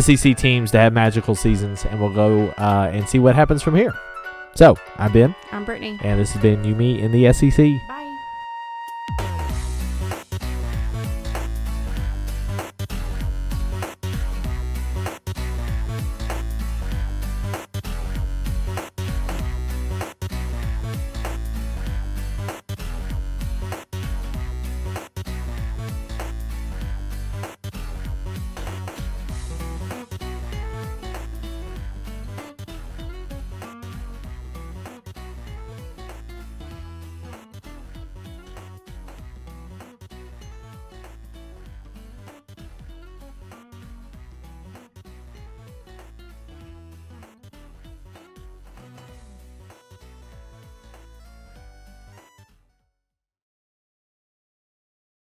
SEC 0.00 0.36
teams 0.36 0.70
to 0.72 0.78
have 0.78 0.92
magical 0.92 1.34
seasons, 1.34 1.84
and 1.84 2.00
we'll 2.00 2.12
go 2.14 2.48
uh, 2.58 2.90
and 2.92 3.08
see 3.08 3.18
what 3.18 3.34
happens 3.34 3.62
from 3.62 3.76
here. 3.76 3.94
So, 4.54 4.76
I'm 4.96 5.12
Ben, 5.12 5.34
I'm 5.52 5.64
Brittany. 5.64 5.98
and 6.02 6.18
this 6.18 6.32
has 6.32 6.42
been 6.42 6.64
You 6.64 6.74
Me 6.74 7.00
in 7.00 7.12
the 7.12 7.32
SEC. 7.32 7.56
Bye. 7.88 7.95